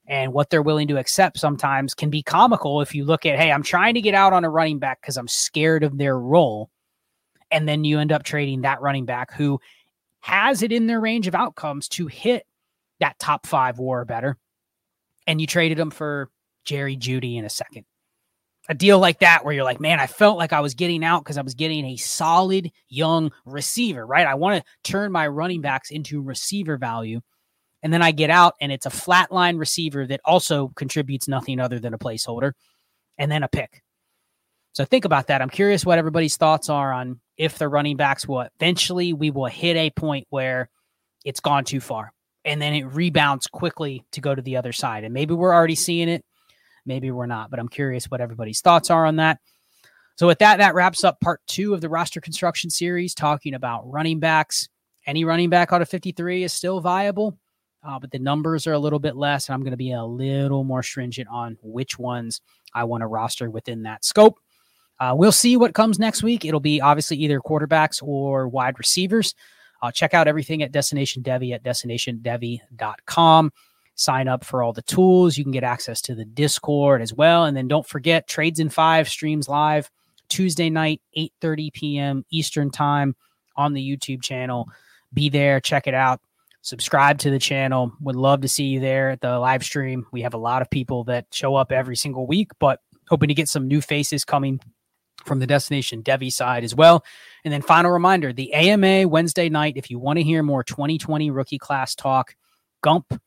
and 0.07 0.34
what 0.34 0.49
they're 0.49 0.61
willing 0.61 0.88
to 0.89 0.97
accept 0.97 1.39
sometimes 1.39 1.93
can 1.93 2.09
be 2.09 2.22
comical 2.22 2.82
if 2.82 2.93
you 2.93 3.05
look 3.05 3.26
at, 3.26 3.39
hey, 3.39 3.51
I'm 3.51 3.64
trying 3.64 3.93
to 3.93 4.01
get 4.01 4.14
out 4.14 4.34
on 4.34 4.43
a 4.43 4.49
running 4.49 4.80
back 4.80 5.01
because 5.01 5.18
I'm 5.18 5.28
scared 5.28 5.84
of 5.84 5.97
their 5.97 6.18
role. 6.18 6.70
And 7.54 7.70
then 7.70 7.86
you 7.86 7.99
end 7.99 8.12
up 8.12 8.24
trading 8.24 8.62
that 8.62 8.82
running 8.82 9.06
back 9.06 9.32
who 9.34 9.60
has 10.22 10.64
it 10.64 10.72
in 10.72 10.88
their 10.88 10.99
range 10.99 11.28
of 11.28 11.36
outcomes 11.36 11.88
to 11.89 12.08
hit 12.08 12.45
that 12.99 13.20
top 13.20 13.45
five 13.47 13.80
war 13.80 14.04
better. 14.06 14.38
And 15.28 15.39
you 15.39 15.47
traded 15.47 15.78
them 15.78 15.91
for 15.91 16.30
Jerry 16.66 16.97
Jeudy 16.97 17.38
in 17.38 17.45
a 17.45 17.49
second. 17.49 17.86
A 18.70 18.74
deal 18.74 18.97
like 18.99 19.20
that 19.20 19.43
where 19.43 19.54
you're 19.54 19.66
like, 19.66 19.82
man, 19.82 19.99
I 19.99 20.08
felt 20.08 20.38
like 20.38 20.54
I 20.54 20.62
was 20.62 20.74
getting 20.74 21.04
out 21.04 21.24
because 21.24 21.38
I 21.38 21.41
was 21.41 21.54
getting 21.54 21.86
a 21.86 21.97
solid 21.97 22.72
young 22.88 23.32
receiver, 23.45 24.06
right? 24.06 24.26
I 24.26 24.36
want 24.36 24.64
to 24.64 24.89
turn 24.89 25.12
my 25.12 25.28
running 25.28 25.62
backs 25.62 25.91
into 25.91 26.22
receiver 26.22 26.78
value 26.78 27.20
And 27.84 27.91
then 27.93 28.01
I 28.01 28.12
get 28.12 28.30
out 28.30 28.56
and 28.62 28.72
it's 28.72 28.86
a 28.86 28.89
flatline 28.89 29.60
receiver 29.60 30.08
that 30.08 30.22
also 30.24 30.70
contributes 30.76 31.28
nothing 31.28 31.60
other 31.60 31.80
than 31.80 31.93
a 31.93 31.99
placeholder 31.99 32.54
and 33.18 33.30
then 33.32 33.43
a 33.43 33.49
pick. 33.49 33.84
So 34.72 34.86
think 34.86 35.06
about 35.06 35.28
that. 35.28 35.41
I'm 35.41 35.49
curious 35.49 35.86
what 35.86 35.99
everybody's 35.99 36.38
thoughts 36.38 36.70
are 36.70 36.93
on 36.93 37.20
if 37.38 37.58
the 37.58 37.68
running 37.68 37.98
backs 37.98 38.28
will 38.28 38.48
eventually 38.60 39.14
we 39.14 39.32
will 39.32 39.46
hit 39.46 39.76
a 39.76 39.90
point 39.92 40.28
where 40.30 40.70
it's 41.26 41.40
gone 41.40 41.64
too 41.64 41.80
far 41.80 42.12
and 42.46 42.62
then 42.62 42.74
it 42.74 42.84
rebounds 42.84 43.48
quickly 43.48 44.06
to 44.12 44.22
go 44.22 44.36
to 44.36 44.42
the 44.42 44.58
other 44.58 44.74
side. 44.74 45.04
And 45.04 45.14
maybe 45.14 45.34
we're 45.34 45.54
already 45.54 45.76
seeing 45.76 46.10
it, 46.10 46.24
maybe 46.86 47.12
we're 47.12 47.26
not, 47.26 47.50
but 47.50 47.60
I'm 47.60 47.70
curious 47.70 48.06
what 48.06 48.22
everybody's 48.22 48.62
thoughts 48.62 48.90
are 48.90 49.06
on 49.06 49.18
that. 49.18 49.40
So 50.16 50.28
with 50.28 50.40
that, 50.40 50.58
that 50.58 50.76
wraps 50.76 51.04
up 51.04 51.20
part 51.22 51.42
two 51.48 51.74
of 51.74 51.82
the 51.82 51.90
roster 51.90 52.22
construction 52.22 52.70
series, 52.70 53.16
talking 53.16 53.54
about 53.54 53.90
running 53.90 54.20
backs. 54.20 54.70
Any 55.06 55.26
running 55.26 55.50
back 55.50 55.74
out 55.74 55.82
of 55.82 55.90
53 55.90 56.44
is 56.44 56.54
still 56.54 56.80
viable 56.80 57.38
uh, 57.84 58.00
but 58.00 58.12
the 58.12 58.20
numbers 58.20 58.66
are 58.66 58.74
a 58.74 58.80
little 58.80 59.00
bit 59.00 59.16
less. 59.16 59.48
And 59.48 59.54
I'm 59.54 59.62
going 59.62 59.72
to 59.72 59.78
be 59.78 59.92
a 59.92 60.04
little 60.04 60.64
more 60.64 60.84
stringent 60.84 61.28
on 61.30 61.58
which 61.62 62.00
ones 62.00 62.42
I 62.74 62.86
want 62.86 63.02
to 63.02 63.08
roster 63.08 63.50
within 63.50 63.84
that 63.84 64.06
scope. 64.06 64.40
Uh, 65.04 65.14
we'll 65.14 65.34
see 65.34 65.58
what 65.58 65.74
comes 65.74 65.99
next 65.99 66.24
week. 66.24 66.45
It'll 66.45 66.62
be 66.62 66.80
obviously 66.80 67.18
either 67.18 67.41
quarterbacks 67.41 68.01
or 68.01 68.47
wide 68.47 68.80
receivers. 68.80 69.36
Uh, 69.82 69.91
check 69.91 70.14
out 70.14 70.30
everything 70.30 70.64
at 70.64 70.72
Destination 70.72 71.22
Devy 71.22 71.54
at 71.54 71.62
destinationdevy.com. 71.62 73.51
Sign 73.95 74.28
up 74.30 74.45
for 74.45 74.64
all 74.64 74.72
the 74.72 74.82
tools. 74.84 75.38
You 75.38 75.43
can 75.43 75.51
get 75.51 75.66
access 75.66 75.99
to 76.04 76.16
the 76.16 76.24
Discord 76.24 77.01
as 77.01 77.14
well. 77.14 77.43
And 77.43 77.58
then 77.58 77.68
don't 77.68 77.86
forget 77.86 78.30
Trades 78.30 78.62
in 78.62 78.70
Five 78.70 79.10
streams 79.10 79.49
live 79.49 79.91
Tuesday 80.30 80.70
night, 80.70 81.01
8:30 81.18 81.74
p.m. 81.74 82.26
Eastern 82.32 82.72
Time 82.72 83.14
on 83.58 83.74
the 83.74 83.86
YouTube 83.86 84.22
channel. 84.22 84.70
Be 85.14 85.28
there, 85.28 85.60
check 85.60 85.86
it 85.86 85.93
out 85.93 86.22
subscribe 86.66 87.18
to 87.18 87.30
the 87.30 87.39
channel. 87.39 87.91
Would 87.99 88.16
love 88.16 88.39
to 88.39 88.47
see 88.47 88.64
you 88.64 88.80
there 88.80 89.10
at 89.10 89.20
the 89.20 89.38
live 89.38 89.66
stream. 89.66 90.06
We 90.14 90.22
have 90.22 90.34
a 90.34 90.38
lot 90.38 90.62
of 90.62 90.70
people 90.70 91.04
that 91.04 91.26
show 91.30 91.56
up 91.56 91.74
every 91.74 91.97
single 91.97 92.26
week, 92.26 92.51
but 92.58 92.80
hoping 93.10 93.28
to 93.28 93.34
get 93.34 93.49
some 93.49 93.68
new 93.68 93.82
faces 93.82 94.24
coming 94.24 94.62
from 95.26 95.39
the 95.39 95.47
Destination 95.47 96.03
Devy 96.03 96.32
side 96.32 96.63
as 96.63 96.76
well. 96.76 97.03
And 97.43 97.53
then 97.53 97.61
final 97.61 97.91
reminder, 97.91 98.34
the 98.34 98.53
AMA 98.53 99.07
Wednesday 99.07 99.49
night, 99.49 99.74
if 99.78 99.89
you 99.89 99.99
want 99.99 100.17
to 100.17 100.24
hear 100.24 100.43
more 100.43 100.63
2020 100.63 101.32
rookie 101.32 101.57
class 101.57 101.95
talk, 101.95 102.36
Gump 102.82 103.19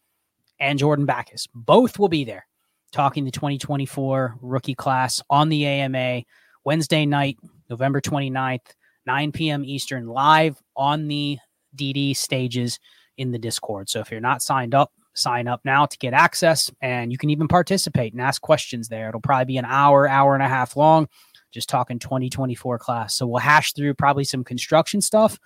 and 0.59 0.79
Jordan 0.79 1.07
Backus 1.07 1.47
both 1.55 1.99
will 1.99 2.09
be 2.09 2.25
there 2.25 2.47
talking 2.93 3.25
the 3.25 3.31
2024 3.31 4.37
rookie 4.41 4.75
class 4.75 5.23
on 5.29 5.49
the 5.49 5.67
AMA 5.67 6.23
Wednesday 6.65 7.07
night, 7.07 7.37
November 7.69 8.01
29th, 8.01 8.75
9 9.07 9.33
p.m. 9.33 9.65
Eastern, 9.65 10.07
live 10.07 10.61
on 10.77 11.09
the 11.09 11.39
DD 11.77 12.17
stages 12.17 12.79
in 13.19 13.33
the 13.33 13.39
Discord. 13.39 13.89
So 13.89 14.01
if 14.01 14.11
you're 14.11 14.21
not 14.21 14.43
signed 14.43 14.75
up, 14.75 14.93
sign 15.15 15.49
up 15.49 15.61
now 15.65 15.87
to 15.87 15.99
get 15.99 16.13
access 16.13 16.71
and 16.81 17.11
you 17.11 17.19
can 17.19 17.31
even 17.31 17.49
participate 17.49 18.13
and 18.13 18.21
ask 18.21 18.41
questions 18.43 18.89
there. 18.89 19.09
It'll 19.09 19.21
probably 19.21 19.47
be 19.47 19.59
an 19.59 19.65
hour, 19.65 20.09
hour 20.09 20.35
and 20.35 20.43
a 20.43 20.49
half 20.49 20.77
long, 20.77 21.09
just 21.57 21.71
talking 21.71 21.99
2024 21.99 22.79
class. 22.79 23.15
So 23.17 23.27
we'll 23.27 23.39
hash 23.39 23.73
through 23.73 23.95
probably 23.95 24.25
some 24.25 24.45
construction 24.45 25.01
stuff, 25.01 25.41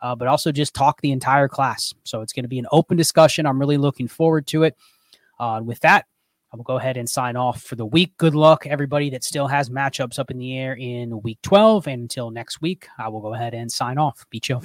uh, 0.00 0.14
but 0.14 0.28
also 0.28 0.52
just 0.52 0.74
talk 0.74 1.00
the 1.00 1.10
entire 1.10 1.48
class. 1.48 1.92
So 2.04 2.22
it's 2.22 2.32
going 2.32 2.44
to 2.44 2.48
be 2.48 2.60
an 2.60 2.68
open 2.70 2.96
discussion. 2.96 3.46
I'm 3.46 3.58
really 3.58 3.76
looking 3.76 4.06
forward 4.06 4.46
to 4.48 4.62
it. 4.62 4.76
Uh, 5.40 5.60
with 5.64 5.80
that, 5.80 6.06
I 6.52 6.56
will 6.56 6.62
go 6.62 6.78
ahead 6.78 6.96
and 6.96 7.10
sign 7.10 7.34
off 7.36 7.62
for 7.62 7.74
the 7.74 7.84
week. 7.84 8.16
Good 8.16 8.36
luck, 8.36 8.64
everybody 8.64 9.10
that 9.10 9.24
still 9.24 9.48
has 9.48 9.68
matchups 9.68 10.20
up 10.20 10.30
in 10.30 10.38
the 10.38 10.56
air 10.56 10.74
in 10.74 11.20
week 11.22 11.40
12. 11.42 11.88
And 11.88 12.02
until 12.02 12.30
next 12.30 12.60
week, 12.60 12.86
I 12.96 13.08
will 13.08 13.20
go 13.20 13.34
ahead 13.34 13.52
and 13.52 13.70
sign 13.70 13.98
off. 13.98 14.24
Be 14.30 14.38
chill 14.38 14.60